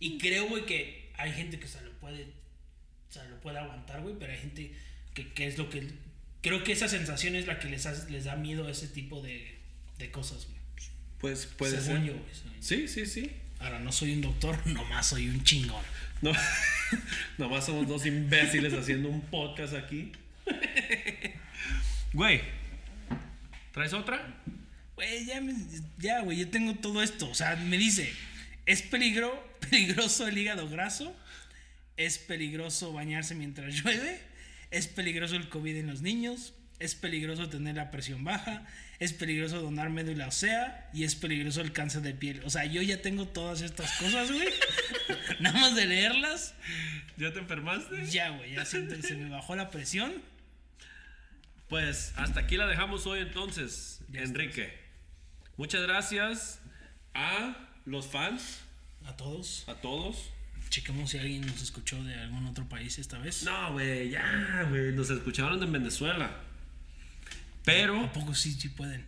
Y 0.00 0.18
creo, 0.18 0.48
güey, 0.48 0.64
que 0.64 1.10
hay 1.18 1.32
gente 1.32 1.58
que 1.58 1.68
se 1.68 1.80
lo 1.82 1.90
puede, 2.00 2.26
se 3.22 3.28
lo 3.28 3.40
puede 3.40 3.58
aguantar, 3.58 4.00
güey, 4.02 4.14
pero 4.18 4.32
hay 4.32 4.38
gente 4.38 4.72
que, 5.14 5.32
que 5.32 5.46
es 5.46 5.58
lo 5.58 5.68
que... 5.70 5.88
Creo 6.42 6.62
que 6.62 6.72
esa 6.72 6.88
sensación 6.88 7.34
es 7.34 7.46
la 7.46 7.58
que 7.58 7.68
les, 7.68 7.86
hace- 7.86 8.10
les 8.10 8.24
da 8.24 8.36
miedo 8.36 8.66
a 8.66 8.70
ese 8.70 8.86
tipo 8.88 9.20
de, 9.22 9.58
de 9.98 10.10
cosas, 10.10 10.46
güey. 10.46 10.56
Pues 11.18 11.46
puede 11.46 11.80
Según 11.80 12.02
ser. 12.02 12.06
yo, 12.06 12.12
güey. 12.14 12.34
Sí, 12.60 12.86
sí, 12.88 13.06
sí. 13.06 13.32
Ahora, 13.58 13.78
no 13.80 13.90
soy 13.90 14.12
un 14.12 14.20
doctor, 14.20 14.64
nomás 14.66 15.08
soy 15.08 15.28
un 15.28 15.42
chingón. 15.44 15.82
No, 16.22 16.32
nomás 17.38 17.66
somos 17.66 17.88
dos 17.88 18.06
imbéciles 18.06 18.72
haciendo 18.74 19.08
un 19.08 19.20
podcast 19.22 19.74
aquí. 19.74 20.12
Güey, 22.12 22.40
¿traes 23.72 23.92
otra? 23.92 24.34
Güey, 24.94 25.26
ya, 25.26 25.40
me- 25.40 25.54
ya, 25.98 26.20
güey, 26.22 26.38
yo 26.38 26.48
tengo 26.48 26.74
todo 26.76 27.02
esto. 27.02 27.28
O 27.28 27.34
sea, 27.34 27.56
me 27.56 27.76
dice, 27.76 28.10
es 28.64 28.82
peligro, 28.82 29.46
peligroso 29.68 30.26
el 30.26 30.38
hígado 30.38 30.68
graso, 30.68 31.14
es 31.96 32.18
peligroso 32.18 32.92
bañarse 32.92 33.34
mientras 33.34 33.74
llueve, 33.82 34.20
es 34.70 34.86
peligroso 34.86 35.36
el 35.36 35.48
COVID 35.48 35.76
en 35.76 35.86
los 35.86 36.02
niños, 36.02 36.54
es 36.78 36.94
peligroso 36.94 37.48
tener 37.48 37.76
la 37.76 37.90
presión 37.90 38.22
baja, 38.24 38.66
es 38.98 39.12
peligroso 39.12 39.60
donar 39.62 39.88
médula 39.90 40.28
ósea 40.28 40.90
y 40.92 41.04
es 41.04 41.14
peligroso 41.14 41.60
el 41.62 41.72
cáncer 41.72 42.02
de 42.02 42.12
piel. 42.14 42.42
O 42.44 42.50
sea, 42.50 42.64
yo 42.66 42.82
ya 42.82 43.00
tengo 43.02 43.26
todas 43.26 43.62
estas 43.62 43.92
cosas, 43.98 44.30
güey. 44.30 44.48
Nada 45.40 45.58
más 45.58 45.74
de 45.76 45.86
leerlas, 45.86 46.54
¿Ya 47.16 47.32
te 47.32 47.38
enfermaste? 47.38 48.06
ya, 48.10 48.30
güey, 48.30 48.54
ya 48.54 48.64
siento 48.66 48.94
que 48.96 49.02
se 49.02 49.14
me 49.14 49.30
bajó 49.30 49.56
la 49.56 49.70
presión. 49.70 50.12
Pues 51.68 52.12
hasta 52.16 52.40
aquí 52.40 52.56
la 52.56 52.66
dejamos 52.66 53.06
hoy 53.06 53.20
entonces, 53.20 54.00
Ya 54.10 54.20
Enrique. 54.22 54.72
Muchas 55.56 55.82
gracias 55.82 56.60
a 57.14 57.56
los 57.86 58.06
fans, 58.06 58.60
A 59.04 59.16
todos. 59.16 59.64
a 59.66 59.74
todos. 59.80 60.30
Chequemos 60.68 61.10
si 61.10 61.18
alguien 61.18 61.46
nos 61.46 61.62
escuchó 61.62 62.02
de 62.04 62.14
algún 62.14 62.46
otro 62.46 62.68
país 62.68 62.98
esta 62.98 63.18
vez. 63.18 63.44
No, 63.44 63.72
güey, 63.72 64.10
ya, 64.10 64.66
güey, 64.68 64.92
nos 64.92 65.10
escucharon 65.10 65.62
en 65.62 65.72
Venezuela. 65.72 66.30
Pero 67.64 68.00
¿A 68.04 68.12
poco 68.12 68.34
sí, 68.34 68.52
sí 68.52 68.68
pueden? 68.68 69.06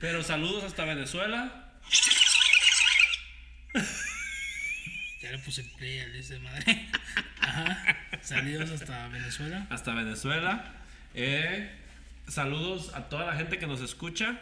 Pero 0.00 0.22
saludos 0.22 0.64
hasta 0.64 0.84
Venezuela. 0.84 1.74
Ya 5.22 5.32
le 5.32 5.38
puse 5.38 5.64
play 5.64 6.00
al 6.00 6.14
ese 6.14 6.38
madre. 6.38 6.88
Ajá. 7.40 7.96
Saludos 8.22 8.70
hasta 8.70 9.08
Venezuela. 9.08 9.66
Hasta 9.70 9.94
Venezuela. 9.94 10.72
Eh, 11.14 11.70
saludos 12.28 12.94
a 12.94 13.08
toda 13.08 13.26
la 13.26 13.36
gente 13.36 13.58
que 13.58 13.66
nos 13.66 13.80
escucha. 13.80 14.40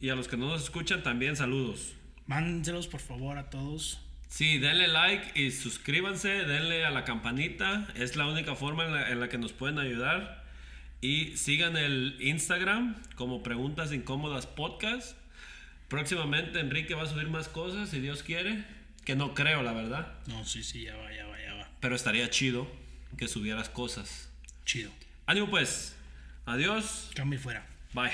Y 0.00 0.08
a 0.08 0.14
los 0.14 0.28
que 0.28 0.36
no 0.36 0.48
nos 0.48 0.62
escuchan 0.62 1.02
también 1.02 1.36
saludos. 1.36 1.94
Mándenselos 2.26 2.86
por 2.86 3.00
favor 3.00 3.38
a 3.38 3.50
todos. 3.50 4.00
Sí, 4.28 4.58
denle 4.58 4.88
like 4.88 5.38
y 5.38 5.50
suscríbanse, 5.50 6.28
denle 6.28 6.86
a 6.86 6.90
la 6.90 7.04
campanita. 7.04 7.88
Es 7.94 8.16
la 8.16 8.26
única 8.26 8.54
forma 8.54 8.86
en 8.86 8.92
la, 8.92 9.10
en 9.10 9.20
la 9.20 9.28
que 9.28 9.38
nos 9.38 9.52
pueden 9.52 9.78
ayudar. 9.78 10.44
Y 11.00 11.36
sigan 11.36 11.76
el 11.76 12.16
Instagram 12.20 12.94
como 13.16 13.42
Preguntas 13.42 13.92
Incómodas 13.92 14.46
Podcast. 14.46 15.16
Próximamente 15.88 16.60
Enrique 16.60 16.94
va 16.94 17.02
a 17.02 17.06
subir 17.06 17.28
más 17.28 17.48
cosas, 17.48 17.88
si 17.88 18.00
Dios 18.00 18.22
quiere. 18.22 18.64
Que 19.04 19.16
no 19.16 19.34
creo, 19.34 19.62
la 19.62 19.72
verdad. 19.72 20.12
No, 20.26 20.44
sí, 20.44 20.62
sí, 20.62 20.82
ya 20.82 20.96
va, 20.96 21.12
ya 21.12 21.26
va, 21.26 21.40
ya 21.40 21.54
va. 21.54 21.68
Pero 21.80 21.96
estaría 21.96 22.30
chido 22.30 22.70
que 23.16 23.26
subieras 23.26 23.68
cosas. 23.68 24.30
Chido. 24.64 24.92
Ánimo 25.26 25.50
pues. 25.50 25.96
Adiós. 26.46 27.10
Cambio 27.14 27.40
fuera. 27.40 27.66
Bye. 27.92 28.12